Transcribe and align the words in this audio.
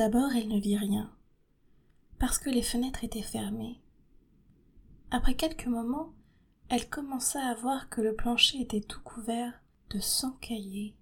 D'abord, 0.00 0.32
elle 0.34 0.48
ne 0.48 0.58
vit 0.58 0.78
rien, 0.78 1.12
parce 2.18 2.38
que 2.38 2.48
les 2.48 2.62
fenêtres 2.62 3.04
étaient 3.04 3.20
fermées. 3.20 3.82
Après 5.10 5.34
quelques 5.34 5.66
moments, 5.66 6.14
elle 6.70 6.88
commença 6.88 7.38
à 7.38 7.52
voir 7.52 7.90
que 7.90 8.00
le 8.00 8.14
plancher 8.14 8.62
était 8.62 8.80
tout 8.80 9.02
couvert 9.02 9.52
de 9.90 10.00
sang 10.00 10.30
caillé, 10.40 10.94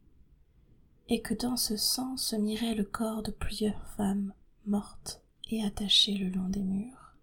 et 1.08 1.22
que 1.22 1.32
dans 1.32 1.56
ce 1.56 1.76
sang 1.76 2.16
se 2.16 2.34
mirait 2.34 2.74
le 2.74 2.82
corps 2.82 3.22
de 3.22 3.30
plusieurs 3.30 3.86
femmes 3.96 4.32
mortes 4.66 5.22
et 5.48 5.64
attachées 5.64 6.16
le 6.16 6.30
long 6.30 6.48
des 6.48 6.64
murs. 6.64 7.14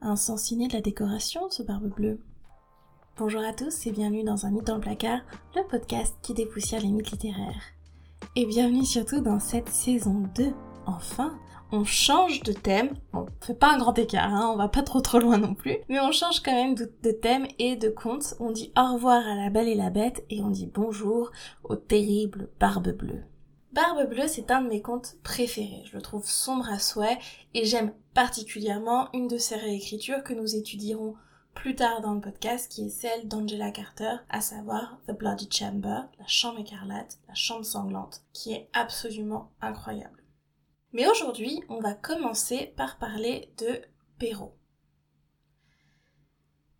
Un 0.00 0.14
de 0.14 0.72
la 0.72 0.80
décoration, 0.80 1.50
ce 1.50 1.62
barbe 1.62 1.94
bleue. 1.94 2.24
Bonjour 3.18 3.42
à 3.42 3.52
tous 3.52 3.86
et 3.86 3.92
bienvenue 3.92 4.24
dans 4.24 4.46
Un 4.46 4.50
mythe 4.50 4.80
placard, 4.80 5.20
le 5.54 5.68
podcast 5.68 6.16
qui 6.22 6.32
dépoussière 6.32 6.80
les 6.80 6.88
mythes 6.88 7.10
littéraires. 7.10 7.75
Et 8.34 8.46
bienvenue 8.46 8.84
surtout 8.84 9.20
dans 9.20 9.40
cette 9.40 9.68
saison 9.68 10.24
2, 10.34 10.52
enfin, 10.86 11.38
on 11.72 11.84
change 11.84 12.42
de 12.42 12.52
thème. 12.52 12.90
Bon, 13.12 13.26
fait 13.40 13.54
pas 13.54 13.72
un 13.72 13.78
grand 13.78 13.98
écart, 13.98 14.32
hein, 14.32 14.50
on 14.52 14.56
va 14.56 14.68
pas 14.68 14.82
trop 14.82 15.00
trop 15.00 15.18
loin 15.18 15.38
non 15.38 15.54
plus. 15.54 15.78
Mais 15.88 16.00
on 16.00 16.12
change 16.12 16.40
quand 16.40 16.52
même 16.52 16.74
de, 16.74 16.92
de, 17.02 17.10
thème 17.10 17.46
et 17.58 17.76
de 17.76 17.88
conte. 17.88 18.34
On 18.40 18.50
dit 18.50 18.72
au 18.76 18.94
revoir 18.94 19.26
à 19.26 19.34
la 19.34 19.50
belle 19.50 19.68
et 19.68 19.74
la 19.74 19.90
bête 19.90 20.24
et 20.30 20.42
on 20.42 20.50
dit 20.50 20.66
bonjour 20.66 21.30
au 21.64 21.76
terrible 21.76 22.48
Barbe 22.60 22.90
Bleue. 22.90 23.24
Barbe 23.72 24.08
Bleue, 24.08 24.28
c'est 24.28 24.50
un 24.50 24.62
de 24.62 24.68
mes 24.68 24.80
contes 24.80 25.16
préférés. 25.22 25.82
Je 25.84 25.96
le 25.96 26.02
trouve 26.02 26.26
sombre 26.26 26.70
à 26.70 26.78
souhait 26.78 27.18
et 27.52 27.64
j'aime 27.64 27.92
particulièrement 28.14 29.08
une 29.12 29.28
de 29.28 29.36
ses 29.36 29.56
réécritures 29.56 30.22
que 30.24 30.32
nous 30.32 30.56
étudierons 30.56 31.14
plus 31.56 31.74
tard 31.74 32.02
dans 32.02 32.14
le 32.14 32.20
podcast, 32.20 32.70
qui 32.70 32.86
est 32.86 32.90
celle 32.90 33.26
d'Angela 33.26 33.70
Carter, 33.70 34.16
à 34.28 34.40
savoir 34.40 35.00
The 35.08 35.12
Bloody 35.12 35.48
Chamber, 35.50 36.02
la 36.18 36.26
chambre 36.26 36.60
écarlate, 36.60 37.18
la 37.26 37.34
chambre 37.34 37.64
sanglante, 37.64 38.20
qui 38.32 38.52
est 38.52 38.68
absolument 38.74 39.50
incroyable. 39.60 40.22
Mais 40.92 41.08
aujourd'hui, 41.08 41.62
on 41.68 41.80
va 41.80 41.94
commencer 41.94 42.72
par 42.76 42.98
parler 42.98 43.52
de 43.58 43.80
Perrault. 44.18 44.54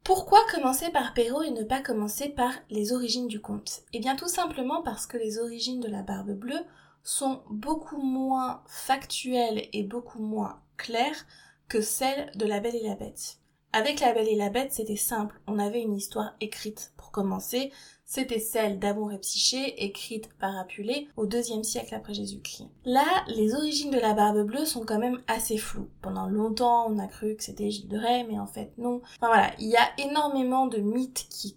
Pourquoi 0.04 0.38
commencer 0.52 0.90
par 0.90 1.14
Perrault 1.14 1.42
et 1.42 1.50
ne 1.50 1.64
pas 1.64 1.80
commencer 1.80 2.28
par 2.28 2.52
les 2.70 2.92
origines 2.92 3.28
du 3.28 3.40
conte? 3.40 3.82
Eh 3.92 3.98
bien 3.98 4.14
tout 4.14 4.28
simplement 4.28 4.82
parce 4.82 5.06
que 5.06 5.16
les 5.16 5.38
origines 5.38 5.80
de 5.80 5.88
la 5.88 6.02
Barbe 6.02 6.32
Bleue 6.32 6.64
sont 7.02 7.42
beaucoup 7.50 8.00
moins 8.00 8.62
factuelles 8.68 9.68
et 9.72 9.82
beaucoup 9.82 10.22
moins 10.22 10.62
claires 10.76 11.26
que 11.66 11.80
celles 11.80 12.30
de 12.36 12.46
La 12.46 12.60
Belle 12.60 12.76
et 12.76 12.86
la 12.86 12.94
Bête. 12.94 13.40
Avec 13.72 14.00
La 14.00 14.12
Belle 14.12 14.28
et 14.28 14.36
la 14.36 14.48
Bête, 14.48 14.72
c'était 14.72 14.96
simple, 14.96 15.38
on 15.46 15.58
avait 15.58 15.82
une 15.82 15.94
histoire 15.94 16.34
écrite 16.40 16.92
pour 16.96 17.10
commencer, 17.10 17.72
c'était 18.04 18.38
celle 18.38 18.78
d'Amour 18.78 19.12
et 19.12 19.84
écrite 19.84 20.28
par 20.38 20.56
Apulée 20.56 21.08
au 21.16 21.26
deuxième 21.26 21.64
siècle 21.64 21.94
après 21.94 22.14
Jésus-Christ. 22.14 22.68
Là, 22.84 23.04
les 23.26 23.54
origines 23.54 23.90
de 23.90 23.98
la 23.98 24.14
Barbe 24.14 24.44
Bleue 24.44 24.64
sont 24.64 24.84
quand 24.86 24.98
même 24.98 25.20
assez 25.26 25.58
floues. 25.58 25.90
Pendant 26.00 26.28
longtemps, 26.28 26.86
on 26.88 26.98
a 26.98 27.08
cru 27.08 27.36
que 27.36 27.42
c'était 27.42 27.70
Gilles 27.70 27.88
de 27.88 27.98
Rais, 27.98 28.24
mais 28.24 28.38
en 28.38 28.46
fait 28.46 28.72
non. 28.78 29.02
Enfin 29.16 29.26
voilà, 29.26 29.50
il 29.58 29.68
y 29.68 29.76
a 29.76 29.90
énormément 29.98 30.66
de 30.66 30.78
mythes 30.78 31.26
qui 31.28 31.56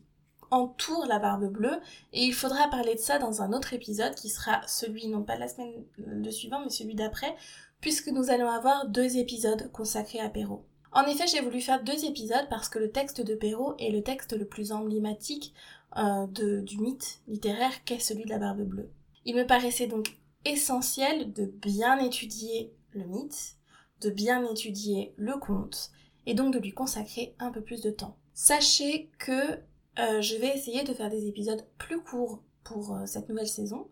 entourent 0.52 1.06
la 1.06 1.20
Barbe 1.20 1.46
Bleue, 1.46 1.80
et 2.12 2.24
il 2.24 2.34
faudra 2.34 2.68
parler 2.70 2.96
de 2.96 3.00
ça 3.00 3.20
dans 3.20 3.42
un 3.42 3.54
autre 3.54 3.74
épisode 3.74 4.16
qui 4.16 4.30
sera 4.30 4.62
celui, 4.68 5.08
non 5.08 5.24
pas 5.24 5.38
la 5.38 5.48
semaine 5.48 5.86
de 5.98 6.32
suivant, 6.32 6.60
mais 6.62 6.72
celui 6.72 6.96
d'après, 6.96 7.36
puisque 7.80 8.08
nous 8.08 8.30
allons 8.32 8.50
avoir 8.50 8.88
deux 8.88 9.18
épisodes 9.18 9.72
consacrés 9.72 10.20
à 10.20 10.30
Perrault. 10.30 10.66
En 10.92 11.06
effet, 11.06 11.28
j'ai 11.28 11.42
voulu 11.42 11.62
faire 11.62 11.84
deux 11.84 12.06
épisodes 12.06 12.48
parce 12.50 12.70
que 12.70 12.80
le 12.80 12.92
texte 12.92 13.22
de 13.22 13.36
Perrault 13.36 13.76
est 13.78 13.92
le 13.92 14.02
texte 14.02 14.34
le 14.34 14.46
plus 14.46 14.72
emblématique 14.72 15.54
euh, 15.98 16.26
du 16.28 16.80
mythe 16.80 17.22
littéraire 17.28 17.84
qu'est 17.86 18.00
celui 18.00 18.24
de 18.24 18.30
la 18.30 18.40
Barbe 18.40 18.62
Bleue. 18.62 18.92
Il 19.26 19.36
me 19.36 19.46
paraissait 19.46 19.88
donc 19.88 20.18
essentiel 20.46 21.32
de 21.34 21.46
bien 21.46 22.00
étudier 22.00 22.74
le 22.92 23.06
mythe, 23.06 23.56
de 24.02 24.10
bien 24.10 24.44
étudier 24.50 25.14
le 25.18 25.38
conte, 25.38 25.92
et 26.26 26.34
donc 26.34 26.54
de 26.54 26.60
lui 26.60 26.72
consacrer 26.72 27.36
un 27.40 27.52
peu 27.52 27.62
plus 27.62 27.82
de 27.82 27.92
temps. 27.92 28.18
Sachez 28.34 29.12
que 29.20 29.60
euh, 30.00 30.22
je 30.22 30.36
vais 30.38 30.56
essayer 30.56 30.84
de 30.84 30.94
faire 30.94 31.10
des 31.10 31.28
épisodes 31.28 31.66
plus 31.78 32.02
courts 32.02 32.42
pour 32.64 32.96
euh, 32.96 33.06
cette 33.06 33.30
nouvelle 33.30 33.48
saison. 33.48 33.88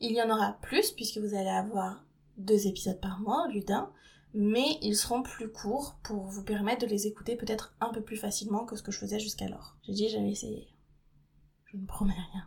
Il 0.00 0.12
y 0.12 0.22
en 0.22 0.30
aura 0.30 0.58
plus 0.62 0.92
puisque 0.92 1.18
vous 1.18 1.34
allez 1.34 1.48
avoir 1.48 2.04
deux 2.36 2.66
épisodes 2.66 3.00
par 3.00 3.20
mois 3.20 3.48
d'un, 3.66 3.90
mais 4.34 4.78
ils 4.82 4.96
seront 4.96 5.22
plus 5.22 5.50
courts 5.50 5.96
pour 6.02 6.26
vous 6.26 6.44
permettre 6.44 6.82
de 6.82 6.90
les 6.90 7.06
écouter 7.06 7.36
peut-être 7.36 7.74
un 7.80 7.92
peu 7.92 8.02
plus 8.02 8.16
facilement 8.16 8.64
que 8.64 8.76
ce 8.76 8.82
que 8.82 8.92
je 8.92 8.98
faisais 8.98 9.18
jusqu'alors. 9.18 9.76
J'ai 9.82 9.92
dit 9.92 10.08
j'allais 10.08 10.30
essayer. 10.30 10.68
Je 11.66 11.76
ne 11.76 11.86
promets 11.86 12.12
rien. 12.12 12.46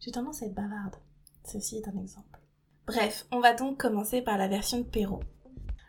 J'ai 0.00 0.12
tendance 0.12 0.42
à 0.42 0.46
être 0.46 0.54
bavarde. 0.54 0.96
Ceci 1.44 1.76
est 1.76 1.88
un 1.88 1.98
exemple. 1.98 2.40
Bref, 2.86 3.26
on 3.30 3.40
va 3.40 3.54
donc 3.54 3.78
commencer 3.78 4.22
par 4.22 4.38
la 4.38 4.48
version 4.48 4.78
de 4.78 4.84
Perrault. 4.84 5.22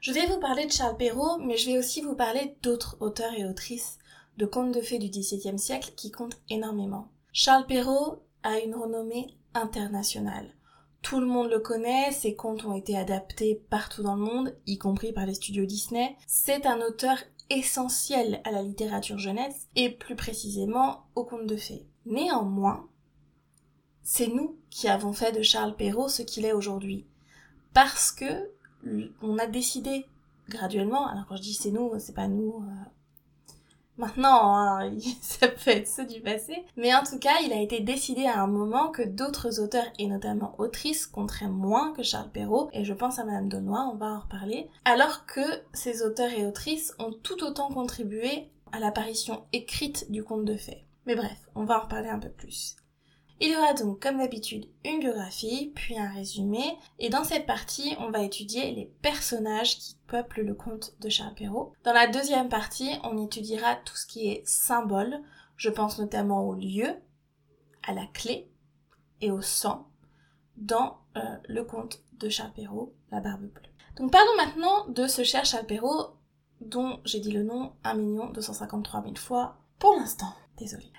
Je 0.02 0.12
vais 0.12 0.26
vous 0.26 0.40
parler 0.40 0.66
de 0.66 0.72
Charles 0.72 0.98
Perrault, 0.98 1.38
mais 1.38 1.58
je 1.58 1.70
vais 1.70 1.78
aussi 1.78 2.02
vous 2.02 2.16
parler 2.16 2.58
d'autres 2.64 2.98
auteurs 3.00 3.34
et 3.34 3.46
autrices 3.46 4.00
de 4.38 4.46
contes 4.46 4.74
de 4.74 4.82
fées 4.82 5.00
du 5.00 5.09
XVIIe 5.09 5.59
siècle 5.59 5.94
qui 5.96 6.12
comptent 6.12 6.42
énormément. 6.50 7.09
Charles 7.34 7.68
Perrault 7.68 8.24
a 8.44 8.59
une 8.59 8.76
renommée 8.76 9.38
internationale. 9.53 10.53
Tout 11.01 11.19
le 11.19 11.25
monde 11.25 11.50
le 11.50 11.59
connaît, 11.59 12.12
ses 12.12 12.35
contes 12.35 12.63
ont 12.66 12.75
été 12.75 12.97
adaptés 12.97 13.62
partout 13.69 14.03
dans 14.03 14.16
le 14.16 14.22
monde, 14.22 14.56
y 14.67 14.78
compris 14.78 15.12
par 15.12 15.25
les 15.25 15.34
studios 15.34 15.66
Disney. 15.66 16.16
C'est 16.28 16.66
un 16.66 16.79
auteur 16.81 17.17
essentiel 17.50 18.41
à 18.45 18.51
la 18.51 18.62
littérature 18.62 19.17
jeunesse 19.17 19.67
et 19.75 19.90
plus 19.90 20.16
précisément 20.16 21.06
aux 21.16 21.25
contes 21.25 21.47
de 21.47 21.57
fées. 21.57 21.85
Néanmoins, 22.06 22.88
c'est 24.03 24.28
nous 24.28 24.57
qui 24.69 24.88
avons 24.88 25.13
fait 25.13 25.31
de 25.31 25.41
Charles 25.41 25.75
Perrault 25.75 26.07
ce 26.07 26.22
qu'il 26.22 26.45
est 26.45 26.53
aujourd'hui. 26.53 27.06
Parce 27.73 28.11
que 28.11 28.50
on 29.22 29.38
a 29.38 29.47
décidé 29.47 30.06
graduellement, 30.50 31.07
alors 31.07 31.25
quand 31.28 31.35
je 31.35 31.41
dis 31.41 31.53
c'est 31.53 31.72
nous, 31.72 31.91
c'est 32.00 32.16
pas 32.16 32.28
nous, 32.28 32.63
euh, 32.63 32.90
Maintenant, 33.97 34.56
hein, 34.56 34.91
ça 35.22 35.47
peut 35.47 35.72
être 35.72 35.88
ceux 35.88 36.06
du 36.06 36.22
passé. 36.22 36.66
Mais 36.78 36.94
en 36.94 37.03
tout 37.03 37.19
cas, 37.19 37.40
il 37.44 37.53
a 37.53 37.62
été 37.62 37.81
décidé 37.81 38.25
à 38.25 38.41
un 38.41 38.47
moment 38.47 38.90
que 38.90 39.03
d'autres 39.03 39.59
auteurs, 39.59 39.88
et 40.00 40.07
notamment 40.07 40.56
autrices, 40.57 41.07
compteraient 41.07 41.47
moins 41.47 41.94
que 41.94 42.03
Charles 42.03 42.31
Perrault, 42.31 42.69
et 42.74 42.84
je 42.84 42.94
pense 42.94 43.19
à 43.19 43.25
Madame 43.25 43.50
Donois, 43.50 43.90
on 43.91 43.97
va 43.97 44.07
en 44.07 44.19
reparler, 44.19 44.69
alors 44.85 45.25
que 45.25 45.41
ces 45.74 46.03
auteurs 46.03 46.31
et 46.31 46.46
autrices 46.46 46.94
ont 47.00 47.13
tout 47.24 47.44
autant 47.44 47.69
contribué 47.69 48.50
à 48.72 48.79
l'apparition 48.79 49.44
écrite 49.53 50.09
du 50.12 50.23
conte 50.23 50.46
de 50.46 50.56
fées. 50.56 50.85
Mais 51.06 51.16
bref, 51.16 51.50
on 51.56 51.66
va 51.66 51.79
en 51.79 51.84
reparler 51.84 52.09
un 52.09 52.19
peu 52.19 52.29
plus. 52.29 52.75
Il 53.44 53.52
y 53.52 53.56
aura 53.56 53.74
donc 53.74 54.00
comme 54.00 54.19
d'habitude 54.19 54.68
une 54.85 55.00
biographie, 55.00 55.72
puis 55.74 55.97
un 55.97 56.12
résumé, 56.12 56.78
et 57.00 57.09
dans 57.09 57.24
cette 57.24 57.47
partie, 57.47 57.96
on 57.97 58.12
va 58.12 58.22
étudier 58.22 58.72
les 58.72 58.85
personnages 59.02 59.79
qui 59.79 59.97
peuplent 60.06 60.44
le 60.44 60.53
conte 60.53 60.94
de 61.02 61.09
Charles. 61.09 61.34
Dans 61.84 61.94
la 61.94 62.06
deuxième 62.06 62.50
partie, 62.50 62.91
on 63.03 63.18
étudiera 63.18 63.78
tout 63.78 63.96
ce 63.96 64.06
qui 64.06 64.29
est 64.29 64.47
symbole, 64.47 65.22
je 65.57 65.72
pense 65.72 65.97
notamment 65.97 66.47
au 66.47 66.53
lieu, 66.53 66.96
à 67.81 67.94
la 67.94 68.06
clé 68.13 68.47
et 69.22 69.31
au 69.31 69.41
sang 69.41 69.88
dans 70.58 71.00
euh, 71.18 71.22
le 71.47 71.63
conte 71.63 72.03
de 72.19 72.29
Charles 72.29 72.52
La 73.12 73.22
Barbe 73.22 73.41
Bleue. 73.41 73.72
Donc 73.96 74.12
parlons 74.12 74.35
maintenant 74.38 74.88
de 74.88 75.08
ce 75.08 75.23
cher 75.23 75.46
Charles 75.46 75.66
Perrault 75.66 76.12
dont 76.59 77.00
j'ai 77.06 77.19
dit 77.19 77.31
le 77.31 77.41
nom 77.41 77.73
1 77.84 77.96
253 78.34 79.02
000 79.02 79.16
fois 79.16 79.58
pour 79.79 79.96
l'instant. 79.96 80.31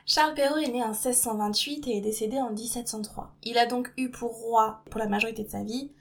Charles 0.06 0.34
Perrault 0.34 0.58
est 0.58 0.70
né 0.70 0.82
en 0.82 0.88
1628 0.88 1.86
et 1.88 1.98
est 1.98 2.00
décédé 2.00 2.38
en 2.40 2.50
1703. 2.50 3.34
Il 3.44 3.58
a 3.58 3.66
donc 3.66 3.92
eu 3.96 4.10
pour 4.10 4.32
roi, 4.32 4.82
pour 4.90 4.98
la 4.98 5.06
majorité 5.06 5.44
de 5.44 5.50
sa 5.50 5.62
vie, 5.62 5.92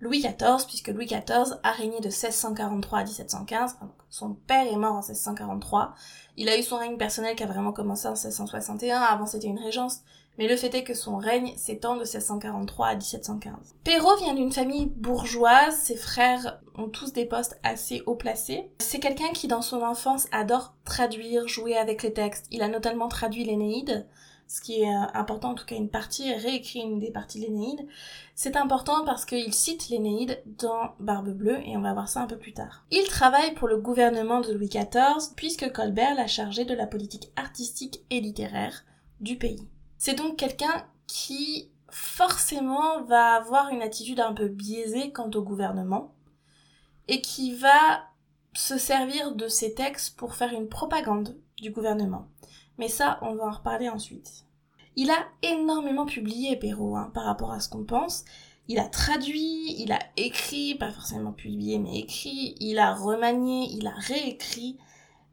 Louis 0.00 0.20
XIV, 0.20 0.66
puisque 0.66 0.88
Louis 0.88 1.06
XIV 1.06 1.58
a 1.62 1.70
régné 1.70 2.00
de 2.00 2.08
1643 2.08 2.98
à 2.98 3.04
1715. 3.04 3.76
son 4.10 4.34
père 4.34 4.66
est 4.66 4.76
mort 4.76 4.94
en 4.94 5.02
1643. 5.02 5.94
Il 6.36 6.48
a 6.48 6.58
eu 6.58 6.62
son 6.62 6.76
règne 6.76 6.96
personnel 6.96 7.36
qui 7.36 7.44
a 7.44 7.46
vraiment 7.46 7.72
commencé 7.72 8.08
en 8.08 8.12
1661. 8.12 9.00
Avant, 9.00 9.26
c'était 9.26 9.46
une 9.46 9.60
régence 9.60 10.00
mais 10.38 10.48
le 10.48 10.56
fait 10.56 10.74
est 10.74 10.84
que 10.84 10.94
son 10.94 11.16
règne 11.16 11.54
s'étend 11.56 11.94
de 11.94 12.00
1643 12.00 12.86
à 12.86 12.94
1715. 12.94 13.54
Perrault 13.84 14.16
vient 14.16 14.34
d'une 14.34 14.52
famille 14.52 14.86
bourgeoise, 14.86 15.76
ses 15.76 15.96
frères 15.96 16.60
ont 16.76 16.88
tous 16.88 17.12
des 17.12 17.26
postes 17.26 17.58
assez 17.62 18.02
haut 18.06 18.14
placés. 18.14 18.70
C'est 18.80 19.00
quelqu'un 19.00 19.30
qui 19.34 19.48
dans 19.48 19.62
son 19.62 19.82
enfance 19.82 20.26
adore 20.32 20.74
traduire, 20.84 21.48
jouer 21.48 21.76
avec 21.76 22.02
les 22.02 22.12
textes. 22.12 22.46
Il 22.50 22.62
a 22.62 22.68
notamment 22.68 23.08
traduit 23.08 23.44
l'Énéide, 23.44 24.06
ce 24.52 24.60
qui 24.60 24.82
est 24.82 24.88
euh, 24.88 25.06
important, 25.14 25.50
en 25.50 25.54
tout 25.54 25.64
cas 25.64 25.76
une 25.76 25.88
partie, 25.88 26.32
réécrit 26.32 26.80
une 26.80 26.98
des 26.98 27.10
parties 27.10 27.40
de 27.40 27.46
l'Énéide. 27.46 27.86
C'est 28.34 28.56
important 28.56 29.04
parce 29.04 29.24
qu'il 29.24 29.52
cite 29.52 29.88
l'Énéide 29.88 30.42
dans 30.58 30.92
Barbe 31.00 31.30
Bleue 31.30 31.60
et 31.66 31.76
on 31.76 31.82
va 31.82 31.94
voir 31.94 32.08
ça 32.08 32.20
un 32.20 32.26
peu 32.26 32.36
plus 32.36 32.52
tard. 32.52 32.84
Il 32.90 33.04
travaille 33.04 33.54
pour 33.54 33.68
le 33.68 33.78
gouvernement 33.78 34.40
de 34.40 34.52
Louis 34.52 34.68
XIV 34.68 35.34
puisque 35.36 35.72
Colbert 35.72 36.14
l'a 36.14 36.26
chargé 36.26 36.64
de 36.64 36.74
la 36.74 36.86
politique 36.86 37.30
artistique 37.36 38.02
et 38.10 38.20
littéraire 38.20 38.84
du 39.20 39.36
pays. 39.36 39.68
C'est 40.04 40.14
donc 40.14 40.36
quelqu'un 40.36 40.84
qui 41.06 41.70
forcément 41.88 43.04
va 43.04 43.34
avoir 43.34 43.68
une 43.68 43.82
attitude 43.82 44.18
un 44.18 44.32
peu 44.32 44.48
biaisée 44.48 45.12
quant 45.12 45.30
au 45.30 45.42
gouvernement 45.42 46.12
et 47.06 47.20
qui 47.20 47.54
va 47.54 48.02
se 48.52 48.78
servir 48.78 49.36
de 49.36 49.46
ces 49.46 49.74
textes 49.74 50.16
pour 50.16 50.34
faire 50.34 50.52
une 50.52 50.68
propagande 50.68 51.38
du 51.56 51.70
gouvernement. 51.70 52.26
Mais 52.78 52.88
ça, 52.88 53.20
on 53.22 53.36
va 53.36 53.44
en 53.44 53.52
reparler 53.52 53.88
ensuite. 53.88 54.44
Il 54.96 55.08
a 55.08 55.24
énormément 55.42 56.04
publié 56.04 56.56
Perrault 56.56 56.96
hein, 56.96 57.12
par 57.14 57.22
rapport 57.22 57.52
à 57.52 57.60
ce 57.60 57.68
qu'on 57.68 57.84
pense. 57.84 58.24
Il 58.66 58.80
a 58.80 58.88
traduit, 58.88 59.80
il 59.80 59.92
a 59.92 60.00
écrit, 60.16 60.74
pas 60.74 60.90
forcément 60.90 61.32
publié, 61.32 61.78
mais 61.78 62.00
écrit, 62.00 62.56
il 62.58 62.80
a 62.80 62.92
remanié, 62.92 63.68
il 63.70 63.86
a 63.86 63.94
réécrit. 63.94 64.80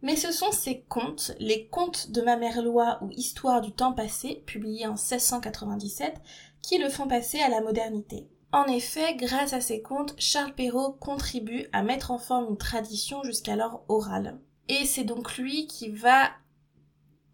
Mais 0.01 0.15
ce 0.15 0.31
sont 0.31 0.51
ces 0.51 0.81
contes, 0.81 1.33
les 1.39 1.67
contes 1.67 2.11
de 2.11 2.21
ma 2.21 2.37
mère 2.37 2.61
loi 2.61 2.99
ou 3.01 3.09
Histoire 3.11 3.61
du 3.61 3.71
temps 3.71 3.93
passé, 3.93 4.43
publiés 4.45 4.87
en 4.87 4.91
1697, 4.91 6.15
qui 6.61 6.77
le 6.77 6.89
font 6.89 7.07
passer 7.07 7.39
à 7.39 7.49
la 7.49 7.61
modernité. 7.61 8.27
En 8.51 8.65
effet, 8.65 9.15
grâce 9.15 9.53
à 9.53 9.61
ces 9.61 9.81
contes, 9.81 10.15
Charles 10.17 10.55
Perrault 10.55 10.93
contribue 10.93 11.67
à 11.71 11.83
mettre 11.83 12.11
en 12.11 12.17
forme 12.17 12.47
une 12.49 12.57
tradition 12.57 13.23
jusqu'alors 13.23 13.83
orale. 13.89 14.39
Et 14.69 14.85
c'est 14.85 15.03
donc 15.03 15.37
lui 15.37 15.67
qui 15.67 15.89
va 15.89 16.29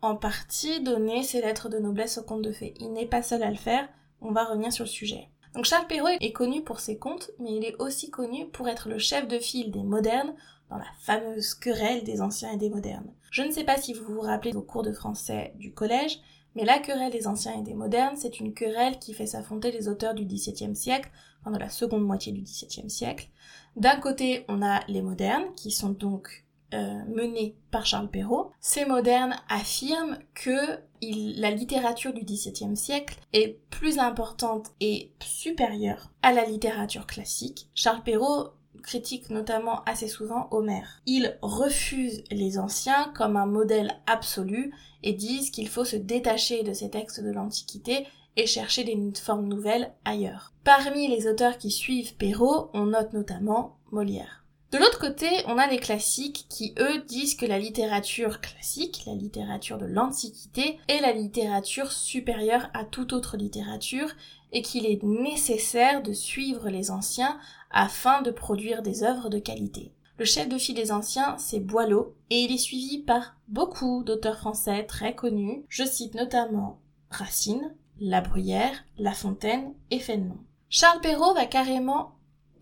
en 0.02 0.16
partie 0.16 0.82
donner 0.82 1.24
ses 1.24 1.42
lettres 1.42 1.70
de 1.70 1.80
noblesse 1.80 2.18
aux 2.18 2.24
contes 2.24 2.42
de 2.42 2.52
fées. 2.52 2.74
Il 2.80 2.92
n'est 2.92 3.06
pas 3.06 3.22
seul 3.22 3.44
à 3.44 3.50
le 3.50 3.56
faire, 3.56 3.88
on 4.22 4.32
va 4.32 4.44
revenir 4.44 4.74
sur 4.74 4.84
le 4.84 4.90
sujet. 4.90 5.30
Donc 5.56 5.66
Charles 5.66 5.88
Perrault 5.88 6.18
est 6.20 6.34
connu 6.34 6.64
pour 6.64 6.82
ses 6.82 6.98
contes, 6.98 7.32
mais 7.40 7.56
il 7.56 7.64
est 7.64 7.82
aussi 7.82 8.10
connu 8.10 8.46
pour 8.48 8.68
être 8.68 8.90
le 8.90 9.00
chef 9.00 9.28
de 9.28 9.40
file 9.40 9.72
des 9.72 9.84
modernes 9.84 10.36
dans 10.70 10.78
la 10.78 10.86
fameuse 11.00 11.54
querelle 11.54 12.04
des 12.04 12.22
anciens 12.22 12.52
et 12.52 12.58
des 12.58 12.70
modernes. 12.70 13.14
Je 13.32 13.42
ne 13.42 13.52
sais 13.52 13.64
pas 13.64 13.78
si 13.78 13.94
vous 13.94 14.14
vous 14.14 14.22
rappelez 14.22 14.54
au 14.56 14.62
cours 14.62 14.84
de 14.84 14.92
français 14.92 15.54
du 15.56 15.74
collège, 15.74 16.20
mais 16.56 16.66
la 16.66 16.80
querelle 16.80 17.12
des 17.12 17.28
anciens 17.28 17.58
et 17.58 17.64
des 17.64 17.74
modernes, 17.74 18.16
c'est 18.18 18.40
une 18.40 18.54
querelle 18.54 19.00
qui 19.00 19.14
fait 19.14 19.26
s'affronter 19.26 19.72
les 19.72 19.88
auteurs 19.88 20.14
du 20.14 20.26
XVIIe 20.26 20.76
siècle, 20.76 21.10
pendant 21.44 21.60
la 21.60 21.70
seconde 21.70 22.04
moitié 22.04 22.32
du 22.32 22.42
XVIIe 22.42 22.90
siècle. 22.90 23.30
D'un 23.76 23.98
côté, 23.98 24.46
on 24.50 24.62
a 24.62 24.82
les 24.88 25.02
modernes, 25.02 25.54
qui 25.56 25.72
sont 25.72 25.90
donc 25.90 26.45
euh, 26.76 27.04
menés 27.08 27.56
par 27.72 27.86
Charles 27.86 28.10
Perrault. 28.10 28.52
Ces 28.60 28.86
modernes 28.86 29.36
affirment 29.50 30.20
que 30.34 30.80
la 31.02 31.52
littérature 31.52 32.14
du 32.14 32.24
XVIIe 32.24 32.76
siècle 32.76 33.18
est 33.34 33.60
plus 33.70 33.98
importante 33.98 34.72
et 34.82 35.12
supérieure 35.20 36.12
à 36.22 36.34
la 36.34 36.46
littérature 36.46 37.08
classique. 37.08 37.70
Charles 37.76 38.04
Perrault 38.04 38.50
critique 38.84 39.30
notamment 39.30 39.84
assez 39.86 40.08
souvent 40.08 40.48
Homère. 40.52 41.02
Ils 41.06 41.38
refusent 41.42 42.24
les 42.30 42.60
anciens 42.60 43.12
comme 43.16 43.38
un 43.38 43.46
modèle 43.46 44.00
absolu 44.06 44.74
et 45.04 45.14
disent 45.14 45.52
qu'il 45.52 45.68
faut 45.68 45.86
se 45.86 45.96
détacher 45.96 46.64
de 46.64 46.74
ces 46.74 46.90
textes 46.90 47.24
de 47.24 47.32
l'Antiquité 47.32 48.06
et 48.36 48.48
chercher 48.48 48.84
des 48.84 48.98
formes 49.20 49.48
nouvelles 49.48 49.94
ailleurs. 50.04 50.54
Parmi 50.64 51.08
les 51.08 51.28
auteurs 51.28 51.58
qui 51.58 51.72
suivent 51.72 52.16
Perrault, 52.16 52.70
on 52.74 52.88
note 52.88 53.14
notamment 53.14 53.78
Molière. 53.92 54.45
De 54.76 54.80
l'autre 54.82 55.00
côté, 55.00 55.30
on 55.48 55.58
a 55.58 55.68
les 55.68 55.78
classiques 55.78 56.48
qui, 56.50 56.76
eux, 56.80 57.02
disent 57.08 57.36
que 57.36 57.46
la 57.46 57.60
littérature 57.60 58.42
classique, 58.42 59.04
la 59.08 59.14
littérature 59.14 59.78
de 59.78 59.86
l'Antiquité, 59.86 60.80
est 60.90 61.00
la 61.00 61.14
littérature 61.14 61.94
supérieure 61.94 62.68
à 62.74 62.84
toute 62.84 63.14
autre 63.14 63.38
littérature 63.38 64.10
et 64.52 64.62
qu'il 64.62 64.86
est 64.86 65.02
nécessaire 65.02 66.04
de 66.04 66.12
suivre 66.12 66.68
les 66.68 66.92
anciens 66.92 67.40
afin 67.72 68.22
de 68.22 68.32
produire 68.32 68.82
des 68.82 69.04
œuvres 69.04 69.30
de 69.30 69.40
qualité. 69.40 69.94
Le 70.20 70.26
chef 70.26 70.50
de 70.50 70.58
file 70.58 70.76
des 70.76 70.92
anciens, 70.92 71.38
c'est 71.38 71.62
Boileau, 71.62 72.14
et 72.30 72.42
il 72.42 72.52
est 72.52 72.58
suivi 72.58 72.98
par 72.98 73.38
beaucoup 73.48 74.04
d'auteurs 74.04 74.40
français 74.40 74.84
très 74.84 75.16
connus. 75.16 75.64
Je 75.70 75.86
cite 75.86 76.16
notamment 76.16 76.82
Racine, 77.12 77.74
La 78.02 78.20
Bruyère, 78.20 78.84
La 78.98 79.14
Fontaine 79.14 79.72
et 79.90 80.00
Fénelon. 80.00 80.36
Charles 80.68 81.00
Perrault 81.00 81.34
va 81.34 81.46
carrément 81.46 82.15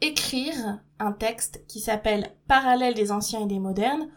écrire 0.04 0.80
un 1.00 1.14
texte 1.14 1.66
qui 1.68 1.80
s'appelle 1.80 2.36
Parallèle 2.48 2.94
des 2.94 3.12
anciens 3.12 3.42
et 3.42 3.48
des 3.48 3.60
modernes 3.60 4.10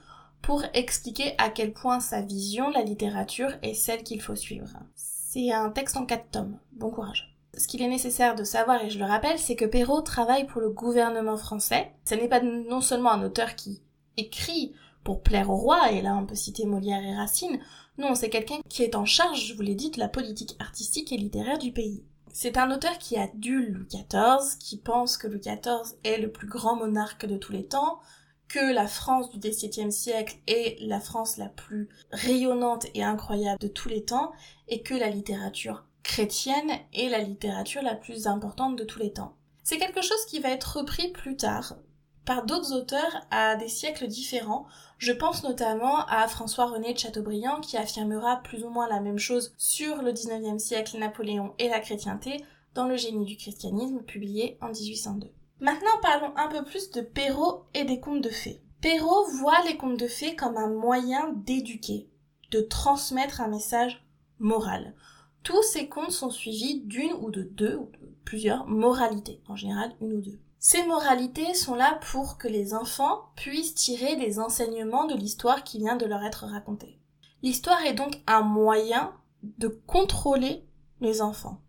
pour 0.43 0.63
expliquer 0.75 1.35
à 1.39 1.49
quel 1.49 1.73
point 1.73 2.01
sa 2.01 2.21
vision 2.21 2.69
de 2.69 2.75
la 2.75 2.83
littérature 2.83 3.53
est 3.63 3.75
celle 3.75 4.03
qu'il 4.03 4.21
faut 4.21 4.37
suivre. 4.37 4.69
C'est 4.95 5.53
un 5.53 5.71
texte 5.71 5.97
en 5.97 6.05
quatre 6.05 6.31
tomes. 6.31 6.59
Bon 6.73 6.91
courage 6.91 7.33
ce 7.59 7.67
qu'il 7.67 7.81
est 7.81 7.89
nécessaire 7.89 8.35
de 8.35 8.45
savoir, 8.45 8.85
et 8.85 8.91
je 8.91 8.99
le 8.99 9.07
rappelle, 9.07 9.39
c'est 9.39 9.57
que 9.57 9.65
Perrault 9.65 10.03
travaille 10.03 10.47
pour 10.47 10.61
le 10.61 10.69
gouvernement 10.69 11.39
français. 11.39 11.91
Ce 12.05 12.15
n'est 12.15 12.29
pas 12.29 12.43
non 12.43 12.83
seulement 12.83 13.13
un 13.13 13.25
auteur 13.25 13.57
qui 13.57 13.81
écrit 14.19 14.75
pour 15.05 15.23
plaire 15.23 15.49
au 15.49 15.57
roi, 15.57 15.91
et 15.93 16.03
là 16.03 16.15
on 16.17 16.27
peut 16.27 16.35
citer 16.35 16.67
Molière 16.67 17.03
et 17.03 17.15
Racine, 17.15 17.59
non, 17.99 18.15
c'est 18.15 18.29
quelqu'un 18.29 18.59
qui 18.69 18.83
est 18.83 18.95
en 18.95 19.07
charge, 19.07 19.47
je 19.47 19.55
vous 19.55 19.63
l'ai 19.63 19.75
dit, 19.75 19.91
de 19.91 19.99
la 19.99 20.09
politique 20.09 20.55
artistique 20.59 21.13
et 21.13 21.17
littéraire 21.17 21.59
du 21.59 21.73
pays. 21.73 22.05
C'est 22.39 22.59
un 22.59 22.71
auteur 22.71 22.99
qui 22.99 23.17
adule 23.17 23.73
Louis 23.73 23.87
XIV, 23.87 24.59
qui 24.59 24.77
pense 24.77 25.17
que 25.17 25.27
Louis 25.27 25.41
XIV 25.41 25.97
est 26.05 26.19
le 26.19 26.31
plus 26.31 26.47
grand 26.47 26.77
monarque 26.77 27.25
de 27.25 27.39
tous 27.39 27.53
les 27.53 27.67
temps, 27.67 27.99
que 28.47 28.75
la 28.75 28.87
France 28.87 29.31
du 29.31 29.39
XVIIe 29.39 29.91
siècle 29.91 30.37
est 30.47 30.77
la 30.83 31.01
France 31.01 31.39
la 31.39 31.49
plus 31.49 31.89
rayonnante 32.11 32.89
et 32.93 33.03
incroyable 33.03 33.61
de 33.61 33.69
tous 33.69 33.89
les 33.89 34.05
temps, 34.05 34.33
et 34.69 34.83
que 34.83 34.93
la 34.93 35.09
littérature 35.09 35.87
chrétienne 36.03 36.73
est 36.93 37.09
la 37.09 37.21
littérature 37.21 37.81
la 37.81 37.95
plus 37.95 38.27
importante 38.27 38.77
de 38.77 38.85
tous 38.85 38.99
les 38.99 39.15
temps. 39.15 39.35
C'est 39.63 39.79
quelque 39.79 40.03
chose 40.03 40.27
qui 40.27 40.39
va 40.39 40.51
être 40.51 40.77
repris 40.77 41.13
plus 41.13 41.39
tard 41.39 41.79
par 42.27 42.45
d'autres 42.45 42.75
auteurs 42.75 43.25
à 43.31 43.57
des 43.57 43.69
siècles 43.69 44.09
différents. 44.09 44.67
Je 44.99 45.13
pense 45.13 45.45
notamment 45.45 46.05
à 46.07 46.29
François-René 46.29 46.93
de 46.93 46.99
Chateaubriand 46.99 47.61
qui 47.61 47.77
affirmera 47.77 48.43
plus 48.43 48.65
ou 48.65 48.69
moins 48.69 48.89
la 48.89 49.01
même 49.01 49.19
chose 49.19 49.55
sur 49.57 50.03
le 50.03 50.13
19e 50.13 50.59
siècle, 50.59 50.99
Napoléon 50.99 51.55
et 51.59 51.69
la 51.69 51.81
chrétienté 51.81 52.45
dans 52.75 52.87
Le 52.87 52.97
génie 52.97 53.25
du 53.25 53.37
christianisme 53.37 54.03
publié 54.03 54.59
en 54.61 54.69
1802. 54.69 55.29
Maintenant 55.61 55.99
parlons 56.03 56.37
un 56.37 56.49
peu 56.49 56.63
plus 56.63 56.91
de 56.91 57.01
Perrault 57.01 57.65
et 57.73 57.85
des 57.85 58.01
contes 58.01 58.21
de 58.21 58.29
fées. 58.29 58.61
Perrault 58.83 59.25
voit 59.39 59.63
les 59.67 59.79
contes 59.79 59.99
de 59.99 60.07
fées 60.07 60.37
comme 60.37 60.59
un 60.59 60.69
moyen 60.69 61.33
d'éduquer, 61.33 62.11
de 62.51 62.61
transmettre 62.61 63.41
un 63.41 63.49
message 63.49 64.05
moral. 64.39 64.95
Tous 65.43 65.63
ces 65.63 65.89
contes 65.89 66.11
sont 66.11 66.31
suivis 66.31 66.81
d'une 66.81 67.15
ou 67.15 67.31
de 67.31 67.43
deux 67.43 67.77
ou 67.77 67.91
plusieurs 68.25 68.67
moralités, 68.67 69.41
en 69.49 69.57
général 69.57 69.93
une 70.01 70.13
ou 70.13 70.21
deux. 70.21 70.39
Ces 70.59 70.85
moralités 70.85 71.55
sont 71.55 71.75
là 71.75 72.01
pour 72.11 72.39
que 72.39 72.49
les 72.49 72.75
enfants 72.75 73.31
puissent 73.37 73.75
tirer 73.75 74.17
des 74.17 74.39
enseignements 74.39 75.07
de 75.07 75.15
l'histoire 75.15 75.65
qui 75.65 75.79
vient 75.79 75.97
de 75.97 76.07
leur 76.07 76.23
être 76.25 76.47
racontée. 76.47 76.99
L'histoire 77.43 77.85
est 77.85 77.95
donc 77.95 78.21
un 78.27 78.41
moyen 78.41 79.13
de 79.43 79.69
contrôler 79.69 80.65
les 81.01 81.23
enfants. 81.23 81.61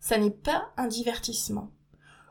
Ça 0.00 0.18
n'est 0.18 0.30
pas 0.30 0.70
un 0.76 0.86
divertissement. 0.86 1.70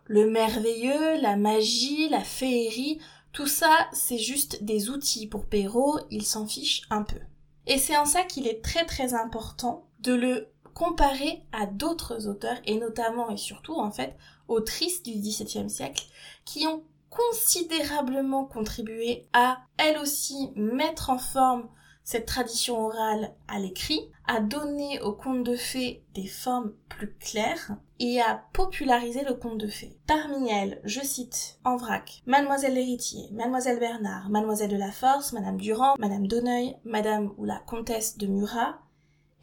Le 0.06 0.30
merveilleux, 0.30 1.22
la 1.22 1.38
magie, 1.38 2.10
la 2.10 2.24
féerie, 2.24 3.00
tout 3.32 3.48
ça, 3.48 3.88
c'est 3.94 4.18
juste 4.18 4.64
des 4.64 4.90
outils 4.90 5.28
pour 5.28 5.46
Perrault, 5.46 6.00
il 6.12 6.26
s'en 6.26 6.46
fiche 6.46 6.84
un 6.90 7.04
peu. 7.04 7.20
Et 7.66 7.78
c'est 7.78 7.98
en 7.98 8.06
ça 8.06 8.24
qu'il 8.24 8.48
est 8.48 8.64
très 8.64 8.86
très 8.86 9.14
important 9.14 9.88
de 10.02 10.14
le 10.14 10.50
comparer 10.74 11.44
à 11.52 11.66
d'autres 11.66 12.28
auteurs, 12.28 12.58
et 12.66 12.78
notamment 12.78 13.30
et 13.30 13.38
surtout 13.38 13.76
en 13.76 13.92
fait 13.92 14.18
autrices 14.48 15.04
du 15.04 15.12
XVIIe 15.12 15.69
siècle, 15.69 16.06
qui 16.45 16.68
ont 16.68 16.84
considérablement 17.09 18.45
contribué 18.45 19.28
à 19.33 19.59
elles 19.78 20.00
aussi 20.00 20.52
mettre 20.56 21.09
en 21.09 21.19
forme 21.19 21.69
cette 22.04 22.26
tradition 22.26 22.85
orale 22.85 23.33
à 23.47 23.59
l'écrit, 23.59 24.12
à 24.28 24.40
donner 24.40 25.02
au 25.02 25.14
conte 25.14 25.44
de 25.44 25.56
fées 25.56 26.04
des 26.16 26.28
formes 26.28 26.73
plus 26.90 27.14
claires 27.14 27.78
et 28.00 28.19
à 28.19 28.44
populariser 28.54 29.23
le 29.23 29.33
conte 29.33 29.57
de 29.57 29.68
fées. 29.68 29.97
Parmi 30.07 30.50
elles, 30.50 30.81
je 30.83 31.02
cite 31.02 31.59
en 31.64 31.78
vrac 31.78 32.21
Mademoiselle 32.26 32.73
l'héritier, 32.73 33.30
Mademoiselle 33.31 33.80
Bernard, 33.80 34.30
Mademoiselle 34.30 34.71
de 34.71 34.78
la 34.78 34.92
Force, 34.92 35.33
Madame 35.33 35.57
Durand, 35.57 35.95
Madame 35.97 36.28
d'Auneuil, 36.28 36.76
Madame 36.83 37.33
ou 37.38 37.45
la 37.45 37.59
comtesse 37.59 38.18
de 38.18 38.28
Murat, 38.28 38.80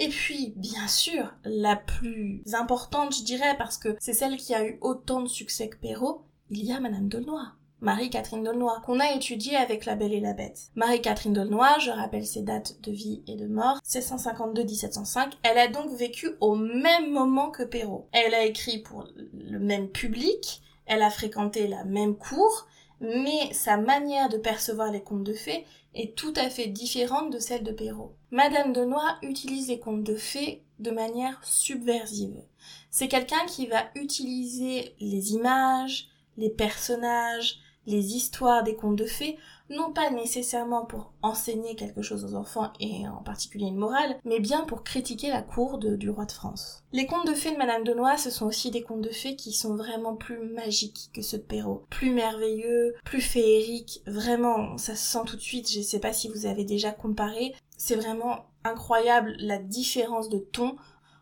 et 0.00 0.08
puis, 0.08 0.54
bien 0.56 0.88
sûr, 0.88 1.34
la 1.44 1.76
plus 1.76 2.42
importante, 2.54 3.14
je 3.14 3.22
dirais, 3.22 3.54
parce 3.58 3.76
que 3.76 3.96
c'est 4.00 4.14
celle 4.14 4.38
qui 4.38 4.54
a 4.54 4.64
eu 4.64 4.78
autant 4.80 5.20
de 5.20 5.28
succès 5.28 5.68
que 5.68 5.76
Perrault, 5.76 6.24
il 6.50 6.64
y 6.64 6.72
a 6.72 6.80
Madame 6.80 7.08
Dolnoy. 7.08 7.42
Marie-Catherine 7.82 8.42
Dolnoy, 8.42 8.80
qu'on 8.84 8.98
a 8.98 9.12
étudiée 9.12 9.56
avec 9.56 9.84
La 9.84 9.96
Belle 9.96 10.14
et 10.14 10.20
la 10.20 10.32
Bête. 10.32 10.70
Marie-Catherine 10.74 11.34
Dolnoy, 11.34 11.80
je 11.80 11.90
rappelle 11.90 12.26
ses 12.26 12.42
dates 12.42 12.80
de 12.82 12.92
vie 12.92 13.22
et 13.26 13.36
de 13.36 13.46
mort, 13.46 13.78
1652-1705, 13.86 15.32
elle 15.42 15.58
a 15.58 15.68
donc 15.68 15.90
vécu 15.94 16.30
au 16.40 16.56
même 16.56 17.10
moment 17.10 17.50
que 17.50 17.62
Perrault. 17.62 18.08
Elle 18.12 18.34
a 18.34 18.44
écrit 18.44 18.78
pour 18.78 19.06
le 19.16 19.58
même 19.58 19.88
public, 19.88 20.62
elle 20.86 21.02
a 21.02 21.10
fréquenté 21.10 21.68
la 21.68 21.84
même 21.84 22.16
cour, 22.16 22.66
mais 23.00 23.52
sa 23.52 23.76
manière 23.76 24.28
de 24.28 24.36
percevoir 24.36 24.92
les 24.92 25.02
contes 25.02 25.24
de 25.24 25.34
fées 25.34 25.64
est 25.94 26.14
tout 26.14 26.34
à 26.36 26.50
fait 26.50 26.66
différente 26.66 27.32
de 27.32 27.38
celle 27.38 27.64
de 27.64 27.72
Perrault. 27.72 28.14
Madame 28.30 28.72
de 28.72 28.84
Noix 28.84 29.16
utilise 29.22 29.68
les 29.68 29.80
contes 29.80 30.04
de 30.04 30.14
fées 30.14 30.62
de 30.78 30.90
manière 30.90 31.40
subversive. 31.44 32.42
C'est 32.90 33.08
quelqu'un 33.08 33.44
qui 33.46 33.66
va 33.66 33.86
utiliser 33.94 34.94
les 35.00 35.32
images, 35.32 36.08
les 36.36 36.50
personnages, 36.50 37.58
les 37.90 38.16
histoires 38.16 38.62
des 38.62 38.76
contes 38.76 38.96
de 38.96 39.04
fées 39.04 39.36
non 39.70 39.92
pas 39.92 40.10
nécessairement 40.10 40.84
pour 40.84 41.12
enseigner 41.22 41.76
quelque 41.76 42.02
chose 42.02 42.24
aux 42.24 42.34
enfants 42.34 42.72
et 42.80 43.06
en 43.06 43.22
particulier 43.22 43.66
une 43.66 43.76
morale, 43.76 44.18
mais 44.24 44.40
bien 44.40 44.64
pour 44.64 44.82
critiquer 44.82 45.28
la 45.28 45.42
cour 45.42 45.78
du 45.78 46.10
roi 46.10 46.24
de 46.24 46.32
France. 46.32 46.82
Les 46.92 47.06
contes 47.06 47.26
de 47.26 47.34
fées 47.34 47.52
de 47.52 47.56
Madame 47.56 47.84
de 47.84 47.94
Noix, 47.94 48.16
ce 48.16 48.30
sont 48.30 48.46
aussi 48.46 48.70
des 48.70 48.82
contes 48.82 49.02
de 49.02 49.10
fées 49.10 49.36
qui 49.36 49.52
sont 49.52 49.76
vraiment 49.76 50.16
plus 50.16 50.38
magiques 50.38 51.10
que 51.14 51.22
ceux 51.22 51.38
de 51.38 51.42
Perrault, 51.44 51.84
plus 51.88 52.10
merveilleux, 52.10 52.94
plus 53.04 53.20
féeriques, 53.20 54.02
vraiment, 54.06 54.76
ça 54.76 54.96
se 54.96 55.04
sent 55.04 55.24
tout 55.26 55.36
de 55.36 55.40
suite, 55.40 55.70
je 55.70 55.80
sais 55.80 56.00
pas 56.00 56.12
si 56.12 56.28
vous 56.28 56.46
avez 56.46 56.64
déjà 56.64 56.90
comparé, 56.90 57.54
c'est 57.76 57.96
vraiment 57.96 58.46
incroyable 58.64 59.36
la 59.38 59.58
différence 59.58 60.28
de 60.28 60.38
ton 60.38 60.76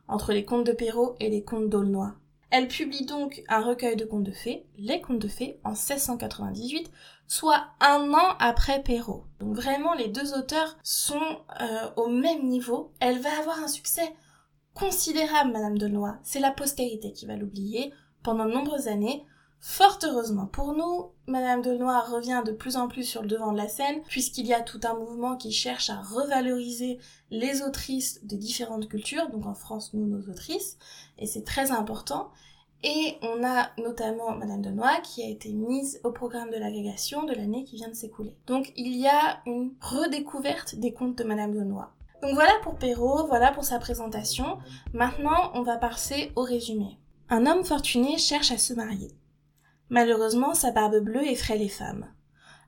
entre 0.08 0.32
les 0.32 0.46
contes 0.46 0.66
de 0.66 0.72
Perrault 0.72 1.16
et 1.20 1.28
les 1.28 1.42
contes 1.42 1.68
d'Aulnoy. 1.68 2.08
Elle 2.50 2.68
publie 2.68 3.04
donc 3.04 3.42
un 3.48 3.60
recueil 3.60 3.96
de 3.96 4.04
contes 4.04 4.24
de 4.24 4.32
fées, 4.32 4.66
Les 4.78 5.00
Contes 5.00 5.18
de 5.18 5.28
fées, 5.28 5.60
en 5.64 5.70
1698, 5.70 6.90
soit 7.26 7.66
un 7.80 8.12
an 8.12 8.36
après 8.38 8.82
Perrault. 8.82 9.26
Donc 9.38 9.54
vraiment, 9.54 9.92
les 9.94 10.08
deux 10.08 10.34
auteurs 10.34 10.78
sont 10.82 11.20
euh, 11.60 11.90
au 11.96 12.08
même 12.08 12.46
niveau. 12.46 12.92
Elle 13.00 13.18
va 13.20 13.38
avoir 13.38 13.62
un 13.62 13.68
succès 13.68 14.14
considérable, 14.72 15.52
Madame 15.52 15.76
de 15.76 15.88
Noix. 15.88 16.18
C'est 16.22 16.40
la 16.40 16.50
postérité 16.50 17.12
qui 17.12 17.26
va 17.26 17.36
l'oublier 17.36 17.92
pendant 18.22 18.46
de 18.46 18.52
nombreuses 18.52 18.88
années. 18.88 19.24
Fort 19.60 19.98
heureusement 20.04 20.46
pour 20.46 20.72
nous, 20.72 21.10
Madame 21.26 21.62
de 21.62 21.76
Noir 21.76 22.10
revient 22.10 22.42
de 22.46 22.52
plus 22.52 22.76
en 22.76 22.86
plus 22.86 23.04
sur 23.04 23.22
le 23.22 23.28
devant 23.28 23.52
de 23.52 23.56
la 23.56 23.68
scène, 23.68 24.02
puisqu'il 24.08 24.46
y 24.46 24.54
a 24.54 24.60
tout 24.60 24.80
un 24.84 24.94
mouvement 24.94 25.36
qui 25.36 25.50
cherche 25.50 25.90
à 25.90 26.00
revaloriser 26.00 26.98
les 27.30 27.62
autrices 27.62 28.24
de 28.24 28.36
différentes 28.36 28.88
cultures, 28.88 29.28
donc 29.30 29.46
en 29.46 29.54
France, 29.54 29.94
nous, 29.94 30.06
nos 30.06 30.30
autrices, 30.30 30.78
et 31.18 31.26
c'est 31.26 31.44
très 31.44 31.72
important. 31.72 32.30
Et 32.84 33.16
on 33.22 33.44
a 33.44 33.70
notamment 33.78 34.36
Madame 34.36 34.62
de 34.62 34.70
Noix 34.70 35.00
qui 35.02 35.24
a 35.24 35.28
été 35.28 35.52
mise 35.52 36.00
au 36.04 36.12
programme 36.12 36.50
de 36.50 36.56
l'agrégation 36.56 37.24
de 37.24 37.34
l'année 37.34 37.64
qui 37.64 37.74
vient 37.74 37.88
de 37.88 37.94
s'écouler. 37.94 38.36
Donc 38.46 38.72
il 38.76 38.96
y 38.96 39.08
a 39.08 39.40
une 39.46 39.72
redécouverte 39.80 40.76
des 40.76 40.92
contes 40.92 41.18
de 41.18 41.24
Madame 41.24 41.54
de 41.54 41.64
Noix. 41.64 41.90
Donc 42.22 42.34
voilà 42.34 42.52
pour 42.62 42.76
Perrault, 42.76 43.26
voilà 43.26 43.50
pour 43.50 43.64
sa 43.64 43.80
présentation. 43.80 44.58
Maintenant, 44.92 45.50
on 45.54 45.62
va 45.62 45.76
passer 45.76 46.30
au 46.36 46.42
résumé. 46.42 46.98
Un 47.30 47.46
homme 47.46 47.64
fortuné 47.64 48.16
cherche 48.16 48.52
à 48.52 48.58
se 48.58 48.74
marier. 48.74 49.10
Malheureusement, 49.90 50.54
sa 50.54 50.70
barbe 50.70 51.00
bleue 51.00 51.26
effraie 51.26 51.58
les 51.58 51.68
femmes. 51.68 52.06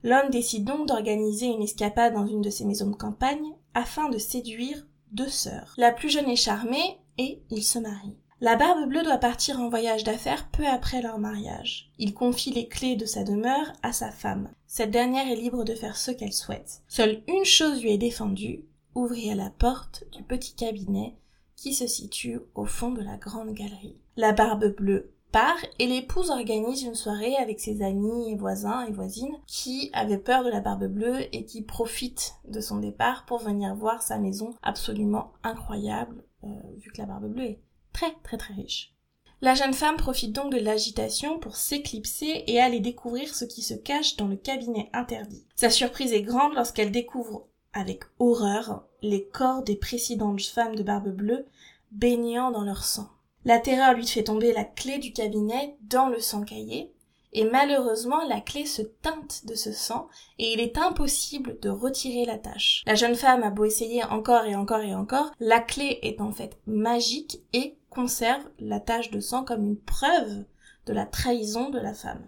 L'homme 0.03 0.31
décide 0.31 0.65
donc 0.65 0.89
d'organiser 0.89 1.47
une 1.47 1.63
escapade 1.63 2.15
dans 2.15 2.27
une 2.27 2.41
de 2.41 2.51
ses 2.51 2.65
maisons 2.65 2.91
de 2.91 2.97
campagne 2.97 3.55
afin 3.75 4.09
de 4.09 4.19
séduire 4.19 4.87
deux 5.13 5.29
sœurs. 5.29 5.75
La 5.77 5.93
plus 5.93 6.09
jeune 6.09 6.29
est 6.29 6.37
charmée 6.37 6.99
et 7.19 7.43
il 7.51 7.63
se 7.63 7.79
marie. 7.79 8.17
La 8.41 8.57
barbe 8.57 8.89
bleue 8.89 9.03
doit 9.03 9.19
partir 9.19 9.61
en 9.61 9.69
voyage 9.69 10.03
d'affaires 10.03 10.49
peu 10.51 10.67
après 10.67 11.03
leur 11.03 11.19
mariage. 11.19 11.93
Il 11.99 12.15
confie 12.15 12.53
les 12.53 12.69
clés 12.69 12.97
de 12.97 13.05
sa 13.05 13.23
demeure 13.23 13.73
à 13.83 13.93
sa 13.93 14.11
femme. 14.11 14.51
Cette 14.67 14.91
dernière 14.91 15.31
est 15.31 15.37
libre 15.37 15.65
de 15.65 15.75
faire 15.75 15.97
ce 15.99 16.11
qu'elle 16.11 16.33
souhaite. 16.33 16.81
Seule 16.89 17.23
une 17.29 17.45
chose 17.45 17.83
lui 17.83 17.91
est 17.91 17.99
défendue, 17.99 18.65
ouvrir 18.95 19.37
la 19.37 19.51
porte 19.51 20.05
du 20.13 20.23
petit 20.23 20.55
cabinet 20.55 21.17
qui 21.55 21.75
se 21.75 21.87
situe 21.87 22.41
au 22.55 22.65
fond 22.65 22.93
de 22.93 23.03
la 23.03 23.19
grande 23.19 23.53
galerie. 23.53 24.01
La 24.17 24.33
barbe 24.33 24.75
bleue 24.75 25.13
part 25.33 25.59
et 25.79 25.87
l'épouse 25.87 26.31
organise 26.31 26.83
une 26.83 26.95
soirée 26.95 27.37
avec 27.37 27.61
ses 27.61 27.83
amis 27.83 28.31
et 28.31 28.37
voisins 28.37 28.85
et 28.87 28.93
voisines 28.93 29.37
qui 29.47 29.91
avaient 29.93 30.19
peur 30.19 30.45
de 30.45 30.51
la 30.51 30.61
barbe 30.61 30.87
bleue 30.87 31.23
et 31.35 31.45
qui 31.45 31.63
profitent 31.63 32.35
de 32.49 32.61
son 32.61 32.79
départ 32.79 33.25
pour 33.27 33.39
venir 33.39 33.75
voir 33.75 34.03
sa 34.03 34.19
maison 34.19 34.55
absolument 34.63 35.33
incroyable 35.43 36.25
euh, 36.45 36.49
vu 36.79 36.91
que 36.91 37.01
la 37.01 37.07
barbe 37.07 37.29
bleue 37.29 37.45
est 37.45 37.61
très 37.93 38.15
très 38.23 38.37
très 38.37 38.55
riche. 38.55 38.95
La 39.43 39.55
jeune 39.55 39.73
femme 39.73 39.97
profite 39.97 40.33
donc 40.33 40.53
de 40.53 40.59
l'agitation 40.59 41.39
pour 41.39 41.57
s'éclipser 41.57 42.45
et 42.47 42.61
aller 42.61 42.81
découvrir 42.81 43.35
ce 43.35 43.47
qui 43.47 43.63
se 43.63 43.73
cache 43.73 44.17
dans 44.17 44.29
le 44.29 44.37
cabinet 44.37 44.91
interdit. 44.93 45.47
Sa 45.57 45.71
surprise 45.71 46.13
est 46.13 46.23
grande 46.23 46.55
lorsqu'elle 46.55 46.93
découvre 46.93 47.47
avec 47.73 48.03
horreur 48.19 48.85
les 49.01 49.27
corps 49.29 49.63
des 49.63 49.77
précédentes 49.77 50.43
femmes 50.43 50.75
de 50.75 50.83
barbe 50.83 51.09
bleue 51.09 51.47
baignant 51.91 52.51
dans 52.51 52.65
leur 52.65 52.85
sang. 52.85 53.09
La 53.45 53.59
terreur 53.59 53.95
lui 53.95 54.07
fait 54.07 54.25
tomber 54.25 54.53
la 54.53 54.65
clé 54.65 54.99
du 54.99 55.13
cabinet 55.13 55.77
dans 55.83 56.09
le 56.09 56.21
sang 56.21 56.43
caillé, 56.43 56.93
et 57.33 57.45
malheureusement 57.45 58.27
la 58.27 58.41
clé 58.41 58.67
se 58.67 58.83
teinte 58.83 59.47
de 59.47 59.55
ce 59.55 59.73
sang, 59.73 60.09
et 60.39 60.53
il 60.53 60.61
est 60.61 60.77
impossible 60.77 61.59
de 61.61 61.71
retirer 61.71 62.25
la 62.25 62.39
tâche. 62.39 62.83
La 62.87 62.95
jeune 62.95 63.15
femme 63.15 63.43
a 63.43 63.51
beau 63.51 63.65
essayer 63.65 64.05
encore 64.05 64.45
et 64.45 64.57
encore 64.57 64.83
et 64.83 64.95
encore, 64.95 65.31
la 65.41 65.61
clé 65.61 65.99
est 66.03 66.21
en 66.21 66.33
fait 66.33 66.59
magique 66.67 67.41
et 67.53 67.77
conserve 67.89 68.45
la 68.59 68.81
tache 68.81 69.11
de 69.11 69.21
sang 69.21 69.45
comme 69.45 69.65
une 69.65 69.81
preuve 69.81 70.45
de 70.87 70.93
la 70.93 71.07
trahison 71.07 71.71
de 71.71 71.79
la 71.79 71.95
femme 71.95 72.27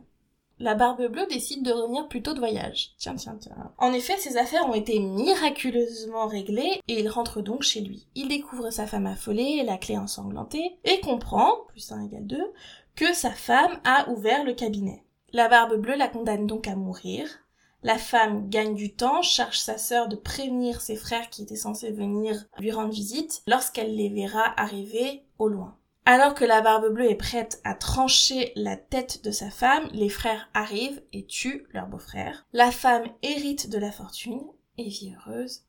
la 0.59 0.75
Barbe 0.75 1.07
Bleue 1.09 1.27
décide 1.29 1.65
de 1.65 1.73
revenir 1.73 2.09
plutôt 2.09 2.35
de 2.35 2.39
voyage. 2.39 2.91
Tiens, 2.99 3.17
tiens, 3.17 3.37
tiens. 3.41 3.73
En 3.79 3.93
effet, 3.93 4.17
ses 4.19 4.37
affaires 4.37 4.69
ont 4.69 4.75
été 4.75 4.99
miraculeusement 4.99 6.27
réglées 6.27 6.81
et 6.89 7.01
il 7.01 7.09
rentre 7.09 7.41
donc 7.41 7.63
chez 7.63 7.81
lui. 7.81 8.07
Il 8.15 8.29
découvre 8.29 8.71
sa 8.71 8.87
femme 8.87 9.07
affolée 9.07 9.63
la 9.65 9.79
clé 9.79 9.99
ensanglantée 9.99 10.79
et 10.85 11.01
comprend, 11.01 11.53
plus 11.69 11.91
1 11.91 12.05
égale 12.05 12.27
2, 12.27 12.53
que 12.95 13.13
sa 13.13 13.31
femme 13.31 13.81
a 13.85 14.09
ouvert 14.11 14.45
le 14.45 14.55
cabinet. 14.55 15.05
La 15.33 15.49
Barbe 15.49 15.77
Bleue 15.77 15.97
la 15.97 16.09
condamne 16.09 16.47
donc 16.47 16.69
à 16.69 16.77
mourir. 16.77 17.27
La 17.83 17.99
femme 17.99 18.49
gagne 18.49 18.75
du 18.75 18.95
temps, 18.95 19.23
charge 19.23 19.59
sa 19.59 19.77
sœur 19.77 20.07
de 20.07 20.15
prévenir 20.15 20.81
ses 20.81 20.95
frères 20.95 21.31
qui 21.31 21.43
étaient 21.43 21.57
censés 21.57 21.91
venir 21.91 22.45
lui 22.59 22.71
rendre 22.71 22.93
visite 22.93 23.43
lorsqu'elle 23.49 23.97
les 23.97 24.09
verra 24.09 24.45
arriver 24.61 25.25
au 25.39 25.49
loin. 25.49 25.77
Alors 26.05 26.35
que 26.35 26.45
la 26.45 26.63
barbe 26.63 26.93
bleue 26.93 27.11
est 27.11 27.17
prête 27.17 27.61
à 27.63 27.75
trancher 27.75 28.53
la 28.57 28.77
tête 28.77 29.23
de 29.25 29.31
sa 29.31 29.51
femme, 29.51 29.89
les 29.93 30.09
frères 30.09 30.49
arrivent 30.53 31.01
et 31.13 31.25
tuent 31.25 31.65
leur 31.73 31.87
beau-frère. 31.87 32.45
La 32.53 32.73
femme 32.73 33.05
hérite 33.23 33.71
de 33.71 33.79
la 33.79 33.93
fortune 33.93 34.43
et 34.79 34.89
vit 34.89 35.15
heureuse 35.15 35.63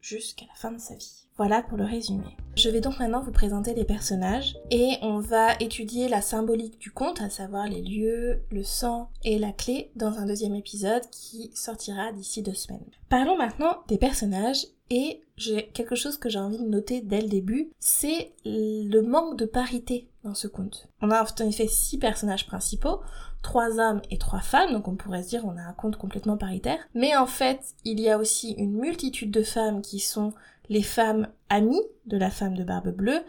jusqu'à 0.00 0.46
la 0.46 0.54
fin 0.54 0.72
de 0.72 0.80
sa 0.80 0.94
vie. 0.94 1.26
Voilà 1.36 1.62
pour 1.62 1.76
le 1.76 1.84
résumé. 1.84 2.24
Je 2.56 2.70
vais 2.70 2.80
donc 2.80 2.98
maintenant 2.98 3.20
vous 3.20 3.32
présenter 3.32 3.74
les 3.74 3.84
personnages 3.84 4.56
et 4.70 4.96
on 5.02 5.18
va 5.18 5.54
étudier 5.60 6.08
la 6.08 6.22
symbolique 6.22 6.78
du 6.78 6.90
conte, 6.90 7.20
à 7.20 7.28
savoir 7.28 7.66
les 7.66 7.82
lieux, 7.82 8.42
le 8.50 8.64
sang 8.64 9.10
et 9.24 9.38
la 9.38 9.52
clé 9.52 9.90
dans 9.96 10.18
un 10.18 10.26
deuxième 10.26 10.54
épisode 10.54 11.02
qui 11.10 11.50
sortira 11.54 12.12
d'ici 12.12 12.42
deux 12.42 12.54
semaines. 12.54 12.90
Parlons 13.08 13.36
maintenant 13.36 13.82
des 13.88 13.98
personnages 13.98 14.66
et 14.90 15.20
j'ai 15.36 15.68
quelque 15.68 15.94
chose 15.94 16.16
que 16.16 16.28
j'ai 16.28 16.38
envie 16.38 16.58
de 16.58 16.68
noter 16.68 17.00
dès 17.00 17.20
le 17.20 17.28
début, 17.28 17.70
c'est 17.78 18.32
le 18.44 19.00
manque 19.00 19.36
de 19.36 19.44
parité 19.44 20.08
dans 20.24 20.34
ce 20.34 20.48
conte. 20.48 20.88
On 21.02 21.10
a 21.10 21.22
en 21.22 21.48
effet 21.48 21.68
six 21.68 21.98
personnages 21.98 22.46
principaux, 22.46 23.00
trois 23.42 23.78
hommes 23.78 24.00
et 24.10 24.18
trois 24.18 24.40
femmes, 24.40 24.72
donc 24.72 24.88
on 24.88 24.96
pourrait 24.96 25.22
se 25.22 25.28
dire 25.28 25.44
on 25.44 25.56
a 25.56 25.62
un 25.62 25.72
conte 25.72 25.96
complètement 25.96 26.36
paritaire. 26.36 26.78
Mais 26.94 27.16
en 27.16 27.26
fait, 27.26 27.74
il 27.84 28.00
y 28.00 28.10
a 28.10 28.18
aussi 28.18 28.52
une 28.52 28.72
multitude 28.72 29.30
de 29.30 29.42
femmes 29.42 29.82
qui 29.82 30.00
sont 30.00 30.32
les 30.68 30.82
femmes 30.82 31.28
amies 31.48 31.82
de 32.06 32.16
la 32.16 32.30
femme 32.30 32.56
de 32.56 32.64
Barbe 32.64 32.90
Bleue 32.90 33.20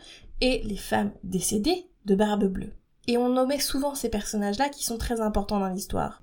et 0.42 0.62
les 0.64 0.78
femmes 0.78 1.12
décédées 1.24 1.88
de 2.06 2.16
Barbe 2.16 2.46
Bleue. 2.46 2.74
Et 3.08 3.18
on 3.18 3.30
nommait 3.30 3.60
souvent 3.60 3.96
ces 3.96 4.10
personnages-là 4.10 4.70
qui 4.70 4.84
sont 4.84 4.98
très 4.98 5.22
importants 5.22 5.60
dans 5.60 5.70
l'histoire. 5.70 6.22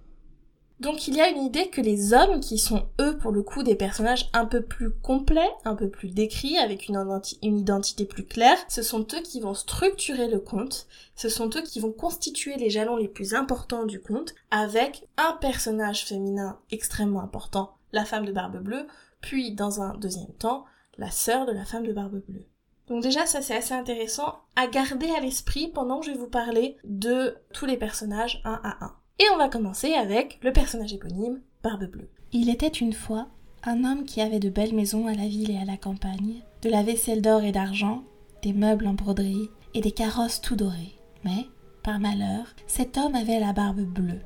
Donc 0.85 1.09
il 1.09 1.17
y 1.17 1.21
a 1.23 1.31
une 1.31 1.43
idée 1.43 1.71
que 1.71 1.81
les 1.81 2.13
hommes, 2.13 2.41
qui 2.41 2.59
sont 2.59 2.85
eux 3.01 3.17
pour 3.17 3.33
le 3.33 3.43
coup 3.43 3.63
des 3.63 3.75
personnages 3.75 4.29
un 4.35 4.45
peu 4.45 4.61
plus 4.61 4.91
complets, 4.91 5.51
un 5.65 5.77
peu 5.77 5.89
plus 5.89 6.11
décrits, 6.11 6.59
avec 6.59 6.89
une, 6.89 6.99
identité 7.43 8.05
plus 8.05 8.27
claire, 8.27 8.59
ce 8.69 8.83
sont 8.83 9.01
eux 9.15 9.23
qui 9.23 9.41
vont 9.41 9.55
structurer 9.55 10.29
le 10.29 10.41
conte, 10.41 10.87
ce 11.17 11.31
sont 11.31 11.49
eux 11.57 11.63
qui 11.63 11.81
vont 11.81 11.91
constituer 11.91 12.57
les 12.57 12.69
jalons 12.69 12.97
les 12.97 13.09
plus 13.09 13.33
importants 13.33 13.87
du 13.87 13.99
conte, 13.99 14.35
avec 14.51 15.09
un 15.17 15.33
personnage 15.41 16.05
féminin 16.05 16.59
extrêmement 16.71 17.23
important, 17.23 17.79
la 17.93 18.05
femme 18.05 18.27
de 18.27 18.33
barbe 18.33 18.59
bleue, 18.59 18.87
puis 19.23 19.53
dans 19.53 19.81
un 19.81 19.95
deuxième 19.95 20.35
temps, 20.35 20.67
la 20.99 21.11
sœur 21.11 21.47
de 21.47 21.53
la 21.53 21.65
femme 21.65 21.87
de 21.87 21.95
barbe 21.95 22.21
bleue. 22.29 22.45
Donc 22.89 23.03
déjà 23.03 23.25
ça 23.25 23.41
c'est 23.41 23.57
assez 23.57 23.73
intéressant 23.73 24.35
à 24.55 24.67
garder 24.67 25.09
à 25.17 25.21
l'esprit 25.21 25.69
pendant 25.69 26.01
que 26.01 26.07
je 26.07 26.11
vais 26.11 26.19
vous 26.19 26.29
parler 26.29 26.77
de 26.85 27.39
tous 27.55 27.65
les 27.65 27.79
personnages 27.79 28.43
un 28.45 28.61
à 28.63 28.85
un. 28.85 28.95
Et 29.21 29.25
on 29.33 29.39
va 29.39 29.49
commencer 29.49 29.95
avec 29.95 30.39
le 30.43 30.53
personnage 30.53 30.93
éponyme, 30.93 31.41
Barbe 31.63 31.85
Bleue. 31.85 32.11
Il 32.33 32.51
était 32.51 32.67
une 32.67 32.93
fois 32.93 33.29
un 33.63 33.85
homme 33.85 34.05
qui 34.05 34.21
avait 34.21 34.41
de 34.41 34.49
belles 34.49 34.75
maisons 34.75 35.07
à 35.07 35.15
la 35.15 35.29
ville 35.29 35.53
et 35.53 35.59
à 35.59 35.65
la 35.65 35.77
campagne, 35.77 36.43
de 36.63 36.69
la 36.69 36.83
vaisselle 36.83 37.23
d'or 37.23 37.45
et 37.45 37.53
d'argent, 37.53 38.03
des 38.43 38.53
meubles 38.53 38.89
en 38.89 38.95
broderie 38.95 39.49
et 39.73 39.81
des 39.81 39.93
carrosses 39.93 40.41
tout 40.41 40.57
dorés. 40.57 40.99
Mais, 41.25 41.47
par 41.85 42.01
malheur, 42.01 42.47
cet 42.67 42.99
homme 42.99 43.15
avait 43.15 43.39
la 43.39 43.53
barbe 43.53 43.83
bleue. 43.83 44.21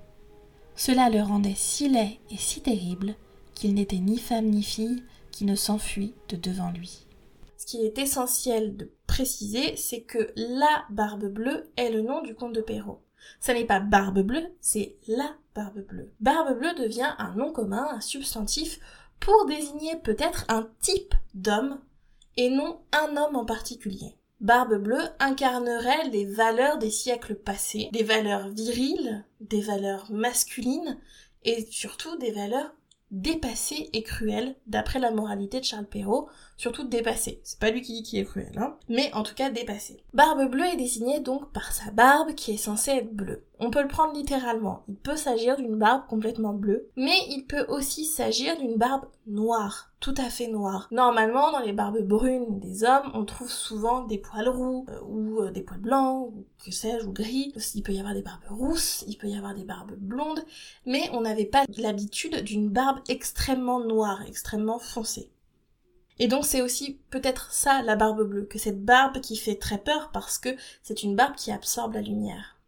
Cela 0.74 1.10
le 1.10 1.20
rendait 1.20 1.52
si 1.54 1.90
laid 1.90 2.18
et 2.30 2.38
si 2.38 2.62
terrible 2.62 3.14
qu'il 3.54 3.74
n'était 3.74 3.98
ni 3.98 4.16
femme 4.16 4.46
ni 4.46 4.62
fille 4.62 5.02
qui 5.32 5.44
ne 5.44 5.54
s'enfuit 5.54 6.14
de 6.30 6.36
devant 6.36 6.70
lui. 6.70 7.06
Ce 7.58 7.66
qui 7.66 7.84
est 7.84 7.98
essentiel 7.98 8.76
de 8.76 8.90
préciser, 9.06 9.76
c'est 9.76 10.00
que 10.00 10.32
la 10.36 10.84
barbe 10.90 11.26
bleue 11.26 11.70
est 11.76 11.90
le 11.90 12.00
nom 12.00 12.22
du 12.22 12.34
comte 12.34 12.54
de 12.54 12.62
Perrault. 12.62 13.02
Ça 13.40 13.54
n'est 13.54 13.64
pas 13.64 13.80
barbe 13.80 14.20
bleue, 14.20 14.46
c'est 14.60 14.96
la 15.06 15.34
barbe 15.54 15.80
bleue. 15.80 16.12
Barbe 16.20 16.58
bleue 16.58 16.74
devient 16.74 17.14
un 17.18 17.34
nom 17.34 17.52
commun, 17.52 17.86
un 17.90 18.00
substantif, 18.00 18.80
pour 19.20 19.46
désigner 19.46 19.96
peut-être 19.96 20.44
un 20.48 20.68
type 20.80 21.14
d'homme 21.34 21.80
et 22.36 22.50
non 22.50 22.80
un 22.92 23.16
homme 23.16 23.36
en 23.36 23.44
particulier. 23.44 24.16
Barbe 24.40 24.76
bleue 24.76 25.02
incarnerait 25.18 26.08
les 26.10 26.24
valeurs 26.24 26.78
des 26.78 26.90
siècles 26.90 27.34
passés, 27.34 27.90
des 27.92 28.04
valeurs 28.04 28.48
viriles, 28.48 29.24
des 29.40 29.60
valeurs 29.60 30.06
masculines 30.10 30.98
et 31.44 31.66
surtout 31.70 32.16
des 32.18 32.30
valeurs 32.30 32.72
dépassé 33.10 33.90
et 33.92 34.02
cruel, 34.02 34.54
d'après 34.66 34.98
la 34.98 35.10
moralité 35.10 35.60
de 35.60 35.64
Charles 35.64 35.86
Perrault, 35.86 36.28
surtout 36.58 36.84
dépassé. 36.84 37.40
C'est 37.44 37.58
pas 37.58 37.70
lui 37.70 37.80
qui 37.80 37.94
dit 37.94 38.02
qu'il 38.02 38.18
est 38.18 38.24
cruel, 38.24 38.52
hein, 38.58 38.76
mais 38.88 39.10
en 39.14 39.22
tout 39.22 39.34
cas 39.34 39.48
dépassé. 39.48 40.02
Barbe 40.12 40.50
bleue 40.50 40.66
est 40.66 40.76
désignée 40.76 41.20
donc 41.20 41.50
par 41.52 41.72
sa 41.72 41.90
barbe 41.92 42.34
qui 42.34 42.52
est 42.52 42.58
censée 42.58 42.90
être 42.90 43.14
bleue. 43.14 43.44
On 43.60 43.70
peut 43.70 43.82
le 43.82 43.88
prendre 43.88 44.12
littéralement. 44.12 44.84
Il 44.88 44.96
peut 44.96 45.16
s'agir 45.16 45.56
d'une 45.56 45.76
barbe 45.76 46.02
complètement 46.08 46.52
bleue, 46.52 46.90
mais 46.96 47.16
il 47.28 47.44
peut 47.44 47.64
aussi 47.68 48.04
s'agir 48.04 48.56
d'une 48.58 48.76
barbe 48.76 49.06
noire, 49.26 49.92
tout 50.00 50.14
à 50.16 50.30
fait 50.30 50.48
noire. 50.48 50.88
Normalement, 50.90 51.52
dans 51.52 51.60
les 51.60 51.72
barbes 51.72 52.02
brunes 52.02 52.58
des 52.58 52.82
hommes, 52.84 53.10
on 53.14 53.24
trouve 53.24 53.50
souvent 53.50 54.04
des 54.04 54.18
poils 54.18 54.48
roux, 54.48 54.84
euh, 54.88 55.00
ou 55.06 55.42
euh, 55.42 55.50
des 55.50 55.62
poils 55.62 55.80
blancs, 55.80 56.32
ou 56.34 56.44
que 56.64 56.72
sais-je, 56.72 57.06
ou 57.06 57.12
gris. 57.12 57.52
Il 57.74 57.82
peut 57.82 57.92
y 57.92 58.00
avoir 58.00 58.14
des 58.14 58.22
barbes 58.22 58.48
rousses, 58.48 59.04
il 59.06 59.16
peut 59.16 59.28
y 59.28 59.36
avoir 59.36 59.54
des 59.54 59.64
barbes 59.64 59.94
blondes, 59.96 60.44
mais 60.86 61.08
on 61.12 61.20
n'avait 61.20 61.44
pas 61.44 61.64
l'habitude 61.76 62.42
d'une 62.42 62.68
barbe 62.68 62.98
extrêmement 63.08 63.80
noire, 63.80 64.22
extrêmement 64.26 64.78
foncée. 64.78 65.30
Et 66.18 66.28
donc 66.28 66.44
c'est 66.44 66.62
aussi 66.62 66.98
peut-être 67.10 67.52
ça 67.52 67.82
la 67.82 67.96
barbe 67.96 68.22
bleue, 68.22 68.44
que 68.44 68.58
cette 68.58 68.84
barbe 68.84 69.20
qui 69.20 69.36
fait 69.36 69.56
très 69.56 69.78
peur 69.78 70.10
parce 70.12 70.38
que 70.38 70.50
c'est 70.82 71.02
une 71.02 71.16
barbe 71.16 71.36
qui 71.36 71.52
absorbe 71.52 71.94
la 71.94 72.02
lumière. 72.02 72.58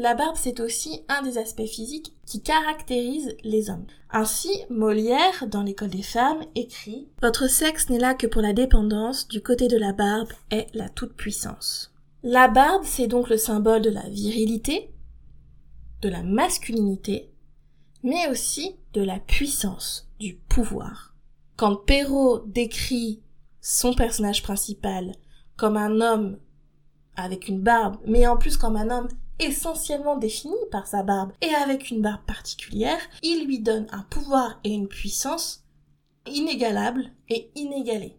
La 0.00 0.14
barbe, 0.14 0.36
c'est 0.38 0.60
aussi 0.60 1.02
un 1.08 1.20
des 1.20 1.36
aspects 1.36 1.66
physiques 1.66 2.14
qui 2.24 2.40
caractérise 2.40 3.36
les 3.42 3.68
hommes. 3.68 3.84
Ainsi, 4.10 4.48
Molière, 4.70 5.46
dans 5.46 5.62
l'école 5.62 5.90
des 5.90 6.02
femmes, 6.02 6.42
écrit 6.54 7.08
Votre 7.20 7.48
sexe 7.48 7.90
n'est 7.90 7.98
là 7.98 8.14
que 8.14 8.26
pour 8.26 8.40
la 8.40 8.54
dépendance, 8.54 9.28
du 9.28 9.42
côté 9.42 9.68
de 9.68 9.76
la 9.76 9.92
barbe 9.92 10.32
est 10.50 10.68
la 10.72 10.88
toute-puissance. 10.88 11.92
La 12.22 12.48
barbe, 12.48 12.84
c'est 12.86 13.08
donc 13.08 13.28
le 13.28 13.36
symbole 13.36 13.82
de 13.82 13.90
la 13.90 14.08
virilité, 14.08 14.90
de 16.00 16.08
la 16.08 16.22
masculinité, 16.22 17.30
mais 18.02 18.26
aussi 18.28 18.76
de 18.94 19.02
la 19.02 19.18
puissance, 19.18 20.08
du 20.18 20.34
pouvoir. 20.34 21.09
Quand 21.60 21.76
Perrault 21.76 22.38
décrit 22.46 23.22
son 23.60 23.92
personnage 23.92 24.42
principal 24.42 25.12
comme 25.58 25.76
un 25.76 26.00
homme 26.00 26.38
avec 27.16 27.48
une 27.48 27.60
barbe, 27.60 27.98
mais 28.06 28.26
en 28.26 28.38
plus 28.38 28.56
comme 28.56 28.76
un 28.76 28.88
homme 28.88 29.08
essentiellement 29.38 30.16
défini 30.16 30.56
par 30.70 30.86
sa 30.86 31.02
barbe 31.02 31.32
et 31.42 31.54
avec 31.54 31.90
une 31.90 32.00
barbe 32.00 32.24
particulière, 32.24 32.98
il 33.22 33.44
lui 33.44 33.58
donne 33.58 33.86
un 33.92 34.04
pouvoir 34.04 34.58
et 34.64 34.70
une 34.70 34.88
puissance 34.88 35.62
inégalables 36.26 37.12
et 37.28 37.50
inégalés. 37.56 38.18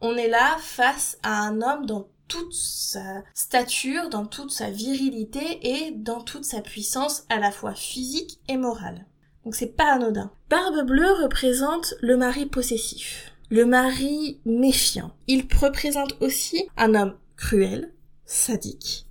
On 0.00 0.16
est 0.16 0.28
là 0.28 0.56
face 0.58 1.18
à 1.22 1.42
un 1.42 1.60
homme 1.60 1.84
dans 1.84 2.08
toute 2.28 2.54
sa 2.54 3.24
stature, 3.34 4.08
dans 4.08 4.24
toute 4.24 4.52
sa 4.52 4.70
virilité 4.70 5.58
et 5.68 5.90
dans 5.90 6.22
toute 6.22 6.46
sa 6.46 6.62
puissance 6.62 7.26
à 7.28 7.38
la 7.38 7.52
fois 7.52 7.74
physique 7.74 8.40
et 8.48 8.56
morale. 8.56 9.04
Donc 9.46 9.54
c'est 9.54 9.76
pas 9.76 9.92
anodin. 9.92 10.32
Barbe 10.50 10.84
bleue 10.84 11.22
représente 11.22 11.94
le 12.02 12.16
mari 12.16 12.46
possessif, 12.46 13.32
le 13.48 13.64
mari 13.64 14.40
méfiant. 14.44 15.12
Il 15.28 15.46
représente 15.60 16.20
aussi 16.20 16.66
un 16.76 16.96
homme 16.96 17.14
cruel, 17.36 17.92
sadique, 18.24 19.06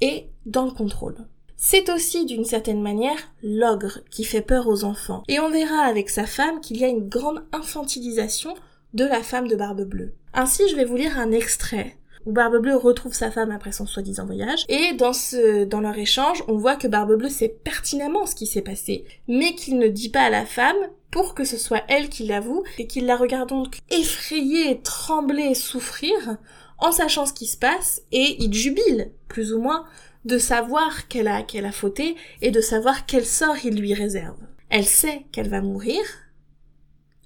et 0.00 0.28
dans 0.46 0.64
le 0.64 0.70
contrôle. 0.70 1.16
C'est 1.56 1.90
aussi 1.90 2.24
d'une 2.24 2.44
certaine 2.44 2.80
manière 2.80 3.18
l'ogre 3.42 3.98
qui 4.12 4.22
fait 4.22 4.42
peur 4.42 4.68
aux 4.68 4.84
enfants. 4.84 5.24
Et 5.26 5.40
on 5.40 5.50
verra 5.50 5.82
avec 5.82 6.08
sa 6.08 6.24
femme 6.24 6.60
qu'il 6.60 6.76
y 6.76 6.84
a 6.84 6.88
une 6.88 7.08
grande 7.08 7.42
infantilisation 7.50 8.54
de 8.94 9.04
la 9.04 9.24
femme 9.24 9.48
de 9.48 9.56
Barbe 9.56 9.82
Bleue. 9.82 10.14
Ainsi, 10.32 10.68
je 10.68 10.76
vais 10.76 10.84
vous 10.84 10.96
lire 10.96 11.18
un 11.18 11.32
extrait 11.32 11.98
où 12.26 12.32
Barbe 12.32 12.58
Bleue 12.58 12.76
retrouve 12.76 13.14
sa 13.14 13.30
femme 13.30 13.50
après 13.50 13.72
son 13.72 13.86
soi-disant 13.86 14.26
voyage. 14.26 14.64
Et 14.68 14.92
dans 14.94 15.12
ce, 15.12 15.64
dans 15.64 15.80
leur 15.80 15.96
échange, 15.96 16.42
on 16.48 16.56
voit 16.56 16.76
que 16.76 16.88
Barbe 16.88 17.16
Bleue 17.16 17.28
sait 17.28 17.48
pertinemment 17.48 18.26
ce 18.26 18.34
qui 18.34 18.46
s'est 18.46 18.62
passé, 18.62 19.04
mais 19.28 19.54
qu'il 19.54 19.78
ne 19.78 19.88
dit 19.88 20.10
pas 20.10 20.22
à 20.22 20.30
la 20.30 20.46
femme 20.46 20.76
pour 21.10 21.34
que 21.34 21.44
ce 21.44 21.56
soit 21.56 21.82
elle 21.88 22.08
qui 22.08 22.24
l'avoue 22.24 22.62
et 22.78 22.86
qu'il 22.86 23.06
la 23.06 23.16
regarde 23.16 23.48
donc 23.48 23.78
effrayée, 23.90 24.80
trembler, 24.82 25.54
souffrir 25.54 26.36
en 26.78 26.92
sachant 26.92 27.26
ce 27.26 27.32
qui 27.32 27.46
se 27.46 27.56
passe 27.56 28.02
et 28.12 28.36
il 28.42 28.52
jubile, 28.54 29.12
plus 29.28 29.52
ou 29.52 29.60
moins, 29.60 29.84
de 30.24 30.38
savoir 30.38 31.08
qu'elle 31.08 31.28
a, 31.28 31.42
qu'elle 31.42 31.66
a 31.66 31.72
fauté 31.72 32.16
et 32.42 32.50
de 32.50 32.60
savoir 32.60 33.06
quel 33.06 33.24
sort 33.24 33.56
il 33.64 33.78
lui 33.78 33.94
réserve. 33.94 34.38
Elle 34.68 34.86
sait 34.86 35.26
qu'elle 35.32 35.48
va 35.48 35.60
mourir, 35.60 36.00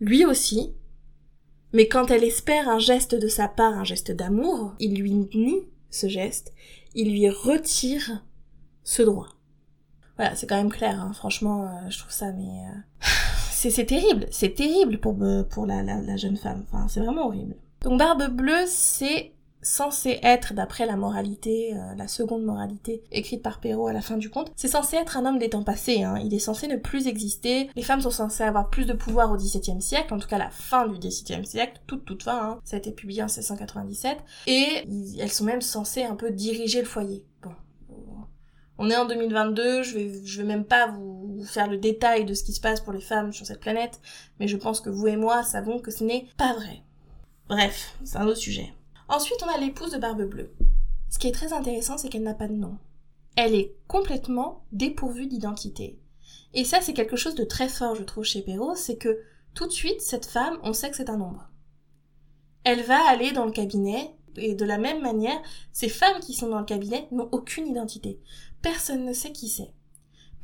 lui 0.01 0.25
aussi, 0.25 0.75
mais 1.75 1.89
quand 1.89 2.11
elle 2.11 2.25
espère 2.25 2.69
un 2.69 2.79
geste 2.79 3.15
de 3.15 3.29
sa 3.29 3.49
part, 3.49 3.75
un 3.75 3.85
geste 3.85 4.13
d'amour, 4.13 4.75
il 4.79 4.95
lui 4.95 5.13
nie 5.13 5.67
ce 5.91 6.09
geste, 6.09 6.53
il 6.95 7.11
lui 7.11 7.29
retire 7.29 8.25
ce 8.85 9.03
droit. 9.03 9.29
Voilà, 10.17 10.37
c'est 10.37 10.47
quand 10.47 10.57
même 10.57 10.73
clair, 10.73 11.01
hein. 11.01 11.13
franchement, 11.13 11.65
euh, 11.65 11.91
je 11.91 11.99
trouve 11.99 12.13
ça, 12.13 12.33
mais 12.33 12.45
euh, 12.45 13.07
c'est 13.51 13.87
terrible, 13.87 14.27
c'est 14.31 14.55
terrible 14.55 14.99
pour 14.99 15.17
euh, 15.21 15.43
pour 15.43 15.67
la, 15.67 15.83
la, 15.83 16.01
la 16.01 16.17
jeune 16.17 16.37
femme, 16.37 16.65
enfin, 16.71 16.87
c'est 16.89 17.01
vraiment 17.01 17.27
horrible. 17.27 17.57
Donc 17.83 17.99
Barbe 17.99 18.29
Bleue, 18.29 18.67
c'est 18.69 19.34
censé 19.65 20.21
être, 20.23 20.55
d'après 20.55 20.87
la 20.87 20.97
moralité, 20.97 21.75
euh, 21.75 21.95
la 21.97 22.07
seconde 22.07 22.45
moralité 22.45 23.03
écrite 23.11 23.43
par 23.43 23.61
Perrault 23.61 23.89
à 23.89 23.93
la 23.93 24.03
fin 24.03 24.17
du 24.17 24.31
conte, 24.31 24.53
c'est 24.57 24.69
censé 24.69 24.97
être 24.97 25.17
un 25.17 25.27
homme 25.27 25.39
des 25.39 25.51
temps 25.51 25.65
passés, 25.65 26.03
hein. 26.03 26.17
il 26.23 26.33
est 26.35 26.39
censé 26.39 26.69
ne 26.69 26.77
plus 26.77 27.07
exister, 27.07 27.71
les 27.75 27.83
femmes 27.83 28.01
sont 28.01 28.11
censées 28.11 28.45
avoir 28.45 28.71
plus 28.71 28.85
de 28.85 28.93
pouvoir 28.93 29.33
au 29.33 29.37
XVIIe 29.37 29.83
siècle, 29.83 30.15
en 30.15 30.19
tout 30.19 30.29
cas 30.29 30.39
la 30.39 30.51
fin 30.51 30.87
du 30.87 30.99
XVIIe 30.99 31.47
siècle, 31.47 31.81
toute 31.87 32.05
toute 32.05 32.23
fin, 32.23 32.51
hein. 32.51 32.61
ça 32.65 32.77
a 32.77 32.79
été 32.79 32.93
publié 32.93 33.23
en 33.23 33.27
1697, 33.27 34.19
et 34.47 34.85
elles 35.19 35.33
sont 35.33 35.45
même 35.45 35.63
censées 35.63 36.05
un 36.05 36.15
peu 36.15 36.31
diriger 36.31 36.81
le 36.81 36.87
foyer. 36.87 37.25
Bon. 37.43 37.51
On 38.77 38.91
est 38.91 38.97
en 38.97 39.07
2022, 39.07 39.83
je 39.83 39.95
vais, 39.95 40.13
je 40.25 40.43
vais 40.43 40.49
même 40.49 40.65
pas 40.65 40.89
vous 40.89 41.45
faire 41.47 41.69
le 41.69 41.79
détail 41.79 42.25
de 42.25 42.35
ce 42.35 42.45
qui 42.45 42.53
se 42.53 42.61
passe 42.61 42.81
pour 42.81 42.93
les 42.93 43.01
femmes 43.01 43.33
sur 43.33 43.47
cette 43.47 43.61
planète, 43.61 44.01
mais 44.41 44.49
je 44.49 44.57
pense 44.57 44.81
que 44.81 44.91
vous 44.91 45.07
et 45.07 45.17
moi 45.17 45.43
savons 45.43 45.79
que 45.79 45.91
ce 45.91 46.05
n'est 46.05 46.27
pas 46.37 46.55
vrai. 46.55 46.83
Bref, 47.49 47.97
c'est 48.05 48.17
un 48.17 48.27
autre 48.27 48.39
sujet. 48.39 48.73
Ensuite, 49.09 49.43
on 49.45 49.55
a 49.55 49.59
l'épouse 49.59 49.93
de 49.93 49.99
Barbe 49.99 50.25
Bleue. 50.25 50.55
Ce 51.11 51.19
qui 51.19 51.29
est 51.29 51.33
très 51.33 51.53
intéressant, 51.53 51.99
c'est 51.99 52.09
qu'elle 52.09 52.23
n'a 52.23 52.35
pas 52.35 52.49
de 52.49 52.55
nom. 52.55 52.79
Elle 53.37 53.55
est 53.55 53.75
complètement 53.87 54.65
dépourvue 54.73 55.27
d'identité. 55.27 55.99
Et 56.55 56.65
ça, 56.65 56.81
c'est 56.81 56.95
quelque 56.95 57.17
chose 57.17 57.35
de 57.35 57.45
très 57.45 57.69
fort, 57.69 57.95
je 57.95 58.03
trouve, 58.03 58.25
chez 58.25 58.43
Perrault, 58.43 58.77
c'est 58.77 58.97
que 58.97 59.21
tout 59.55 59.67
de 59.67 59.73
suite, 59.73 60.01
cette 60.01 60.27
femme, 60.27 60.59
on 60.63 60.73
sait 60.73 60.91
que 60.91 60.97
c'est 60.97 61.11
un 61.11 61.19
nombre. 61.19 61.49
Elle 62.65 62.83
va 62.83 63.09
aller 63.09 63.33
dans 63.33 63.45
le 63.45 63.53
cabinet, 63.53 64.15
et 64.37 64.55
de 64.55 64.65
la 64.65 64.79
même 64.79 65.03
manière, 65.03 65.41
ces 65.73 65.89
femmes 65.89 66.21
qui 66.21 66.33
sont 66.33 66.49
dans 66.49 66.59
le 66.59 66.65
cabinet 66.65 67.07
n'ont 67.13 67.29
aucune 67.31 67.67
identité. 67.67 68.21
Personne 68.63 69.05
ne 69.05 69.13
sait 69.13 69.33
qui 69.33 69.49
c'est. 69.49 69.73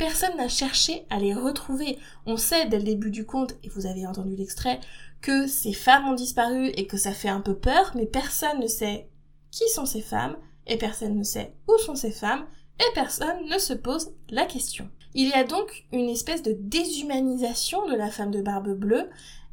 Personne 0.00 0.38
n'a 0.38 0.48
cherché 0.48 1.04
à 1.10 1.18
les 1.18 1.34
retrouver. 1.34 1.98
On 2.24 2.38
sait 2.38 2.64
dès 2.64 2.78
le 2.78 2.84
début 2.84 3.10
du 3.10 3.26
conte, 3.26 3.56
et 3.62 3.68
vous 3.68 3.84
avez 3.84 4.06
entendu 4.06 4.34
l'extrait, 4.34 4.80
que 5.20 5.46
ces 5.46 5.74
femmes 5.74 6.08
ont 6.08 6.14
disparu 6.14 6.68
et 6.68 6.86
que 6.86 6.96
ça 6.96 7.12
fait 7.12 7.28
un 7.28 7.42
peu 7.42 7.54
peur, 7.54 7.92
mais 7.94 8.06
personne 8.06 8.60
ne 8.60 8.66
sait 8.66 9.10
qui 9.50 9.68
sont 9.68 9.84
ces 9.84 10.00
femmes, 10.00 10.38
et 10.66 10.78
personne 10.78 11.18
ne 11.18 11.22
sait 11.22 11.52
où 11.68 11.76
sont 11.76 11.96
ces 11.96 12.12
femmes, 12.12 12.46
et 12.78 12.94
personne 12.94 13.44
ne 13.44 13.58
se 13.58 13.74
pose 13.74 14.14
la 14.30 14.46
question. 14.46 14.88
Il 15.12 15.28
y 15.28 15.34
a 15.34 15.44
donc 15.44 15.84
une 15.92 16.08
espèce 16.08 16.42
de 16.42 16.56
déshumanisation 16.58 17.86
de 17.86 17.94
la 17.94 18.10
femme 18.10 18.30
de 18.30 18.40
barbe 18.40 18.72
bleue. 18.72 19.10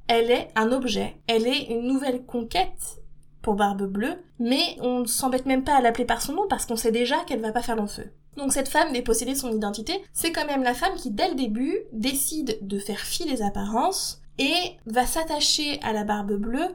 Elle 0.08 0.32
est 0.32 0.48
un 0.56 0.72
objet, 0.72 1.18
elle 1.28 1.46
est 1.46 1.66
une 1.72 1.86
nouvelle 1.86 2.24
conquête 2.24 3.02
pour 3.42 3.56
Barbe 3.56 3.84
Bleue, 3.84 4.24
mais 4.40 4.78
on 4.80 5.02
ne 5.02 5.06
s'embête 5.08 5.46
même 5.46 5.66
pas 5.66 5.76
à 5.76 5.82
l'appeler 5.82 6.06
par 6.06 6.22
son 6.22 6.32
nom 6.32 6.48
parce 6.50 6.66
qu'on 6.66 6.78
sait 6.78 6.94
déjà 6.94 7.18
qu'elle 7.26 7.42
va 7.42 7.52
pas 7.52 7.62
faire 7.62 7.76
long 7.76 7.88
feu. 7.88 8.14
Donc 8.38 8.54
cette 8.54 8.69
femme 8.69 8.93
dépossédée 8.93 9.34
de 9.34 9.38
son 9.38 9.52
identité, 9.52 10.02
c'est 10.13 10.32
quand 10.32 10.45
même 10.45 10.63
la 10.63 10.76
femme 10.76 10.95
qui 10.95 11.12
dès 11.12 11.30
le 11.30 11.36
début 11.36 11.80
décide 11.91 12.60
de 12.62 12.80
faire 12.80 13.00
fi 13.00 13.26
des 13.26 13.41
apparences 13.41 14.21
et 14.38 14.78
va 14.86 15.06
s'attacher 15.06 15.80
à 15.82 15.91
la 15.91 16.04
barbe 16.04 16.34
bleue 16.34 16.69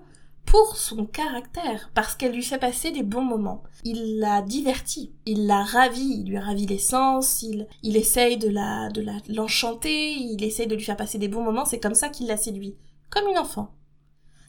pour 0.44 0.76
son 0.76 1.06
caractère, 1.06 1.90
parce 1.94 2.14
qu'elle 2.14 2.32
lui 2.32 2.42
fait 2.42 2.58
passer 2.58 2.90
des 2.90 3.04
bons 3.04 3.24
moments. 3.24 3.62
Il 3.84 4.18
la 4.18 4.42
divertit, 4.42 5.12
il 5.24 5.46
la 5.46 5.62
ravit, 5.62 6.20
il 6.20 6.28
lui 6.28 6.38
ravit 6.38 6.66
les 6.66 6.78
sens, 6.78 7.42
il, 7.42 7.66
il 7.82 7.96
essaye 7.96 8.36
de 8.36 8.48
la, 8.48 8.90
de 8.90 9.00
la, 9.00 9.14
l'enchanter, 9.28 10.12
il 10.12 10.42
essaye 10.44 10.66
de 10.66 10.74
lui 10.74 10.82
faire 10.82 10.96
passer 10.96 11.16
des 11.16 11.28
bons 11.28 11.42
moments, 11.42 11.64
c'est 11.64 11.80
comme 11.80 11.94
ça 11.94 12.08
qu'il 12.08 12.26
la 12.26 12.36
séduit. 12.36 12.76
Comme 13.08 13.28
une 13.28 13.38
enfant. 13.38 13.70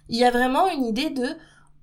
Il 0.09 0.17
y 0.17 0.25
a 0.25 0.31
vraiment 0.31 0.67
une 0.67 0.83
idée 0.83 1.09
de, 1.09 1.27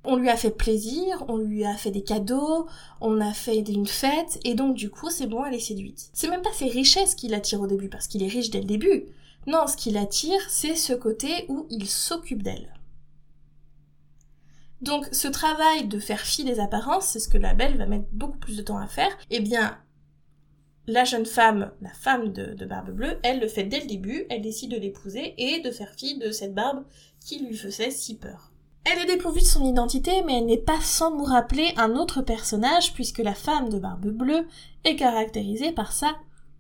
on 0.05 0.17
lui 0.17 0.29
a 0.29 0.37
fait 0.37 0.51
plaisir, 0.51 1.25
on 1.29 1.37
lui 1.37 1.65
a 1.65 1.77
fait 1.77 1.91
des 1.91 2.03
cadeaux, 2.03 2.67
on 3.01 3.21
a 3.21 3.33
fait 3.33 3.59
une 3.59 3.87
fête, 3.87 4.41
et 4.45 4.55
donc 4.55 4.75
du 4.75 4.91
coup 4.91 5.11
c'est 5.11 5.27
bon, 5.27 5.45
elle 5.45 5.55
est 5.55 5.61
séduite. 5.61 6.11
C'est 6.13 6.29
même 6.29 6.43
pas 6.43 6.53
ses 6.53 6.69
richesses 6.69 7.15
qui 7.15 7.29
l'attirent 7.29 7.61
au 7.61 7.67
début, 7.67 7.89
parce 7.89 8.07
qu'il 8.07 8.23
est 8.23 8.29
riche 8.29 8.51
dès 8.51 8.61
le 8.61 8.67
début. 8.67 9.07
Non, 9.47 9.67
ce 9.67 9.77
qui 9.77 9.91
l'attire, 9.91 10.41
c'est 10.49 10.75
ce 10.75 10.93
côté 10.93 11.47
où 11.49 11.67
il 11.71 11.89
s'occupe 11.89 12.43
d'elle. 12.43 12.75
Donc 14.81 15.07
ce 15.13 15.29
travail 15.29 15.89
de 15.89 15.99
faire 15.99 16.21
fi 16.21 16.45
des 16.45 16.61
apparences, 16.61 17.07
c'est 17.07 17.21
ce 17.21 17.29
que 17.29 17.39
la 17.39 17.55
belle 17.55 17.77
va 17.77 17.87
mettre 17.87 18.07
beaucoup 18.13 18.39
plus 18.39 18.57
de 18.57 18.63
temps 18.63 18.79
à 18.79 18.87
faire. 18.87 19.11
Eh 19.31 19.41
bien, 19.41 19.79
la 20.87 21.05
jeune 21.05 21.27
femme, 21.27 21.73
la 21.83 21.93
femme 21.93 22.33
de, 22.33 22.65
Barbe 22.65 22.91
Bleue, 22.91 23.19
elle 23.23 23.41
le 23.41 23.49
fait 23.49 23.65
dès 23.65 23.81
le 23.81 23.87
début, 23.87 24.25
elle 24.31 24.41
décide 24.41 24.71
de 24.71 24.79
l'épouser 24.79 25.35
et 25.37 25.61
de 25.61 25.71
faire 25.71 25.95
fi 25.97 26.19
de 26.19 26.31
cette 26.31 26.55
barbe 26.55 26.85
qui 27.25 27.45
lui 27.45 27.57
faisait 27.57 27.91
si 27.91 28.17
peur. 28.17 28.50
Elle 28.85 28.99
est 28.99 29.15
dépourvue 29.17 29.41
de 29.41 29.47
son 29.47 29.65
identité, 29.65 30.23
mais 30.25 30.39
elle 30.39 30.47
n'est 30.47 30.57
pas 30.57 30.81
sans 30.81 31.17
nous 31.17 31.25
rappeler 31.25 31.73
un 31.77 31.97
autre 31.97 32.23
personnage, 32.23 32.95
puisque 32.95 33.19
la 33.19 33.35
femme 33.35 33.69
de 33.69 33.79
Barbe 33.79 34.09
Bleue 34.09 34.47
est 34.85 34.97
caractérisée 34.97 35.73
par 35.73 35.93
sa 35.93 36.17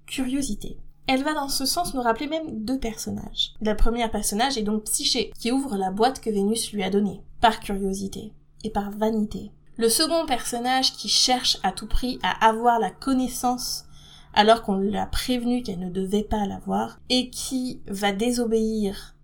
curiosité. 0.06 0.78
Elle 1.06 1.24
va 1.24 1.34
dans 1.34 1.48
ce 1.48 1.64
sens 1.64 1.94
nous 1.94 2.02
rappeler 2.02 2.28
même 2.28 2.64
deux 2.64 2.78
personnages. 2.78 3.54
Le 3.60 3.74
premier 3.74 4.06
personnage 4.08 4.58
est 4.58 4.62
donc 4.62 4.84
Psyché, 4.84 5.32
qui 5.38 5.50
ouvre 5.50 5.76
la 5.76 5.90
boîte 5.90 6.20
que 6.20 6.30
Vénus 6.30 6.72
lui 6.72 6.82
a 6.82 6.90
donnée, 6.90 7.22
par 7.40 7.58
curiosité 7.58 8.32
et 8.64 8.70
par 8.70 8.90
vanité. 8.90 9.50
Le 9.76 9.88
second 9.88 10.26
personnage 10.26 10.92
qui 10.92 11.08
cherche 11.08 11.58
à 11.62 11.72
tout 11.72 11.88
prix 11.88 12.18
à 12.22 12.46
avoir 12.46 12.78
la 12.78 12.90
connaissance, 12.90 13.86
alors 14.34 14.62
qu'on 14.62 14.76
l'a 14.76 15.06
prévenu 15.06 15.62
qu'elle 15.62 15.80
ne 15.80 15.90
devait 15.90 16.22
pas 16.22 16.46
l'avoir, 16.46 17.00
et 17.08 17.30
qui 17.30 17.80
va 17.86 18.12
désobéir 18.12 19.16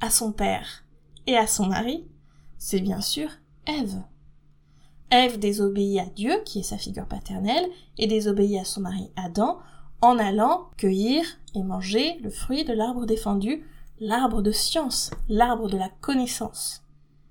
à 0.00 0.10
son 0.10 0.32
père 0.32 0.84
et 1.26 1.36
à 1.36 1.46
son 1.46 1.66
mari, 1.66 2.04
c'est 2.66 2.80
bien 2.80 3.00
sûr 3.00 3.28
Ève. 3.68 4.02
Ève 5.12 5.38
désobéit 5.38 6.00
à 6.00 6.06
Dieu, 6.06 6.32
qui 6.44 6.58
est 6.58 6.64
sa 6.64 6.78
figure 6.78 7.06
paternelle, 7.06 7.68
et 7.96 8.08
désobéit 8.08 8.58
à 8.58 8.64
son 8.64 8.80
mari 8.80 9.08
Adam, 9.14 9.60
en 10.00 10.18
allant 10.18 10.70
cueillir 10.76 11.24
et 11.54 11.62
manger 11.62 12.18
le 12.24 12.28
fruit 12.28 12.64
de 12.64 12.72
l'arbre 12.72 13.06
défendu, 13.06 13.64
l'arbre 14.00 14.42
de 14.42 14.50
science, 14.50 15.12
l'arbre 15.28 15.68
de 15.68 15.76
la 15.76 15.90
connaissance. 16.00 16.82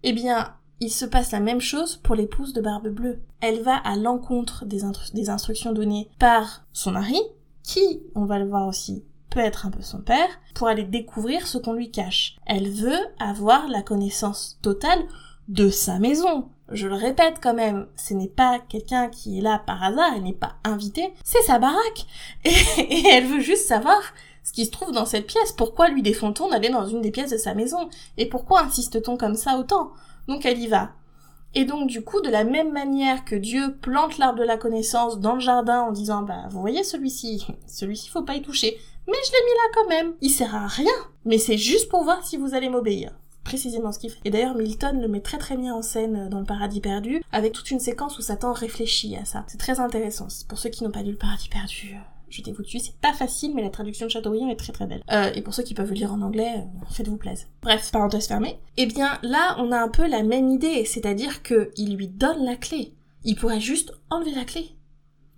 Eh 0.04 0.13
bien, 0.13 0.56
il 0.80 0.89
se 0.89 1.04
passe 1.04 1.32
la 1.32 1.41
même 1.41 1.60
chose 1.60 1.98
pour 1.98 2.15
l'épouse 2.15 2.54
de 2.54 2.62
Barbe 2.62 2.88
Bleue. 2.88 3.19
Elle 3.41 3.62
va 3.62 3.76
à 3.76 3.98
l'encontre 3.98 4.63
des, 4.63 4.84
des, 5.13 5.30
instructions 5.30 5.74
données 5.74 6.10
par 6.17 6.65
son 6.71 6.91
mari, 6.91 7.19
qui, 7.62 8.04
on 8.15 8.24
va 8.24 8.39
le 8.39 8.48
voir 8.48 8.69
aussi, 8.69 9.04
peut 9.32 9.41
être 9.41 9.65
un 9.65 9.71
peu 9.71 9.82
son 9.82 10.00
père, 10.00 10.30
pour 10.54 10.69
aller 10.69 10.86
découvrir 10.86 11.45
ce 11.45 11.58
qu'on 11.58 11.74
lui 11.74 11.91
cache. 11.91 12.38
Elle 12.45 12.69
veut 12.69 13.02
avoir 13.19 13.67
la 13.67 13.82
connaissance 13.82 14.58
totale 14.62 15.06
de 15.47 15.69
sa 15.69 15.99
maison. 15.99 16.49
Je 16.71 16.88
le 16.88 16.95
répète 16.95 17.36
quand 17.41 17.53
même, 17.53 17.88
ce 17.95 18.13
n'est 18.15 18.27
pas 18.27 18.60
quelqu'un 18.60 19.08
qui 19.08 19.38
est 19.38 19.41
là 19.41 19.62
par 19.65 19.84
hasard, 19.84 20.13
elle 20.15 20.23
n'est 20.23 20.34
pas 20.34 20.55
invitée, 20.63 21.13
c'est 21.23 21.43
sa 21.43 21.60
baraque. 21.60 22.08
Et, 22.45 23.08
elle 23.08 23.27
veut 23.27 23.39
juste 23.39 23.67
savoir 23.67 24.01
ce 24.43 24.51
qui 24.51 24.65
se 24.65 24.71
trouve 24.71 24.91
dans 24.91 25.05
cette 25.05 25.27
pièce. 25.27 25.51
Pourquoi 25.51 25.89
lui 25.89 26.01
défend-on 26.01 26.49
d'aller 26.49 26.69
dans 26.69 26.88
une 26.88 27.01
des 27.01 27.12
pièces 27.12 27.31
de 27.31 27.38
sa 27.38 27.53
maison? 27.53 27.89
Et 28.17 28.27
pourquoi 28.27 28.62
insiste-t-on 28.62 29.17
comme 29.17 29.36
ça 29.36 29.58
autant? 29.58 29.91
Donc 30.27 30.45
elle 30.45 30.60
y 30.60 30.67
va. 30.67 30.91
Et 31.53 31.65
donc 31.65 31.88
du 31.88 32.03
coup, 32.03 32.19
de 32.21 32.29
la 32.29 32.43
même 32.43 32.71
manière 32.71 33.25
que 33.25 33.36
Dieu 33.36 33.75
plante 33.79 34.17
l'arbre 34.17 34.39
de 34.39 34.43
la 34.43 34.58
connaissance 34.58 35.19
dans 35.19 35.36
le 35.36 35.39
jardin 35.39 35.81
en 35.81 35.91
disant 35.91 36.23
bah 36.23 36.47
vous 36.49 36.62
voyez 36.62 36.84
celui-ci, 36.84 37.45
celui-ci 37.67 38.10
faut 38.10 38.23
pas 38.23 38.36
y 38.36 38.41
toucher, 38.41 38.75
mais 39.08 39.17
je 39.23 39.31
l'ai 39.31 39.45
mis 39.45 39.51
là 39.51 39.71
quand 39.75 39.89
même. 39.89 40.13
Il 40.21 40.31
sert 40.31 40.55
à 40.55 40.65
rien, 40.65 40.93
mais 41.25 41.38
c'est 41.38 41.58
juste 41.60 41.89
pour 41.89 42.03
voir 42.03 42.25
si 42.25 42.38
vous 42.38 42.55
allez 42.55 42.69
m'obéir 42.69 43.12
précisément 43.45 43.93
ce 43.93 43.99
qu'il 43.99 44.10
fait. 44.10 44.19
Et 44.25 44.31
d'ailleurs, 44.31 44.55
Milton 44.55 44.99
le 44.99 45.08
met 45.08 45.21
très 45.21 45.38
très 45.38 45.55
bien 45.55 45.73
en 45.73 45.81
scène 45.81 46.27
dans 46.27 46.39
Le 46.39 46.45
Paradis 46.45 46.81
Perdu, 46.81 47.21
avec 47.31 47.53
toute 47.53 47.71
une 47.71 47.79
séquence 47.79 48.17
où 48.19 48.21
Satan 48.21 48.51
réfléchit 48.51 49.15
à 49.15 49.23
ça. 49.23 49.45
C'est 49.47 49.60
très 49.60 49.79
intéressant. 49.79 50.27
Pour 50.49 50.58
ceux 50.58 50.69
qui 50.69 50.84
n'ont 50.84 50.91
pas 50.91 51.03
lu 51.03 51.12
Le 51.12 51.17
Paradis 51.17 51.47
Perdu, 51.47 51.93
euh, 51.93 51.99
jetez-vous 52.29 52.63
dessus. 52.63 52.79
C'est 52.79 52.97
pas 52.97 53.13
facile, 53.13 53.53
mais 53.55 53.62
la 53.62 53.69
traduction 53.69 54.08
de 54.08 54.12
Chateaubriand 54.12 54.49
est 54.49 54.58
très 54.58 54.73
très 54.73 54.88
belle. 54.88 55.03
Euh, 55.12 55.31
et 55.34 55.41
pour 55.41 55.53
ceux 55.53 55.63
qui 55.63 55.75
peuvent 55.75 55.89
le 55.89 55.95
lire 55.95 56.12
en 56.12 56.21
anglais, 56.21 56.55
euh, 56.58 56.86
faites-vous 56.91 57.17
plaisir. 57.17 57.47
Bref, 57.62 57.89
parenthèse 57.91 58.27
fermée. 58.27 58.60
Eh 58.77 58.88
bien, 58.88 59.19
là, 59.21 59.55
on 59.60 59.71
a 59.71 59.77
un 59.77 59.89
peu 59.89 60.08
la 60.08 60.23
même 60.23 60.49
idée, 60.49 60.84
c'est-à-dire 60.84 61.43
que 61.43 61.71
il 61.77 61.95
lui 61.95 62.08
donne 62.08 62.43
la 62.43 62.55
clé. 62.55 62.93
Il 63.23 63.36
pourrait 63.36 63.62
juste 63.62 63.93
enlever 64.10 64.31
la 64.31 64.45
clé 64.45 64.71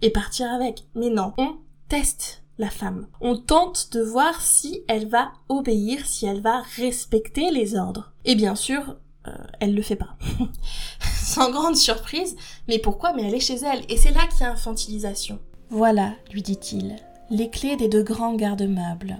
et 0.02 0.10
partir 0.10 0.52
avec. 0.52 0.86
Mais 0.96 1.10
non, 1.10 1.34
on 1.38 1.58
teste 1.90 2.44
la 2.58 2.70
femme. 2.70 3.08
On 3.22 3.38
tente 3.38 3.94
de 3.94 4.02
voir 4.02 4.42
si 4.42 4.84
elle 4.88 5.08
va 5.08 5.32
obéir, 5.50 6.06
si 6.06 6.26
elle 6.26 6.42
va 6.42 6.62
respecter 6.78 7.52
les 7.52 7.76
ordres. 7.76 8.14
Et 8.26 8.36
bien 8.36 8.56
sûr, 8.56 8.98
euh, 9.28 9.32
elle 9.60 9.76
le 9.76 9.82
fait 9.82 9.96
pas. 9.96 10.16
Sans 11.02 11.52
grande 11.52 11.76
surprise. 11.76 12.36
Mais 12.68 12.80
pourquoi? 12.80 13.14
Mais 13.14 13.24
elle 13.24 13.36
est 13.36 13.40
chez 13.40 13.58
elle. 13.58 13.84
Et 13.90 13.98
c'est 13.98 14.12
là 14.12 14.28
qu'il 14.28 14.42
y 14.42 14.44
a 14.44 14.52
infantilisation. 14.52 15.40
Voilà, 15.70 16.14
lui 16.32 16.42
dit-il, 16.42 16.96
les 17.30 17.50
clés 17.50 17.76
des 17.76 17.90
deux 17.90 18.04
grands 18.04 18.36
garde-meubles. 18.36 19.18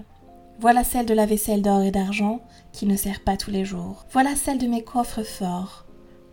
Voilà 0.60 0.82
celle 0.82 1.06
de 1.06 1.14
la 1.14 1.26
vaisselle 1.26 1.62
d'or 1.62 1.82
et 1.82 1.90
d'argent 1.90 2.40
qui 2.72 2.86
ne 2.86 2.96
sert 2.96 3.20
pas 3.20 3.36
tous 3.36 3.50
les 3.50 3.64
jours. 3.64 4.06
Voilà 4.10 4.34
celle 4.34 4.58
de 4.58 4.66
mes 4.66 4.82
coffres 4.82 5.22
forts, 5.22 5.84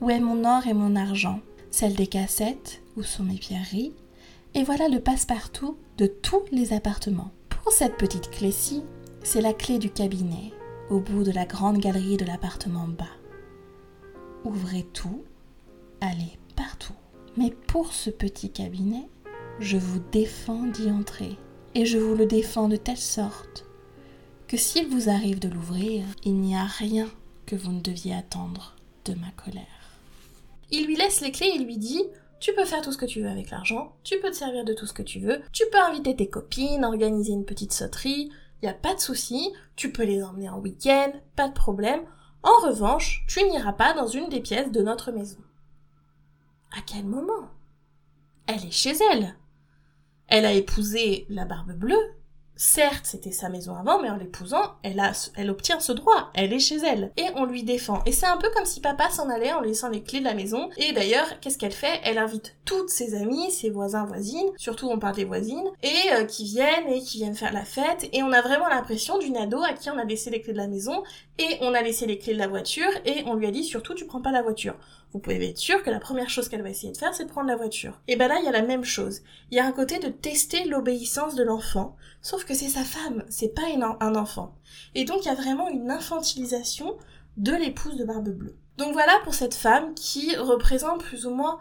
où 0.01 0.09
est 0.09 0.19
mon 0.19 0.45
or 0.45 0.65
et 0.67 0.73
mon 0.73 0.95
argent? 0.95 1.41
Celle 1.69 1.93
des 1.93 2.07
cassettes, 2.07 2.81
où 2.95 3.03
sont 3.03 3.23
mes 3.23 3.35
pierreries? 3.35 3.93
Et 4.57 4.63
voilà 4.63 4.87
le 4.87 5.01
passe-partout 5.01 5.77
de 5.97 6.07
tous 6.07 6.43
les 6.53 6.71
appartements. 6.71 7.31
Pour 7.49 7.73
cette 7.73 7.97
petite 7.97 8.31
clé-ci, 8.31 8.83
c'est 9.21 9.41
la 9.41 9.51
clé 9.51 9.79
du 9.79 9.89
cabinet, 9.89 10.53
au 10.89 11.01
bout 11.01 11.23
de 11.25 11.31
la 11.31 11.45
grande 11.45 11.77
galerie 11.77 12.15
de 12.15 12.23
l'appartement 12.23 12.87
bas. 12.87 13.03
Ouvrez 14.45 14.83
tout, 14.93 15.25
allez 15.99 16.39
partout. 16.55 16.93
Mais 17.35 17.51
pour 17.67 17.91
ce 17.91 18.09
petit 18.09 18.49
cabinet, 18.49 19.09
je 19.59 19.75
vous 19.75 19.99
défends 20.13 20.63
d'y 20.67 20.89
entrer, 20.89 21.35
et 21.73 21.85
je 21.85 21.97
vous 21.97 22.15
le 22.15 22.25
défends 22.25 22.69
de 22.69 22.77
telle 22.77 22.95
sorte 22.95 23.65
que 24.47 24.55
s'il 24.55 24.87
vous 24.87 25.09
arrive 25.09 25.39
de 25.39 25.49
l'ouvrir, 25.49 26.05
il 26.23 26.35
n'y 26.35 26.55
a 26.55 26.63
rien 26.63 27.09
que 27.45 27.57
vous 27.57 27.73
ne 27.73 27.81
deviez 27.81 28.15
attendre 28.15 28.77
de 29.03 29.15
ma 29.15 29.31
colère. 29.31 29.99
Il 30.71 30.85
lui 30.85 30.95
laisse 30.95 31.19
les 31.19 31.31
clés 31.31 31.51
et 31.55 31.59
lui 31.59 31.77
dit 31.77 32.03
tu 32.39 32.53
peux 32.53 32.65
faire 32.65 32.81
tout 32.81 32.91
ce 32.91 32.97
que 32.97 33.05
tu 33.05 33.21
veux 33.21 33.29
avec 33.29 33.49
l'argent, 33.49 33.95
tu 34.03 34.19
peux 34.19 34.29
te 34.29 34.35
servir 34.35 34.65
de 34.65 34.73
tout 34.73 34.85
ce 34.85 34.93
que 34.93 35.03
tu 35.03 35.19
veux, 35.19 35.41
tu 35.51 35.63
peux 35.71 35.79
inviter 35.79 36.15
tes 36.15 36.29
copines, 36.29 36.85
organiser 36.85 37.33
une 37.33 37.45
petite 37.45 37.73
sauterie, 37.73 38.31
y 38.61 38.67
a 38.67 38.73
pas 38.73 38.95
de 38.95 38.99
souci, 38.99 39.53
tu 39.75 39.91
peux 39.91 40.03
les 40.03 40.23
emmener 40.23 40.49
en 40.49 40.59
week-end, 40.59 41.11
pas 41.35 41.47
de 41.47 41.53
problème. 41.53 42.01
En 42.43 42.67
revanche, 42.67 43.25
tu 43.27 43.43
n'iras 43.43 43.73
pas 43.73 43.93
dans 43.93 44.07
une 44.07 44.29
des 44.29 44.41
pièces 44.41 44.71
de 44.71 44.81
notre 44.81 45.11
maison. 45.11 45.37
À 46.77 46.81
quel 46.85 47.05
moment? 47.05 47.49
Elle 48.47 48.65
est 48.65 48.71
chez 48.71 48.93
elle. 49.11 49.35
Elle 50.27 50.45
a 50.45 50.53
épousé 50.53 51.25
la 51.29 51.45
barbe 51.45 51.73
bleue. 51.73 52.13
Certes, 52.57 53.05
c'était 53.05 53.31
sa 53.31 53.49
maison 53.49 53.75
avant, 53.75 54.01
mais 54.01 54.09
en 54.09 54.15
l'épousant, 54.15 54.75
elle 54.81 54.99
a, 54.99 55.11
elle 55.35 55.49
obtient 55.49 55.79
ce 55.79 55.91
droit. 55.91 56.31
Elle 56.33 56.53
est 56.53 56.59
chez 56.59 56.77
elle. 56.77 57.11
Et 57.17 57.25
on 57.35 57.45
lui 57.45 57.63
défend. 57.63 58.01
Et 58.05 58.13
c'est 58.13 58.25
un 58.25 58.37
peu 58.37 58.49
comme 58.55 58.65
si 58.65 58.79
papa 58.79 59.09
s'en 59.09 59.29
allait 59.29 59.51
en 59.51 59.61
laissant 59.61 59.89
les 59.89 60.01
clés 60.01 60.19
de 60.19 60.25
la 60.25 60.33
maison. 60.33 60.69
Et 60.77 60.93
d'ailleurs, 60.93 61.39
qu'est-ce 61.41 61.57
qu'elle 61.57 61.73
fait? 61.73 61.99
Elle 62.03 62.17
invite 62.17 62.55
toutes 62.63 62.89
ses 62.89 63.15
amies, 63.15 63.51
ses 63.51 63.69
voisins, 63.69 64.05
voisines, 64.05 64.49
surtout 64.57 64.89
on 64.89 64.99
parle 64.99 65.15
des 65.15 65.25
voisines, 65.25 65.69
et 65.83 66.13
euh, 66.13 66.25
qui 66.25 66.45
viennent 66.45 66.87
et 66.87 67.01
qui 67.01 67.17
viennent 67.17 67.35
faire 67.35 67.53
la 67.53 67.65
fête. 67.65 68.09
Et 68.13 68.23
on 68.23 68.31
a 68.31 68.41
vraiment 68.41 68.67
l'impression 68.67 69.17
d'une 69.17 69.37
ado 69.37 69.61
à 69.61 69.73
qui 69.73 69.89
on 69.89 69.97
a 69.97 70.05
laissé 70.05 70.29
les 70.29 70.41
clés 70.41 70.53
de 70.53 70.57
la 70.57 70.67
maison 70.67 71.03
et 71.37 71.57
on 71.61 71.73
a 71.73 71.81
laissé 71.81 72.05
les 72.05 72.17
clés 72.17 72.33
de 72.33 72.39
la 72.39 72.47
voiture 72.47 72.89
et 73.05 73.23
on 73.25 73.35
lui 73.35 73.45
a 73.45 73.51
dit 73.51 73.63
surtout 73.63 73.93
tu 73.93 74.05
prends 74.05 74.21
pas 74.21 74.31
la 74.31 74.41
voiture 74.41 74.75
vous 75.15 75.21
pouvez 75.21 75.49
être 75.49 75.57
sûr 75.57 75.81
que 75.81 75.89
la 75.89 76.01
première 76.01 76.29
chose 76.29 76.49
qu'elle 76.49 76.61
va 76.61 76.69
essayer 76.69 76.91
de 76.91 76.97
faire, 76.97 77.13
c'est 77.13 77.23
de 77.23 77.29
prendre 77.29 77.47
la 77.47 77.55
voiture. 77.55 78.01
Et 78.09 78.17
ben 78.17 78.27
là, 78.27 78.37
il 78.39 78.43
y 78.43 78.49
a 78.49 78.51
la 78.51 78.63
même 78.63 78.83
chose. 78.83 79.21
Il 79.49 79.55
y 79.55 79.61
a 79.61 79.65
un 79.65 79.71
côté 79.71 79.97
de 79.97 80.09
tester 80.09 80.65
l'obéissance 80.65 81.35
de 81.35 81.43
l'enfant, 81.43 81.95
sauf 82.21 82.43
que 82.43 82.53
c'est 82.53 82.67
sa 82.67 82.83
femme, 82.83 83.23
c'est 83.29 83.55
pas 83.55 83.61
un 84.01 84.15
enfant. 84.15 84.57
Et 84.93 85.05
donc, 85.05 85.23
il 85.23 85.29
y 85.29 85.31
a 85.31 85.35
vraiment 85.35 85.69
une 85.69 85.89
infantilisation 85.89 86.97
de 87.37 87.53
l'épouse 87.53 87.95
de 87.95 88.03
Barbe 88.03 88.27
Bleue. 88.27 88.57
Donc 88.77 88.91
voilà 88.91 89.17
pour 89.23 89.33
cette 89.33 89.53
femme 89.53 89.93
qui 89.95 90.35
représente 90.35 91.01
plus 91.01 91.25
ou 91.25 91.29
moins 91.29 91.59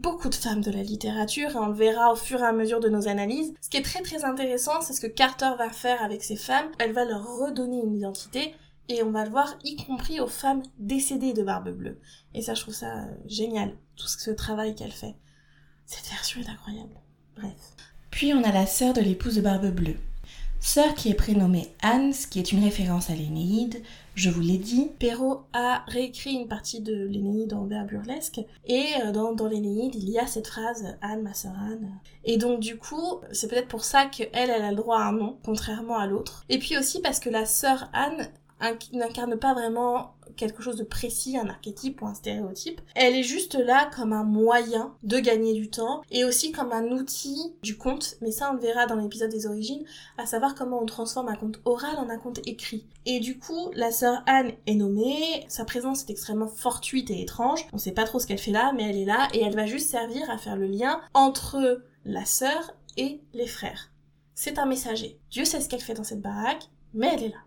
beaucoup 0.00 0.28
de 0.28 0.34
femmes 0.34 0.60
de 0.60 0.70
la 0.70 0.82
littérature 0.82 1.50
et 1.50 1.56
on 1.56 1.68
le 1.68 1.74
verra 1.74 2.12
au 2.12 2.16
fur 2.16 2.40
et 2.40 2.46
à 2.46 2.52
mesure 2.52 2.80
de 2.80 2.88
nos 2.88 3.08
analyses. 3.08 3.52
Ce 3.60 3.68
qui 3.68 3.76
est 3.76 3.82
très 3.82 4.02
très 4.02 4.24
intéressant, 4.24 4.80
c'est 4.80 4.92
ce 4.92 5.00
que 5.00 5.06
Carter 5.06 5.50
va 5.58 5.70
faire 5.70 6.02
avec 6.02 6.22
ces 6.22 6.36
femmes. 6.36 6.70
Elle 6.78 6.92
va 6.92 7.04
leur 7.04 7.24
redonner 7.38 7.80
une 7.82 7.94
identité 7.94 8.54
et 8.88 9.02
on 9.02 9.10
va 9.10 9.24
le 9.24 9.30
voir 9.30 9.54
y 9.64 9.76
compris 9.76 10.20
aux 10.20 10.26
femmes 10.26 10.62
décédées 10.78 11.32
de 11.32 11.42
Barbe 11.42 11.70
Bleue. 11.70 12.00
Et 12.34 12.42
ça, 12.42 12.54
je 12.54 12.62
trouve 12.62 12.74
ça 12.74 13.04
euh, 13.04 13.06
génial, 13.26 13.76
tout 13.96 14.08
ce 14.08 14.30
travail 14.30 14.74
qu'elle 14.74 14.92
fait. 14.92 15.14
Cette 15.86 16.08
version 16.08 16.40
est 16.40 16.48
incroyable. 16.48 16.94
Bref. 17.36 17.54
Puis 18.10 18.34
on 18.34 18.42
a 18.42 18.52
la 18.52 18.66
sœur 18.66 18.92
de 18.92 19.00
l'épouse 19.00 19.36
de 19.36 19.40
Barbe 19.40 19.70
Bleue. 19.70 19.96
Sœur 20.62 20.94
qui 20.94 21.08
est 21.08 21.14
prénommée 21.14 21.68
Anne, 21.80 22.12
ce 22.12 22.26
qui 22.26 22.38
est 22.38 22.52
une 22.52 22.62
référence 22.62 23.08
à 23.08 23.14
l'Énéide, 23.14 23.82
je 24.14 24.28
vous 24.28 24.42
l'ai 24.42 24.58
dit. 24.58 24.90
Perrault 24.98 25.44
a 25.54 25.82
réécrit 25.88 26.32
une 26.32 26.48
partie 26.48 26.80
de 26.82 27.06
l'Énéide 27.06 27.54
en 27.54 27.64
vers 27.64 27.86
burlesque, 27.86 28.40
et 28.66 28.84
euh, 29.02 29.10
dans, 29.10 29.32
dans 29.32 29.48
l'Énéide, 29.48 29.94
il 29.94 30.10
y 30.10 30.18
a 30.18 30.26
cette 30.26 30.46
phrase 30.46 30.98
Anne, 31.00 31.22
ma 31.22 31.32
sœur 31.32 31.54
Anne. 31.58 31.90
Et 32.24 32.36
donc 32.36 32.60
du 32.60 32.76
coup, 32.76 33.20
c'est 33.32 33.48
peut-être 33.48 33.68
pour 33.68 33.84
ça 33.84 34.04
qu'elle, 34.04 34.28
elle 34.34 34.50
a 34.50 34.70
le 34.70 34.76
droit 34.76 34.98
à 34.98 35.08
un 35.08 35.12
nom, 35.12 35.38
contrairement 35.42 35.96
à 35.96 36.06
l'autre. 36.06 36.44
Et 36.50 36.58
puis 36.58 36.76
aussi 36.76 37.00
parce 37.00 37.20
que 37.20 37.30
la 37.30 37.46
sœur 37.46 37.88
Anne 37.94 38.28
n'incarne 38.92 39.36
pas 39.36 39.54
vraiment 39.54 40.14
quelque 40.36 40.62
chose 40.62 40.76
de 40.76 40.84
précis, 40.84 41.36
un 41.36 41.48
archétype 41.48 42.00
ou 42.02 42.06
un 42.06 42.14
stéréotype. 42.14 42.80
Elle 42.94 43.14
est 43.14 43.22
juste 43.22 43.54
là 43.54 43.90
comme 43.94 44.12
un 44.12 44.24
moyen 44.24 44.94
de 45.02 45.18
gagner 45.18 45.54
du 45.54 45.70
temps 45.70 46.02
et 46.10 46.24
aussi 46.24 46.52
comme 46.52 46.72
un 46.72 46.86
outil 46.92 47.54
du 47.62 47.76
conte, 47.76 48.16
mais 48.20 48.30
ça 48.30 48.50
on 48.50 48.54
le 48.54 48.60
verra 48.60 48.86
dans 48.86 48.96
l'épisode 48.96 49.30
des 49.30 49.46
origines, 49.46 49.84
à 50.18 50.26
savoir 50.26 50.54
comment 50.54 50.82
on 50.82 50.86
transforme 50.86 51.28
un 51.28 51.36
conte 51.36 51.60
oral 51.64 51.96
en 51.98 52.08
un 52.08 52.18
conte 52.18 52.40
écrit. 52.46 52.86
Et 53.06 53.20
du 53.20 53.38
coup, 53.38 53.70
la 53.74 53.90
sœur 53.90 54.22
Anne 54.26 54.52
est 54.66 54.74
nommée, 54.74 55.44
sa 55.48 55.64
présence 55.64 56.02
est 56.02 56.10
extrêmement 56.10 56.48
fortuite 56.48 57.10
et 57.10 57.20
étrange, 57.20 57.66
on 57.72 57.78
sait 57.78 57.92
pas 57.92 58.04
trop 58.04 58.18
ce 58.18 58.26
qu'elle 58.26 58.38
fait 58.38 58.50
là, 58.50 58.72
mais 58.74 58.88
elle 58.88 58.96
est 58.96 59.04
là 59.04 59.28
et 59.34 59.42
elle 59.42 59.56
va 59.56 59.66
juste 59.66 59.90
servir 59.90 60.30
à 60.30 60.38
faire 60.38 60.56
le 60.56 60.66
lien 60.66 61.00
entre 61.14 61.82
la 62.04 62.24
sœur 62.24 62.74
et 62.96 63.20
les 63.34 63.46
frères. 63.46 63.90
C'est 64.34 64.58
un 64.58 64.66
messager. 64.66 65.18
Dieu 65.30 65.44
sait 65.44 65.60
ce 65.60 65.68
qu'elle 65.68 65.80
fait 65.80 65.94
dans 65.94 66.04
cette 66.04 66.22
baraque, 66.22 66.70
mais 66.94 67.10
elle 67.12 67.24
est 67.24 67.28
là. 67.28 67.44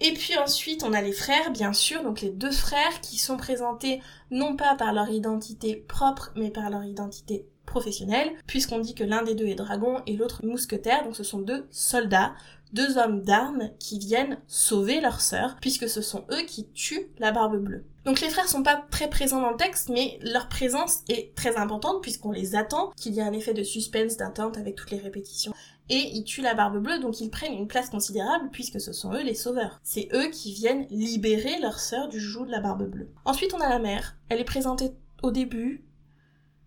Et 0.00 0.12
puis 0.14 0.36
ensuite, 0.38 0.82
on 0.84 0.92
a 0.92 1.00
les 1.00 1.12
frères, 1.12 1.50
bien 1.50 1.72
sûr, 1.72 2.02
donc 2.02 2.20
les 2.20 2.30
deux 2.30 2.50
frères 2.50 3.00
qui 3.00 3.18
sont 3.18 3.36
présentés 3.36 4.00
non 4.30 4.56
pas 4.56 4.74
par 4.74 4.92
leur 4.92 5.10
identité 5.10 5.76
propre, 5.88 6.32
mais 6.36 6.50
par 6.50 6.70
leur 6.70 6.84
identité 6.84 7.46
professionnels, 7.72 8.30
puisqu'on 8.46 8.78
dit 8.78 8.94
que 8.94 9.02
l'un 9.02 9.22
des 9.22 9.34
deux 9.34 9.46
est 9.46 9.54
dragon 9.54 10.00
et 10.06 10.16
l'autre 10.16 10.44
mousquetaire, 10.44 11.04
donc 11.04 11.16
ce 11.16 11.24
sont 11.24 11.40
deux 11.40 11.66
soldats, 11.70 12.34
deux 12.72 12.98
hommes 12.98 13.22
d'armes 13.22 13.70
qui 13.78 13.98
viennent 13.98 14.38
sauver 14.46 15.00
leur 15.00 15.20
sœur, 15.20 15.56
puisque 15.60 15.88
ce 15.88 16.00
sont 16.00 16.24
eux 16.30 16.42
qui 16.46 16.68
tuent 16.68 17.08
la 17.18 17.32
barbe 17.32 17.56
bleue. 17.56 17.84
Donc 18.04 18.20
les 18.20 18.30
frères 18.30 18.48
sont 18.48 18.62
pas 18.62 18.84
très 18.90 19.08
présents 19.08 19.40
dans 19.40 19.50
le 19.50 19.56
texte, 19.56 19.88
mais 19.88 20.18
leur 20.22 20.48
présence 20.48 21.00
est 21.08 21.34
très 21.34 21.56
importante 21.56 22.02
puisqu'on 22.02 22.32
les 22.32 22.56
attend, 22.56 22.90
qu'il 22.96 23.14
y 23.14 23.20
a 23.20 23.26
un 23.26 23.32
effet 23.32 23.54
de 23.54 23.62
suspense, 23.62 24.16
d'attente 24.16 24.58
avec 24.58 24.74
toutes 24.74 24.90
les 24.90 24.98
répétitions. 24.98 25.52
Et 25.88 26.10
ils 26.14 26.24
tuent 26.24 26.42
la 26.42 26.54
barbe 26.54 26.78
bleue, 26.78 26.98
donc 26.98 27.20
ils 27.20 27.30
prennent 27.30 27.52
une 27.52 27.68
place 27.68 27.90
considérable 27.90 28.48
puisque 28.50 28.80
ce 28.80 28.92
sont 28.92 29.12
eux 29.12 29.22
les 29.22 29.34
sauveurs. 29.34 29.80
C'est 29.84 30.08
eux 30.14 30.30
qui 30.30 30.52
viennent 30.52 30.86
libérer 30.90 31.58
leur 31.60 31.78
sœur 31.78 32.08
du 32.08 32.18
joug 32.18 32.46
de 32.46 32.50
la 32.50 32.60
barbe 32.60 32.88
bleue. 32.88 33.10
Ensuite 33.24 33.54
on 33.54 33.60
a 33.60 33.68
la 33.68 33.78
mère. 33.78 34.16
Elle 34.28 34.40
est 34.40 34.44
présentée 34.44 34.92
au 35.22 35.30
début, 35.30 35.84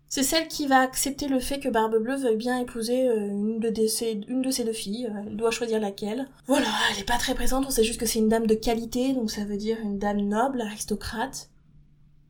c'est 0.08 0.22
celle 0.22 0.48
qui 0.48 0.66
va 0.66 0.80
accepter 0.80 1.28
le 1.28 1.40
fait 1.40 1.58
que 1.58 1.68
Barbe 1.68 1.98
Bleue 1.98 2.16
veuille 2.16 2.36
bien 2.36 2.58
épouser 2.58 3.08
euh, 3.08 3.28
une, 3.28 3.58
de 3.58 3.86
ses, 3.86 4.14
deux 4.14 4.72
filles. 4.72 5.06
Euh, 5.06 5.22
elle 5.26 5.36
doit 5.36 5.50
choisir 5.50 5.80
laquelle. 5.80 6.28
Voilà, 6.46 6.68
elle 6.92 7.00
est 7.00 7.06
pas 7.06 7.18
très 7.18 7.34
présente, 7.34 7.66
on 7.66 7.70
sait 7.70 7.84
juste 7.84 8.00
que 8.00 8.06
c'est 8.06 8.20
une 8.20 8.28
dame 8.28 8.46
de 8.46 8.54
qualité, 8.54 9.12
donc 9.12 9.30
ça 9.30 9.44
veut 9.44 9.56
dire 9.56 9.78
une 9.82 9.98
dame 9.98 10.20
noble, 10.20 10.60
aristocrate, 10.60 11.50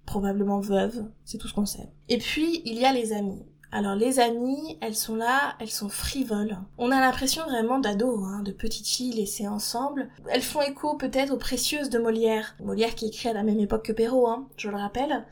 probablement 0.07 0.61
veuve, 0.61 1.05
c'est 1.25 1.39
tout 1.39 1.49
ce 1.49 1.55
qu'on 1.55 1.67
sait. 1.67 1.91
Et 2.09 2.19
puis, 2.19 2.63
il 2.65 2.79
y 2.79 2.87
a 2.87 2.93
les 2.93 3.13
amis. 3.13 3.43
Alors 3.73 3.97
les 3.97 4.21
amies, 4.21 4.79
elles 4.81 4.95
sont 4.95 5.17
là, 5.17 5.55
elles 5.61 5.71
sont 5.71 5.89
frivoles. 5.89 6.57
On 6.79 6.91
a 6.93 7.01
l'impression 7.01 7.43
vraiment 7.43 7.79
d'ados, 7.79 8.25
hein, 8.25 8.43
de 8.43 8.53
petites 8.53 8.87
filles 8.87 9.13
laissées 9.13 9.49
ensemble. 9.49 10.09
Elles 10.31 10.41
font 10.41 10.63
écho 10.63 10.97
peut-être 10.97 11.33
aux 11.33 11.37
précieuses 11.37 11.91
de 11.91 11.99
Molière. 11.99 12.55
Molière 12.61 12.95
qui 12.95 13.07
écrit 13.07 13.29
à 13.29 13.33
la 13.33 13.43
même 13.43 13.59
époque 13.59 13.85
que 13.87 13.93
Perrault, 13.93 14.29
hein, 14.29 14.49
je 14.57 14.71
le 14.71 14.77
rappelle 14.77 15.27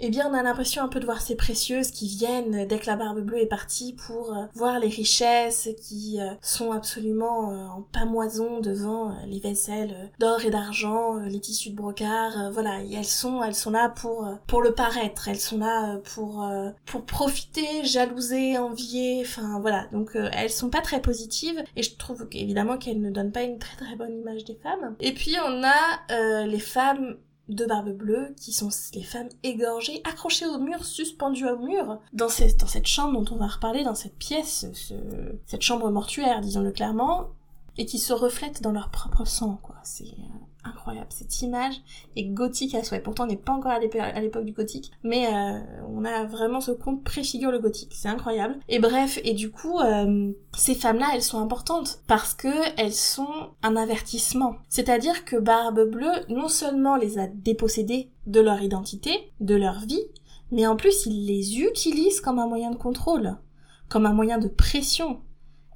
eh 0.00 0.10
bien 0.10 0.28
on 0.30 0.34
a 0.34 0.42
l'impression 0.42 0.82
un 0.82 0.88
peu 0.88 1.00
de 1.00 1.04
voir 1.04 1.20
ces 1.20 1.36
précieuses 1.36 1.90
qui 1.90 2.08
viennent 2.08 2.66
dès 2.66 2.78
que 2.78 2.86
la 2.86 2.96
barbe 2.96 3.20
bleue 3.20 3.40
est 3.40 3.46
partie 3.46 3.92
pour 3.92 4.34
euh, 4.34 4.44
voir 4.54 4.78
les 4.78 4.88
richesses 4.88 5.68
qui 5.82 6.20
euh, 6.20 6.34
sont 6.40 6.72
absolument 6.72 7.50
euh, 7.50 7.66
en 7.66 7.82
pamoison 7.82 8.60
devant 8.60 9.14
les 9.26 9.40
vaisselles 9.40 10.10
d'or 10.18 10.44
et 10.44 10.50
d'argent, 10.50 11.16
les 11.16 11.40
tissus 11.40 11.70
de 11.70 11.76
brocart, 11.76 12.50
voilà, 12.52 12.80
elles 12.82 13.04
sont 13.04 13.42
elles 13.42 13.54
sont 13.54 13.70
là 13.70 13.88
pour 13.88 14.26
pour 14.46 14.62
le 14.62 14.72
paraître, 14.72 15.28
elles 15.28 15.40
sont 15.40 15.58
là 15.58 15.98
pour 16.14 16.46
pour 16.86 17.04
profiter, 17.04 17.84
jalouser, 17.84 18.58
envier, 18.58 19.22
enfin 19.24 19.60
voilà. 19.60 19.86
Donc 19.92 20.10
elles 20.14 20.50
sont 20.50 20.70
pas 20.70 20.80
très 20.80 21.00
positives 21.00 21.62
et 21.76 21.82
je 21.82 21.96
trouve 21.96 22.26
évidemment 22.32 22.78
qu'elles 22.78 23.00
ne 23.00 23.10
donnent 23.10 23.32
pas 23.32 23.42
une 23.42 23.58
très 23.58 23.76
très 23.76 23.96
bonne 23.96 24.18
image 24.18 24.44
des 24.44 24.56
femmes. 24.56 24.96
Et 25.00 25.12
puis 25.12 25.36
on 25.44 25.62
a 25.64 26.46
les 26.46 26.60
femmes 26.60 27.16
de 27.54 27.66
barbe 27.66 27.90
bleue, 27.90 28.34
qui 28.40 28.52
sont 28.52 28.68
les 28.94 29.02
femmes 29.02 29.28
égorgées, 29.42 30.00
accrochées 30.04 30.46
au 30.46 30.58
mur, 30.58 30.84
suspendues 30.84 31.48
au 31.48 31.58
mur, 31.58 31.98
dans 32.12 32.28
cette, 32.28 32.86
chambre 32.86 33.20
dont 33.20 33.34
on 33.34 33.38
va 33.38 33.46
reparler, 33.46 33.84
dans 33.84 33.94
cette 33.94 34.16
pièce, 34.16 34.66
cette 35.46 35.62
chambre 35.62 35.90
mortuaire, 35.90 36.40
disons-le 36.40 36.72
clairement, 36.72 37.28
et 37.76 37.86
qui 37.86 37.98
se 37.98 38.12
reflètent 38.12 38.62
dans 38.62 38.72
leur 38.72 38.90
propre 38.90 39.24
sang, 39.24 39.58
quoi. 39.62 39.76
Euh, 40.00 40.04
incroyable. 40.64 41.08
Cette 41.10 41.42
image 41.42 41.80
est 42.16 42.24
gothique 42.24 42.74
à 42.74 42.82
souhait. 42.82 43.00
Pourtant, 43.00 43.24
on 43.24 43.26
n'est 43.26 43.36
pas 43.36 43.52
encore 43.52 43.72
à 43.72 44.20
l'époque 44.20 44.44
du 44.44 44.52
gothique, 44.52 44.90
mais 45.02 45.26
euh, 45.26 45.60
on 45.88 46.04
a 46.04 46.24
vraiment 46.24 46.60
ce 46.60 46.70
conte 46.70 47.02
préfigure 47.02 47.50
le 47.50 47.58
gothique. 47.58 47.92
C'est 47.94 48.08
incroyable. 48.08 48.58
Et 48.68 48.78
bref, 48.78 49.18
et 49.24 49.34
du 49.34 49.50
coup, 49.50 49.78
euh, 49.78 50.32
ces 50.56 50.74
femmes-là, 50.74 51.10
elles 51.14 51.22
sont 51.22 51.40
importantes 51.40 52.00
parce 52.06 52.34
que 52.34 52.48
elles 52.78 52.92
sont 52.92 53.50
un 53.62 53.76
avertissement. 53.76 54.56
C'est-à-dire 54.68 55.24
que 55.24 55.36
Barbe 55.36 55.90
Bleue, 55.90 56.26
non 56.28 56.48
seulement 56.48 56.96
les 56.96 57.18
a 57.18 57.26
dépossédées 57.26 58.10
de 58.26 58.40
leur 58.40 58.62
identité, 58.62 59.32
de 59.40 59.54
leur 59.54 59.80
vie, 59.80 60.04
mais 60.52 60.66
en 60.66 60.76
plus, 60.76 61.06
il 61.06 61.26
les 61.26 61.60
utilise 61.60 62.20
comme 62.20 62.38
un 62.38 62.48
moyen 62.48 62.70
de 62.70 62.76
contrôle, 62.76 63.36
comme 63.88 64.06
un 64.06 64.12
moyen 64.12 64.38
de 64.38 64.48
pression, 64.48 65.20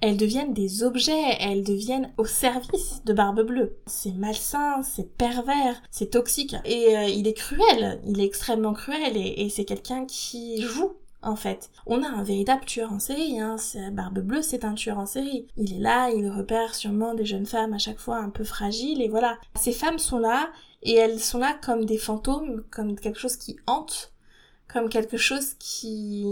elles 0.05 0.19
deviennent 0.19 0.53
des 0.53 0.83
objets, 0.83 1.39
elles 1.41 1.65
deviennent 1.65 2.13
au 2.19 2.27
service 2.27 3.03
de 3.07 3.15
Barbe 3.15 3.41
Bleue. 3.41 3.79
C'est 3.87 4.13
malsain, 4.13 4.83
c'est 4.83 5.17
pervers, 5.17 5.81
c'est 5.91 6.11
toxique. 6.11 6.55
Et 6.67 6.95
euh, 6.95 7.05
il 7.05 7.27
est 7.27 7.33
cruel, 7.33 8.03
il 8.07 8.21
est 8.21 8.27
extrêmement 8.27 8.75
cruel 8.75 9.17
et, 9.17 9.49
c'est 9.49 9.65
quelqu'un 9.65 10.05
qui 10.05 10.61
joue 10.61 10.93
en 11.23 11.37
fait. 11.37 11.71
On 11.87 12.03
a 12.03 12.07
un 12.07 12.23
véritable 12.23 12.67
tueur 12.67 12.93
en 12.93 12.99
série, 12.99 13.41
hein. 13.41 13.57
Barbe 13.93 14.19
Bleue, 14.19 14.43
c'est 14.43 14.67
un 14.67 14.75
tueur 14.75 14.99
en 14.99 15.07
série. 15.07 15.47
Il 15.57 15.73
est 15.73 15.81
là, 15.81 16.11
il 16.11 16.29
repère 16.29 16.75
sûrement 16.75 17.15
des 17.15 17.25
jeunes 17.25 17.47
femmes 17.47 17.73
à 17.73 17.79
chaque 17.79 17.99
fois 17.99 18.19
un 18.19 18.29
peu 18.29 18.45
fragiles, 18.45 19.01
et 19.01 19.09
voilà. 19.09 19.39
Ces 19.55 19.73
femmes 19.73 19.99
sont 19.99 20.19
là, 20.19 20.51
et 20.83 20.97
elles 20.97 21.19
sont 21.19 21.39
là 21.39 21.57
comme 21.65 21.87
des 21.87 21.97
fantômes, 21.97 22.63
comme 22.71 23.01
quelque 23.01 23.19
chose 23.19 23.39
qui 23.39 23.57
hante, 23.67 24.13
comme 24.71 24.91
quelque 24.91 25.17
chose 25.17 25.55
qui 25.59 26.27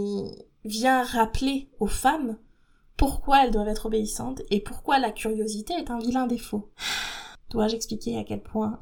vient 0.63 1.01
rappeler 1.01 1.69
aux 1.79 1.87
femmes 1.87 2.37
pourquoi 3.03 3.43
elles 3.43 3.51
doivent 3.51 3.67
être 3.67 3.87
obéissantes 3.87 4.43
et 4.49 4.61
pourquoi 4.61 4.97
la 4.97 5.11
curiosité 5.11 5.73
est 5.73 5.91
un 5.91 5.99
vilain 5.99 6.25
défaut. 6.25 6.71
Dois-je 7.49 7.75
expliquer 7.75 8.17
à 8.17 8.23
quel 8.23 8.41
point 8.41 8.79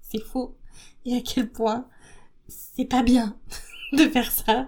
c'est 0.00 0.22
faux 0.22 0.56
et 1.04 1.18
à 1.18 1.20
quel 1.20 1.52
point 1.52 1.86
c'est 2.48 2.86
pas 2.86 3.02
bien 3.02 3.36
de 3.92 4.08
faire 4.08 4.32
ça? 4.32 4.66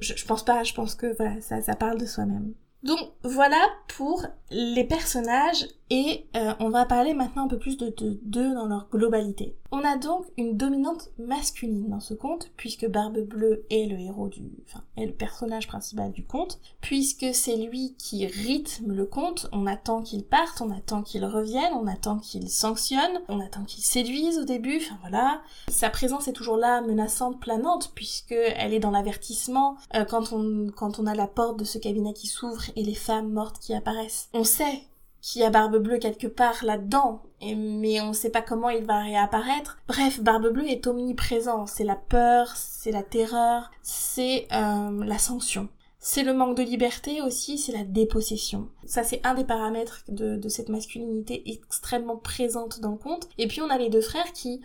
Je, 0.00 0.12
je, 0.14 0.26
pense 0.26 0.44
pas, 0.44 0.64
je 0.64 0.74
pense 0.74 0.94
que 0.94 1.16
voilà, 1.16 1.40
ça, 1.40 1.62
ça 1.62 1.76
parle 1.76 1.98
de 1.98 2.04
soi-même. 2.04 2.52
Donc 2.82 2.98
voilà 3.22 3.56
pour 3.96 4.26
les 4.50 4.84
personnages 4.84 5.66
et 5.90 6.26
euh, 6.34 6.54
on 6.60 6.70
va 6.70 6.86
parler 6.86 7.12
maintenant 7.12 7.44
un 7.44 7.48
peu 7.48 7.58
plus 7.58 7.76
de 7.76 7.94
d'eux 8.22 8.54
dans 8.54 8.66
leur 8.66 8.88
globalité. 8.90 9.54
On 9.70 9.84
a 9.84 9.96
donc 9.96 10.24
une 10.38 10.56
dominante 10.56 11.10
masculine 11.18 11.88
dans 11.88 12.00
ce 12.00 12.14
conte 12.14 12.50
puisque 12.56 12.88
Barbe 12.88 13.20
Bleue 13.20 13.66
est 13.70 13.86
le 13.86 13.98
héros 13.98 14.28
du, 14.28 14.42
enfin 14.66 14.82
est 14.96 15.04
le 15.04 15.12
personnage 15.12 15.66
principal 15.66 16.12
du 16.12 16.24
conte 16.24 16.60
puisque 16.80 17.34
c'est 17.34 17.56
lui 17.56 17.96
qui 17.98 18.24
rythme 18.24 18.92
le 18.92 19.04
conte. 19.04 19.48
On 19.52 19.66
attend 19.66 20.02
qu'il 20.02 20.24
parte, 20.24 20.60
on 20.60 20.70
attend 20.70 21.02
qu'il 21.02 21.24
revienne, 21.24 21.72
on 21.74 21.86
attend 21.86 22.18
qu'il 22.18 22.48
sanctionne, 22.48 23.20
on 23.28 23.40
attend 23.40 23.64
qu'il 23.64 23.84
séduise 23.84 24.38
au 24.38 24.44
début. 24.44 24.76
Enfin 24.76 24.96
voilà, 25.02 25.42
sa 25.68 25.90
présence 25.90 26.28
est 26.28 26.32
toujours 26.32 26.56
là, 26.56 26.80
menaçante, 26.80 27.40
planante 27.40 27.92
puisque 27.94 28.32
elle 28.32 28.72
est 28.72 28.80
dans 28.80 28.90
l'avertissement 28.90 29.76
euh, 29.94 30.04
quand 30.04 30.32
on 30.32 30.70
quand 30.74 30.98
on 30.98 31.06
a 31.06 31.14
la 31.14 31.26
porte 31.26 31.58
de 31.58 31.64
ce 31.64 31.78
cabinet 31.78 32.14
qui 32.14 32.26
s'ouvre 32.26 32.62
et 32.74 32.82
les 32.82 32.94
femmes 32.94 33.30
mortes 33.32 33.58
qui 33.58 33.74
apparaissent. 33.74 34.28
On 34.32 34.44
sait 34.44 34.84
qu'il 35.24 35.40
y 35.40 35.44
a 35.44 35.50
Barbe 35.50 35.78
Bleue 35.78 35.96
quelque 35.96 36.26
part 36.26 36.64
là-dedans, 36.66 37.22
mais 37.40 37.98
on 38.02 38.12
sait 38.12 38.28
pas 38.28 38.42
comment 38.42 38.68
il 38.68 38.84
va 38.84 39.00
réapparaître. 39.00 39.78
Bref, 39.88 40.20
Barbe 40.20 40.52
Bleue 40.52 40.68
est 40.68 40.86
omniprésent. 40.86 41.66
C'est 41.66 41.84
la 41.84 41.96
peur, 41.96 42.52
c'est 42.54 42.90
la 42.90 43.02
terreur, 43.02 43.70
c'est 43.82 44.46
euh, 44.52 45.02
la 45.02 45.16
sanction. 45.16 45.68
C'est 45.98 46.24
le 46.24 46.34
manque 46.34 46.58
de 46.58 46.62
liberté 46.62 47.22
aussi, 47.22 47.56
c'est 47.56 47.72
la 47.72 47.84
dépossession. 47.84 48.68
Ça, 48.84 49.02
c'est 49.02 49.24
un 49.24 49.32
des 49.32 49.44
paramètres 49.44 50.04
de, 50.08 50.36
de 50.36 50.48
cette 50.50 50.68
masculinité 50.68 51.42
extrêmement 51.50 52.18
présente 52.18 52.80
dans 52.80 52.90
le 52.90 52.98
conte. 52.98 53.26
Et 53.38 53.48
puis 53.48 53.62
on 53.62 53.70
a 53.70 53.78
les 53.78 53.88
deux 53.88 54.02
frères 54.02 54.30
qui 54.34 54.60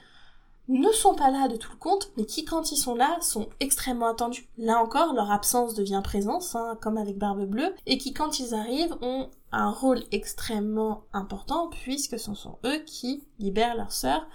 ne 0.69 0.91
sont 0.91 1.15
pas 1.15 1.31
là 1.31 1.47
de 1.47 1.57
tout 1.57 1.71
le 1.71 1.77
compte, 1.77 2.11
mais 2.15 2.25
qui, 2.25 2.45
quand 2.45 2.71
ils 2.71 2.77
sont 2.77 2.95
là, 2.95 3.17
sont 3.21 3.49
extrêmement 3.59 4.07
attendus. 4.07 4.47
Là 4.57 4.81
encore, 4.81 5.13
leur 5.13 5.31
absence 5.31 5.73
devient 5.73 6.01
présence, 6.03 6.55
hein, 6.55 6.77
comme 6.81 6.97
avec 6.97 7.17
Barbe 7.17 7.45
Bleue, 7.45 7.73
et 7.87 7.97
qui, 7.97 8.13
quand 8.13 8.39
ils 8.39 8.53
arrivent, 8.53 8.95
ont 9.01 9.29
un 9.51 9.71
rôle 9.71 10.03
extrêmement 10.11 11.03
important, 11.11 11.69
puisque 11.69 12.19
ce 12.19 12.35
sont 12.35 12.59
eux 12.65 12.79
qui 12.85 13.23
libèrent 13.39 13.75
leur 13.75 13.91
sœur 13.91 14.27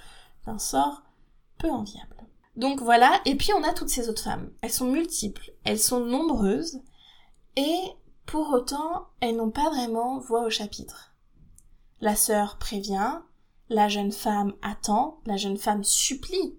d'un 0.45 0.59
sort 0.59 1.03
peu 1.59 1.71
enviable. 1.71 2.17
Donc 2.57 2.83
voilà, 2.83 3.21
et 3.25 3.37
puis 3.37 3.53
on 3.53 3.63
a 3.63 3.73
toutes 3.73 3.89
ces 3.89 4.09
autres 4.09 4.23
femmes. 4.23 4.51
Elles 4.61 4.73
sont 4.73 4.91
multiples, 4.91 5.53
elles 5.65 5.81
sont 5.81 6.01
nombreuses, 6.01 6.81
et 7.57 7.79
pour 8.27 8.51
autant, 8.51 9.07
elles 9.21 9.37
n'ont 9.37 9.51
pas 9.51 9.71
vraiment 9.71 10.19
voix 10.19 10.45
au 10.45 10.51
chapitre. 10.51 11.15
La 12.01 12.17
sœur 12.17 12.59
prévient, 12.59 13.21
la 13.69 13.89
jeune 13.89 14.13
femme 14.13 14.55
attend, 14.63 15.21
la 15.27 15.37
jeune 15.37 15.57
femme 15.57 15.85
supplie, 15.85 16.57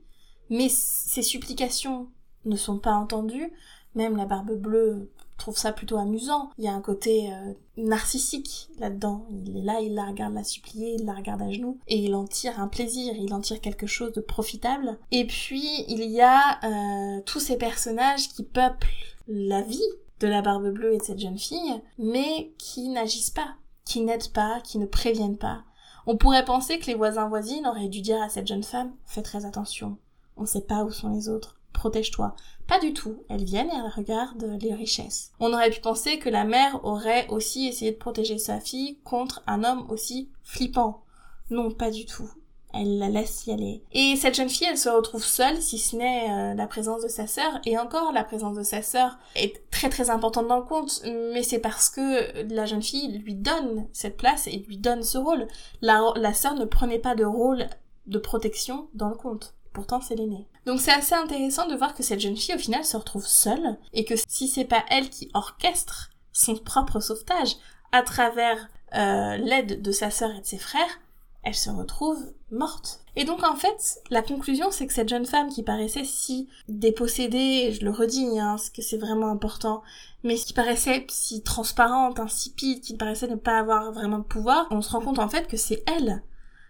mais 0.50 0.70
ses 0.70 1.24
supplications 1.24 2.10
ne 2.46 2.56
sont 2.56 2.80
pas 2.80 2.94
entendues, 2.94 3.52
même 3.96 4.18
la 4.18 4.26
barbe 4.26 4.54
bleue 4.54 5.10
trouve 5.38 5.58
ça 5.58 5.72
plutôt 5.72 5.98
amusant. 5.98 6.50
Il 6.58 6.64
y 6.64 6.68
a 6.68 6.74
un 6.74 6.82
côté 6.82 7.32
euh, 7.32 7.54
narcissique 7.78 8.70
là-dedans. 8.80 9.28
Il 9.46 9.58
est 9.58 9.62
là, 9.62 9.82
il 9.82 9.94
la 9.94 10.06
regarde 10.06 10.34
la 10.34 10.44
supplier, 10.44 10.96
il 11.00 11.06
la 11.06 11.14
regarde 11.14 11.42
à 11.42 11.52
genoux, 11.52 11.80
et 11.88 11.98
il 11.98 12.16
en 12.16 12.26
tire 12.26 12.60
un 12.60 12.68
plaisir, 12.68 13.14
il 13.18 13.34
en 13.34 13.42
tire 13.42 13.62
quelque 13.62 13.88
chose 13.88 14.14
de 14.14 14.22
profitable. 14.22 14.98
Et 15.12 15.26
puis, 15.26 15.86
il 15.88 16.04
y 16.10 16.22
a 16.22 16.60
euh, 16.64 17.22
tous 17.26 17.40
ces 17.40 17.58
personnages 17.58 18.30
qui 18.30 18.44
peuplent 18.44 18.88
la 19.28 19.62
vie 19.62 19.82
de 20.20 20.28
la 20.28 20.42
barbe 20.42 20.70
bleue 20.70 20.94
et 20.94 20.98
de 20.98 21.04
cette 21.04 21.20
jeune 21.20 21.38
fille, 21.38 21.82
mais 21.98 22.54
qui 22.58 22.88
n'agissent 22.90 23.32
pas, 23.32 23.56
qui 23.84 24.02
n'aident 24.02 24.32
pas, 24.32 24.62
qui 24.62 24.78
ne 24.78 24.86
préviennent 24.86 25.38
pas, 25.38 25.64
on 26.08 26.18
pourrait 26.18 26.46
penser 26.46 26.80
que 26.80 26.88
les 26.88 26.96
voisins 26.96 27.28
voisines 27.28 27.68
auraient 27.68 27.88
dû 27.88 28.02
dire 28.02 28.22
à 28.22 28.30
cette 28.30 28.48
jeune 28.48 28.64
femme 28.64 28.94
Fais 29.06 29.22
très 29.22 29.46
attention, 29.46 29.98
on 30.38 30.42
ne 30.42 30.48
sait 30.48 30.62
pas 30.62 30.84
où 30.84 30.92
sont 30.92 31.10
les 31.10 31.30
autres, 31.30 31.60
protège-toi. 31.74 32.36
Pas 32.68 32.80
du 32.80 32.94
tout, 32.94 33.24
elles 33.30 33.44
viennent 33.44 33.70
et 33.70 33.76
elles 33.76 33.94
regardent 33.96 34.58
les 34.60 34.74
richesses. 34.74 35.32
On 35.40 35.54
aurait 35.54 35.70
pu 35.70 35.82
penser 35.82 36.18
que 36.18 36.30
la 36.30 36.44
mère 36.44 36.84
aurait 36.84 37.28
aussi 37.30 37.68
essayé 37.68 37.92
de 37.92 37.98
protéger 37.98 38.38
sa 38.38 38.60
fille 38.60 38.98
contre 39.04 39.44
un 39.46 39.64
homme 39.64 39.86
aussi 39.90 40.30
flippant. 40.44 41.04
Non, 41.52 41.72
pas 41.72 41.92
du 41.92 42.06
tout 42.06 42.30
elle 42.76 43.00
la 43.00 43.10
laisse 43.10 43.46
y 43.46 43.52
aller. 43.52 43.84
Et 43.92 44.16
cette 44.16 44.36
jeune 44.36 44.50
fille, 44.50 44.68
elle 44.70 44.78
se 44.78 44.90
retrouve 44.90 45.24
seule, 45.24 45.62
si 45.62 45.78
ce 45.78 45.96
n'est 45.96 46.30
euh, 46.30 46.54
la 46.54 46.68
présence 46.68 47.04
de 47.04 47.08
sa 47.08 47.28
sœur, 47.28 47.60
et 47.66 47.78
encore 47.78 48.12
la 48.12 48.24
présence 48.24 48.58
de 48.58 48.64
sa 48.64 48.82
sœur 48.82 49.18
est 49.36 49.70
très 49.72 49.90
très 49.90 50.10
importante 50.10 50.48
dans 50.48 50.60
le 50.60 50.66
conte, 50.66 51.02
mais 51.06 51.44
c'est 51.44 51.60
parce 51.60 51.90
que 51.90 52.44
la 52.54 52.66
jeune 52.66 52.84
fille 52.84 53.18
lui 53.20 53.36
donne 53.36 53.88
cette 53.94 54.18
place 54.18 54.48
et 54.48 54.64
lui 54.68 54.78
donne 54.78 55.04
ce 55.04 55.18
rôle. 55.18 55.48
La, 55.82 56.02
la 56.16 56.34
sœur 56.34 56.56
ne 56.56 56.66
prenait 56.66 57.00
pas 57.00 57.16
de 57.16 57.26
rôle 57.26 57.68
de 58.08 58.20
protection 58.20 58.88
dans 58.94 59.10
le 59.10 59.16
conte. 59.16 59.54
Pourtant, 59.74 60.00
c'est 60.00 60.16
l'aînée. 60.16 60.48
Donc 60.66 60.80
c'est 60.80 60.94
assez 60.94 61.16
intéressant 61.16 61.68
de 61.68 61.76
voir 61.76 61.94
que 61.94 62.04
cette 62.04 62.22
jeune 62.22 62.38
fille, 62.38 62.56
au 62.56 62.60
final, 62.60 62.86
se 62.86 62.98
retrouve 62.98 63.28
seule, 63.28 63.78
et 63.94 64.06
que 64.06 64.16
si 64.28 64.48
c'est 64.48 64.66
pas 64.66 64.84
elle 64.90 65.10
qui 65.10 65.30
orchestre 65.34 66.12
son 66.32 66.56
propre 66.56 67.00
sauvetage 67.00 67.56
à 67.92 68.02
travers 68.02 68.70
euh, 68.94 69.38
l'aide 69.38 69.82
de 69.82 69.92
sa 69.92 70.12
sœur 70.12 70.32
et 70.32 70.42
de 70.42 70.46
ses 70.46 70.58
frères, 70.58 71.00
elle 71.46 71.56
se 71.56 71.70
retrouve 71.70 72.34
morte. 72.52 73.02
Et 73.16 73.24
donc 73.24 73.44
en 73.44 73.56
fait, 73.56 74.00
la 74.10 74.22
conclusion 74.22 74.72
c'est 74.72 74.88
que 74.88 74.94
cette 74.94 75.10
jeune 75.10 75.26
femme 75.26 75.50
qui 75.50 75.64
paraissait 75.64 76.04
si 76.04 76.50
dépossédée, 76.68 77.72
je 77.72 77.86
le 77.86 77.92
redis, 77.92 78.40
hein, 78.40 78.56
parce 78.56 78.70
que 78.70 78.82
c'est 78.82 78.98
vraiment 78.98 79.30
important, 79.30 79.84
mais 80.24 80.36
qui 80.36 80.54
paraissait 80.54 81.06
si 81.10 81.44
transparente, 81.44 82.20
insipide, 82.20 82.82
qui 82.82 82.98
paraissait 82.98 83.28
ne 83.28 83.36
pas 83.36 83.60
avoir 83.60 83.92
vraiment 83.92 84.20
de 84.20 84.24
pouvoir, 84.24 84.68
on 84.72 84.82
se 84.82 84.90
rend 84.92 85.02
compte 85.02 85.20
en 85.20 85.30
fait 85.30 85.48
que 85.48 85.58
c'est 85.58 85.84
elle 85.88 86.24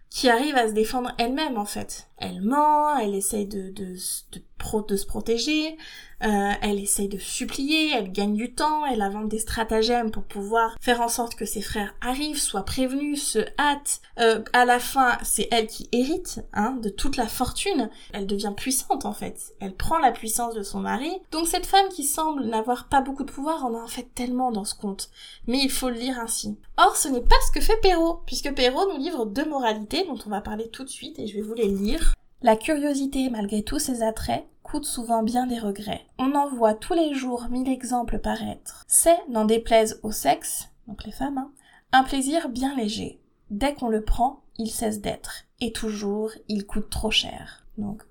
qui 0.10 0.30
arrive 0.30 0.56
à 0.56 0.68
se 0.68 0.74
défendre 0.74 1.12
elle-même 1.18 1.58
en 1.58 1.66
fait. 1.66 2.08
Elle 2.18 2.42
ment, 2.42 2.96
elle 2.98 3.16
essaye 3.16 3.48
de, 3.48 3.72
de 3.72 3.96
se 3.96 5.06
protéger, 5.06 5.78
euh, 6.24 6.52
elle 6.62 6.80
essaye 6.80 7.08
de 7.08 7.18
supplier, 7.18 7.92
elle 7.92 8.12
gagne 8.12 8.36
du 8.36 8.54
temps, 8.54 8.86
elle 8.86 9.02
invente 9.02 9.30
des 9.30 9.40
stratagèmes 9.40 10.12
pour 10.12 10.24
pouvoir 10.24 10.76
faire 10.80 11.02
en 11.02 11.10
sorte 11.10 11.36
que 11.36 11.46
ses 11.46 11.62
frères 11.62 11.96
arrivent, 12.02 12.40
soient 12.40 12.64
prévenus, 12.64 13.22
se 13.22 13.40
hâtent. 13.60 14.02
Euh, 14.20 14.42
à 14.54 14.66
la 14.66 14.80
fin, 14.80 15.18
c'est 15.24 15.48
elle 15.52 15.68
qui 15.68 15.90
hérite 15.92 16.42
hein, 16.54 16.78
de 16.82 16.90
toute 16.90 17.18
la 17.18 17.28
fortune. 17.28 17.90
Elle 18.14 18.28
devient 18.28 18.54
puissante 18.56 19.06
en 19.06 19.14
fait. 19.14 19.54
Elle 19.60 19.76
prend 19.76 20.00
la 20.00 20.12
puissance 20.12 20.56
de 20.56 20.64
son 20.64 20.80
mari. 20.80 21.12
Donc 21.32 21.48
cette 21.48 21.66
femme 21.66 21.90
qui 21.90 22.04
semble 22.04 22.46
n'avoir 22.46 22.88
pas 22.88 23.02
beaucoup 23.02 23.24
de 23.24 23.32
pouvoir 23.32 23.66
en 23.66 23.74
a 23.76 23.82
en 23.82 23.88
fait 23.88 24.08
tellement 24.16 24.52
dans 24.52 24.66
ce 24.66 24.76
conte. 24.76 25.10
Mais 25.48 25.60
il 25.60 25.72
faut 25.72 25.90
le 25.90 25.96
lire 25.96 26.20
ainsi. 26.20 26.58
Or, 26.78 26.96
ce 26.96 27.08
n'est 27.08 27.22
pas 27.22 27.36
ce 27.48 27.52
que 27.52 27.64
fait 27.64 27.80
Perrault, 27.82 28.22
puisque 28.26 28.54
Perrault 28.54 28.92
nous 28.92 28.98
livre 28.98 29.26
deux 29.26 29.48
moralités 29.48 30.06
dont 30.06 30.18
on 30.26 30.30
va 30.30 30.42
parler 30.42 30.70
tout 30.70 30.84
de 30.84 30.90
suite 30.90 31.20
et 31.20 31.28
je 31.28 31.36
vais 31.36 31.42
vous 31.42 31.54
les 31.54 31.68
lire. 31.68 32.14
La 32.46 32.56
curiosité, 32.56 33.32
malgré 33.32 33.64
tous 33.64 33.80
ses 33.80 34.04
attraits, 34.04 34.46
coûte 34.62 34.86
souvent 34.86 35.24
bien 35.24 35.48
des 35.48 35.58
regrets. 35.58 36.06
On 36.20 36.36
en 36.36 36.48
voit 36.48 36.76
tous 36.76 36.94
les 36.94 37.16
jours 37.16 37.48
mille 37.50 37.68
exemples 37.68 38.20
paraître. 38.20 38.86
C'est, 38.88 39.18
n'en 39.30 39.46
déplaise 39.46 40.00
au 40.04 40.12
sexe, 40.12 40.70
donc 40.88 41.06
les 41.06 41.12
femmes, 41.12 41.40
hein, 41.40 41.52
un 41.92 42.04
plaisir 42.04 42.50
bien 42.50 42.76
léger. 42.76 43.20
Dès 43.50 43.74
qu'on 43.74 43.90
le 43.90 44.04
prend, 44.04 44.44
il 44.60 44.70
cesse 44.70 45.02
d'être. 45.02 45.46
Et 45.60 45.72
toujours, 45.72 46.30
il 46.48 46.68
coûte 46.68 46.92
trop 46.92 47.10
cher. 47.10 47.66
Donc, 47.80 48.04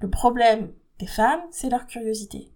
le 0.00 0.08
problème 0.08 0.72
des 0.98 1.06
femmes, 1.06 1.42
c'est 1.50 1.68
leur 1.68 1.86
curiosité. 1.86 2.50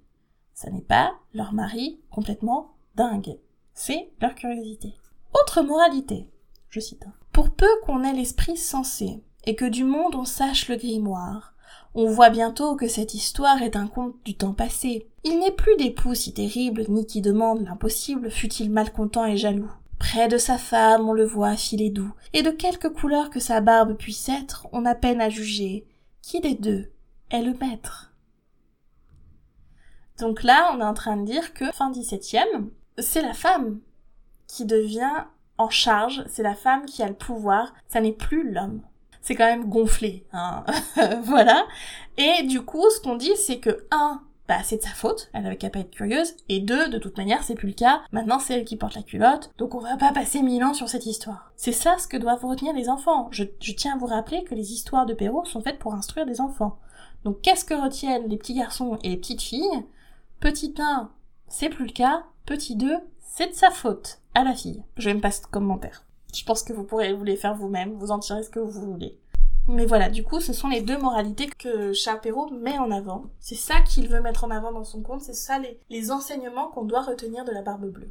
Ça 0.54 0.70
n'est 0.70 0.80
pas 0.80 1.12
leur 1.34 1.52
mari 1.52 2.00
complètement 2.10 2.72
dingue. 2.94 3.36
C'est 3.74 4.10
leur 4.22 4.34
curiosité. 4.34 4.94
Autre 5.34 5.60
moralité, 5.60 6.30
je 6.70 6.80
cite. 6.80 7.04
Hein. 7.06 7.12
Pour 7.30 7.50
peu 7.50 7.68
qu'on 7.84 8.04
ait 8.04 8.14
l'esprit 8.14 8.56
sensé, 8.56 9.22
et 9.44 9.54
que 9.54 9.64
du 9.64 9.84
monde 9.84 10.14
on 10.14 10.24
sache 10.24 10.68
le 10.68 10.76
grimoire. 10.76 11.54
On 11.94 12.06
voit 12.06 12.30
bientôt 12.30 12.76
que 12.76 12.86
cette 12.86 13.14
histoire 13.14 13.62
est 13.62 13.74
un 13.74 13.88
conte 13.88 14.14
du 14.24 14.36
temps 14.36 14.52
passé. 14.52 15.08
Il 15.24 15.40
n'est 15.40 15.50
plus 15.50 15.76
d'époux 15.76 16.14
si 16.14 16.32
terrible, 16.32 16.84
ni 16.88 17.04
qui 17.04 17.20
demande 17.20 17.64
l'impossible, 17.64 18.30
fût-il 18.30 18.70
malcontent 18.70 19.24
et 19.24 19.36
jaloux. 19.36 19.70
Près 19.98 20.28
de 20.28 20.38
sa 20.38 20.56
femme, 20.56 21.08
on 21.08 21.12
le 21.12 21.24
voit 21.24 21.56
filer 21.56 21.90
doux, 21.90 22.12
et 22.32 22.42
de 22.42 22.50
quelque 22.50 22.88
couleur 22.88 23.28
que 23.28 23.40
sa 23.40 23.60
barbe 23.60 23.96
puisse 23.96 24.28
être, 24.28 24.68
on 24.72 24.86
a 24.86 24.94
peine 24.94 25.20
à 25.20 25.28
juger. 25.28 25.86
Qui 26.22 26.40
des 26.40 26.54
deux 26.54 26.90
est 27.30 27.42
le 27.42 27.54
maître? 27.54 28.12
Donc 30.18 30.42
là, 30.42 30.72
on 30.72 30.80
est 30.80 30.84
en 30.84 30.94
train 30.94 31.16
de 31.16 31.26
dire 31.26 31.54
que, 31.54 31.72
fin 31.72 31.90
17e, 31.90 32.68
c'est 32.98 33.22
la 33.22 33.34
femme 33.34 33.80
qui 34.46 34.64
devient 34.64 35.24
en 35.58 35.70
charge, 35.70 36.24
c'est 36.28 36.42
la 36.42 36.54
femme 36.54 36.86
qui 36.86 37.02
a 37.02 37.08
le 37.08 37.14
pouvoir, 37.14 37.74
ça 37.88 38.00
n'est 38.00 38.12
plus 38.12 38.50
l'homme 38.50 38.82
c'est 39.20 39.34
quand 39.34 39.46
même 39.46 39.68
gonflé. 39.68 40.26
Hein. 40.32 40.64
voilà. 41.24 41.66
Et 42.16 42.42
du 42.44 42.62
coup, 42.62 42.88
ce 42.90 43.00
qu'on 43.00 43.16
dit, 43.16 43.36
c'est 43.36 43.58
que, 43.58 43.86
un, 43.90 44.22
bah, 44.50 44.64
c'est 44.64 44.78
de 44.78 44.82
sa 44.82 44.88
faute, 44.88 45.30
elle 45.32 45.46
avait 45.46 45.56
qu'à 45.56 45.70
pas 45.70 45.78
être 45.78 45.92
curieuse, 45.92 46.34
et 46.48 46.58
deux, 46.58 46.88
de 46.88 46.98
toute 46.98 47.16
manière, 47.16 47.44
c'est 47.44 47.54
plus 47.54 47.68
le 47.68 47.74
cas, 47.74 48.02
maintenant 48.10 48.40
c'est 48.40 48.54
elle 48.54 48.64
qui 48.64 48.74
porte 48.74 48.96
la 48.96 49.04
culotte, 49.04 49.52
donc 49.58 49.76
on 49.76 49.78
va 49.78 49.96
pas 49.96 50.12
passer 50.12 50.42
mille 50.42 50.64
ans 50.64 50.74
sur 50.74 50.88
cette 50.88 51.06
histoire. 51.06 51.52
C'est 51.54 51.70
ça 51.70 51.98
ce 51.98 52.08
que 52.08 52.16
doivent 52.16 52.44
retenir 52.44 52.72
les 52.72 52.88
enfants. 52.88 53.28
Je, 53.30 53.44
tiens 53.44 53.94
à 53.94 53.98
vous 53.98 54.06
rappeler 54.06 54.42
que 54.42 54.56
les 54.56 54.72
histoires 54.72 55.06
de 55.06 55.14
Perrault 55.14 55.44
sont 55.44 55.62
faites 55.62 55.78
pour 55.78 55.94
instruire 55.94 56.26
des 56.26 56.40
enfants. 56.40 56.80
Donc 57.22 57.40
qu'est-ce 57.42 57.64
que 57.64 57.80
retiennent 57.80 58.28
les 58.28 58.38
petits 58.38 58.54
garçons 58.54 58.98
et 59.04 59.10
les 59.10 59.18
petites 59.18 59.42
filles? 59.42 59.84
Petit 60.40 60.74
1, 60.76 61.10
c'est 61.46 61.68
plus 61.68 61.86
le 61.86 61.92
cas, 61.92 62.24
petit 62.44 62.74
2, 62.74 62.96
c'est 63.20 63.50
de 63.50 63.54
sa 63.54 63.70
faute, 63.70 64.18
à 64.34 64.42
la 64.42 64.54
fille. 64.54 64.82
Je 64.96 65.10
vais 65.10 65.14
me 65.14 65.20
passer 65.20 65.42
de 65.42 65.46
commentaire. 65.46 66.04
Je 66.32 66.44
pense 66.44 66.62
que 66.62 66.72
vous 66.72 66.84
pourrez 66.84 67.12
vous 67.12 67.24
les 67.24 67.36
faire 67.36 67.54
vous-même, 67.54 67.94
vous 67.94 68.10
en 68.10 68.18
tirer 68.18 68.42
ce 68.42 68.50
que 68.50 68.60
vous 68.60 68.92
voulez. 68.92 69.18
Mais 69.68 69.86
voilà, 69.86 70.08
du 70.08 70.24
coup, 70.24 70.40
ce 70.40 70.52
sont 70.52 70.68
les 70.68 70.80
deux 70.80 70.98
moralités 70.98 71.48
que 71.48 71.92
Charles 71.92 72.20
met 72.60 72.78
en 72.78 72.90
avant. 72.90 73.26
C'est 73.38 73.54
ça 73.54 73.80
qu'il 73.80 74.08
veut 74.08 74.20
mettre 74.20 74.44
en 74.44 74.50
avant 74.50 74.72
dans 74.72 74.84
son 74.84 75.02
conte, 75.02 75.22
c'est 75.22 75.34
ça 75.34 75.58
les, 75.58 75.78
les 75.90 76.10
enseignements 76.10 76.68
qu'on 76.68 76.84
doit 76.84 77.02
retenir 77.02 77.44
de 77.44 77.52
la 77.52 77.62
barbe 77.62 77.86
bleue 77.86 78.10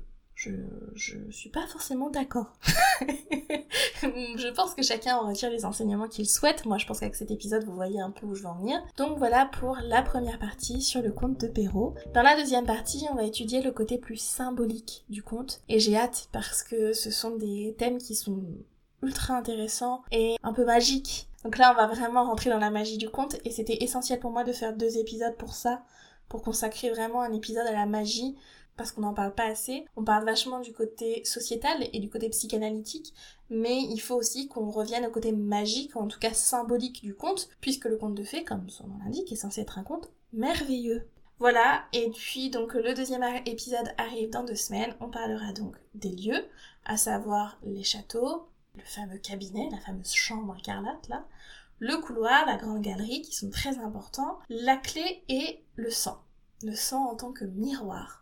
je, 0.96 1.18
suis 1.32 1.50
pas 1.50 1.68
forcément 1.68 2.10
d'accord. 2.10 2.54
je 4.02 4.54
pense 4.54 4.74
que 4.74 4.82
chacun 4.82 5.18
en 5.18 5.28
retire 5.28 5.50
les 5.50 5.66
enseignements 5.66 6.08
qu'il 6.08 6.30
souhaite. 6.30 6.66
Moi, 6.66 6.78
je 6.78 6.86
pense 6.86 7.02
qu'avec 7.02 7.16
cet 7.16 7.30
épisode, 7.30 7.66
vous 7.66 7.74
voyez 7.74 8.00
un 8.00 8.12
peu 8.12 8.26
où 8.26 8.36
je 8.36 8.44
veux 8.44 8.48
en 8.48 8.56
venir. 8.56 8.82
Donc 8.96 9.18
voilà 9.18 9.48
pour 9.48 9.78
la 9.84 10.02
première 10.02 10.40
partie 10.40 10.82
sur 10.82 11.02
le 11.02 11.12
conte 11.12 11.42
de 11.42 11.48
Perrault. 11.48 11.96
Dans 12.14 12.22
la 12.22 12.38
deuxième 12.38 12.66
partie, 12.66 13.06
on 13.12 13.16
va 13.16 13.24
étudier 13.24 13.62
le 13.62 13.72
côté 13.72 13.98
plus 13.98 14.16
symbolique 14.16 15.04
du 15.10 15.24
conte. 15.24 15.62
Et 15.68 15.80
j'ai 15.80 15.98
hâte 15.98 16.30
parce 16.32 16.64
que 16.64 16.94
ce 16.94 17.12
sont 17.12 17.36
des 17.36 17.76
thèmes 17.78 17.98
qui 17.98 18.16
sont 18.16 18.42
ultra 19.04 19.36
intéressants 19.36 20.04
et 20.12 20.38
un 20.44 20.54
peu 20.54 20.64
magiques. 20.64 21.28
Donc 21.44 21.58
là, 21.58 21.74
on 21.74 21.76
va 21.76 21.88
vraiment 21.88 22.24
rentrer 22.26 22.50
dans 22.50 22.60
la 22.60 22.70
magie 22.70 22.98
du 22.98 23.10
conte 23.10 23.36
et 23.44 23.52
c'était 23.52 23.84
essentiel 23.84 24.20
pour 24.20 24.32
moi 24.32 24.46
de 24.46 24.54
faire 24.54 24.74
deux 24.74 24.98
épisodes 24.98 25.36
pour 25.36 25.54
ça, 25.54 25.84
pour 26.30 26.42
consacrer 26.44 26.90
vraiment 26.92 27.22
un 27.22 27.34
épisode 27.34 27.68
à 27.68 27.74
la 27.74 27.86
magie 27.86 28.38
parce 28.80 28.94
qu'on 28.94 29.02
n'en 29.02 29.14
parle 29.14 29.36
pas 29.36 29.44
assez. 29.44 29.86
On 29.98 30.06
parle 30.06 30.24
vachement 30.24 30.62
du 30.62 30.72
côté 30.72 31.22
sociétal 31.26 31.90
et 31.92 32.00
du 32.00 32.10
côté 32.10 32.30
psychanalytique, 32.30 33.14
mais 33.50 33.82
il 33.82 34.00
faut 34.00 34.16
aussi 34.16 34.48
qu'on 34.48 34.70
revienne 34.70 35.06
au 35.06 35.12
côté 35.12 35.34
magique, 35.34 35.98
en 35.98 36.08
tout 36.08 36.18
cas 36.18 36.32
symbolique 36.32 37.04
du 37.04 37.14
conte, 37.14 37.50
puisque 37.60 37.86
le 37.86 37.98
conte 37.98 38.16
de 38.16 38.24
fées, 38.24 38.46
comme 38.46 38.70
son 38.70 38.88
nom 38.88 38.98
l'indique, 39.04 39.34
est 39.34 39.36
censé 39.36 39.60
être 39.60 39.80
un 39.80 39.84
conte 39.84 40.10
merveilleux. 40.32 41.10
Voilà, 41.40 41.84
et 41.92 42.10
puis 42.10 42.50
donc 42.50 42.74
le 42.74 42.94
deuxième 42.94 43.24
épisode 43.46 43.94
arrive 43.98 44.30
dans 44.30 44.46
deux 44.46 44.56
semaines, 44.56 44.96
on 45.02 45.10
parlera 45.10 45.52
donc 45.52 45.76
des 45.94 46.16
lieux, 46.16 46.46
à 46.86 46.96
savoir 46.96 47.60
les 47.64 47.84
châteaux, 47.84 48.48
le 48.78 48.84
fameux 48.86 49.18
cabinet, 49.18 49.68
la 49.72 49.80
fameuse 49.80 50.14
chambre 50.14 50.56
écarlate 50.58 51.10
là, 51.10 51.26
le 51.80 51.98
couloir, 51.98 52.46
la 52.46 52.56
grande 52.56 52.82
galerie 52.82 53.24
qui 53.24 53.36
sont 53.36 53.50
très 53.50 53.78
importants, 53.80 54.40
la 54.48 54.78
clé 54.78 55.24
et 55.28 55.66
le 55.76 55.92
sang. 55.92 56.24
Le 56.64 56.76
sang 56.76 57.10
en 57.10 57.16
tant 57.16 57.34
que 57.34 57.46
miroir 57.46 58.19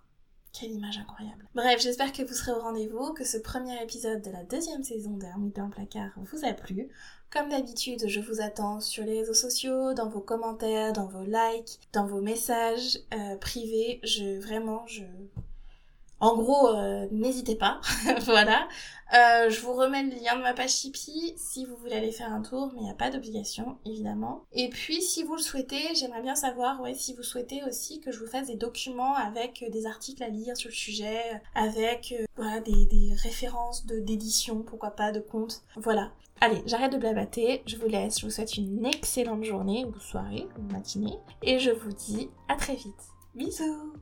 quelle 0.59 0.71
image 0.71 0.97
incroyable. 0.97 1.47
Bref, 1.55 1.81
j'espère 1.81 2.11
que 2.11 2.23
vous 2.23 2.33
serez 2.33 2.51
au 2.51 2.59
rendez-vous, 2.59 3.13
que 3.13 3.23
ce 3.23 3.37
premier 3.37 3.81
épisode 3.81 4.21
de 4.21 4.31
la 4.31 4.43
deuxième 4.43 4.83
saison 4.83 5.11
d'Hermite 5.11 5.55
dans 5.55 5.65
le 5.65 5.71
placard 5.71 6.11
vous 6.17 6.45
a 6.45 6.53
plu. 6.53 6.89
Comme 7.31 7.49
d'habitude, 7.49 8.07
je 8.07 8.19
vous 8.19 8.41
attends 8.41 8.79
sur 8.79 9.03
les 9.03 9.19
réseaux 9.19 9.33
sociaux, 9.33 9.93
dans 9.93 10.09
vos 10.09 10.21
commentaires, 10.21 10.93
dans 10.93 11.07
vos 11.07 11.23
likes, 11.23 11.79
dans 11.93 12.05
vos 12.05 12.21
messages 12.21 12.99
euh, 13.13 13.35
privés. 13.37 13.99
Je 14.03 14.39
vraiment, 14.39 14.85
je 14.87 15.03
en 16.19 16.35
gros, 16.35 16.69
euh, 16.69 17.07
n'hésitez 17.11 17.55
pas, 17.55 17.79
voilà. 18.21 18.67
Euh, 19.13 19.49
je 19.49 19.61
vous 19.61 19.73
remets 19.73 20.03
le 20.03 20.15
lien 20.21 20.35
de 20.35 20.41
ma 20.41 20.53
page 20.53 20.75
Tipeee 20.75 21.33
si 21.37 21.63
vous 21.63 21.77
voulez 21.77 21.93
aller 21.93 22.11
faire 22.11 22.33
un 22.33 22.41
tour, 22.41 22.71
mais 22.73 22.81
il 22.81 22.83
n'y 22.83 22.89
a 22.89 22.95
pas 22.95 23.09
d'obligation, 23.09 23.77
évidemment. 23.85 24.43
Et 24.51 24.69
puis, 24.69 25.01
si 25.01 25.23
vous 25.23 25.35
le 25.35 25.41
souhaitez, 25.41 25.95
j'aimerais 25.95 26.21
bien 26.21 26.35
savoir, 26.35 26.81
ouais, 26.81 26.93
si 26.93 27.13
vous 27.13 27.23
souhaitez 27.23 27.63
aussi 27.63 28.01
que 28.01 28.11
je 28.11 28.19
vous 28.19 28.27
fasse 28.27 28.47
des 28.47 28.55
documents 28.55 29.15
avec 29.15 29.63
euh, 29.63 29.69
des 29.69 29.85
articles 29.85 30.23
à 30.23 30.27
lire 30.27 30.57
sur 30.57 30.69
le 30.69 30.75
sujet, 30.75 31.21
avec 31.55 32.13
voilà, 32.35 32.59
des, 32.59 32.85
des 32.87 33.13
références 33.23 33.85
d'édition, 33.85 34.63
pourquoi 34.63 34.91
pas, 34.91 35.11
de 35.11 35.19
comptes. 35.19 35.61
Voilà. 35.77 36.11
Allez, 36.41 36.61
j'arrête 36.65 36.91
de 36.91 36.97
blabater, 36.97 37.63
je 37.65 37.77
vous 37.77 37.87
laisse, 37.87 38.19
je 38.19 38.25
vous 38.25 38.31
souhaite 38.31 38.57
une 38.57 38.85
excellente 38.85 39.43
journée, 39.43 39.85
ou 39.85 39.99
soirée, 39.99 40.47
ou 40.59 40.71
matinée, 40.71 41.17
et 41.41 41.59
je 41.59 41.71
vous 41.71 41.91
dis 41.91 42.29
à 42.47 42.55
très 42.55 42.75
vite. 42.75 42.93
Bisous 43.33 43.93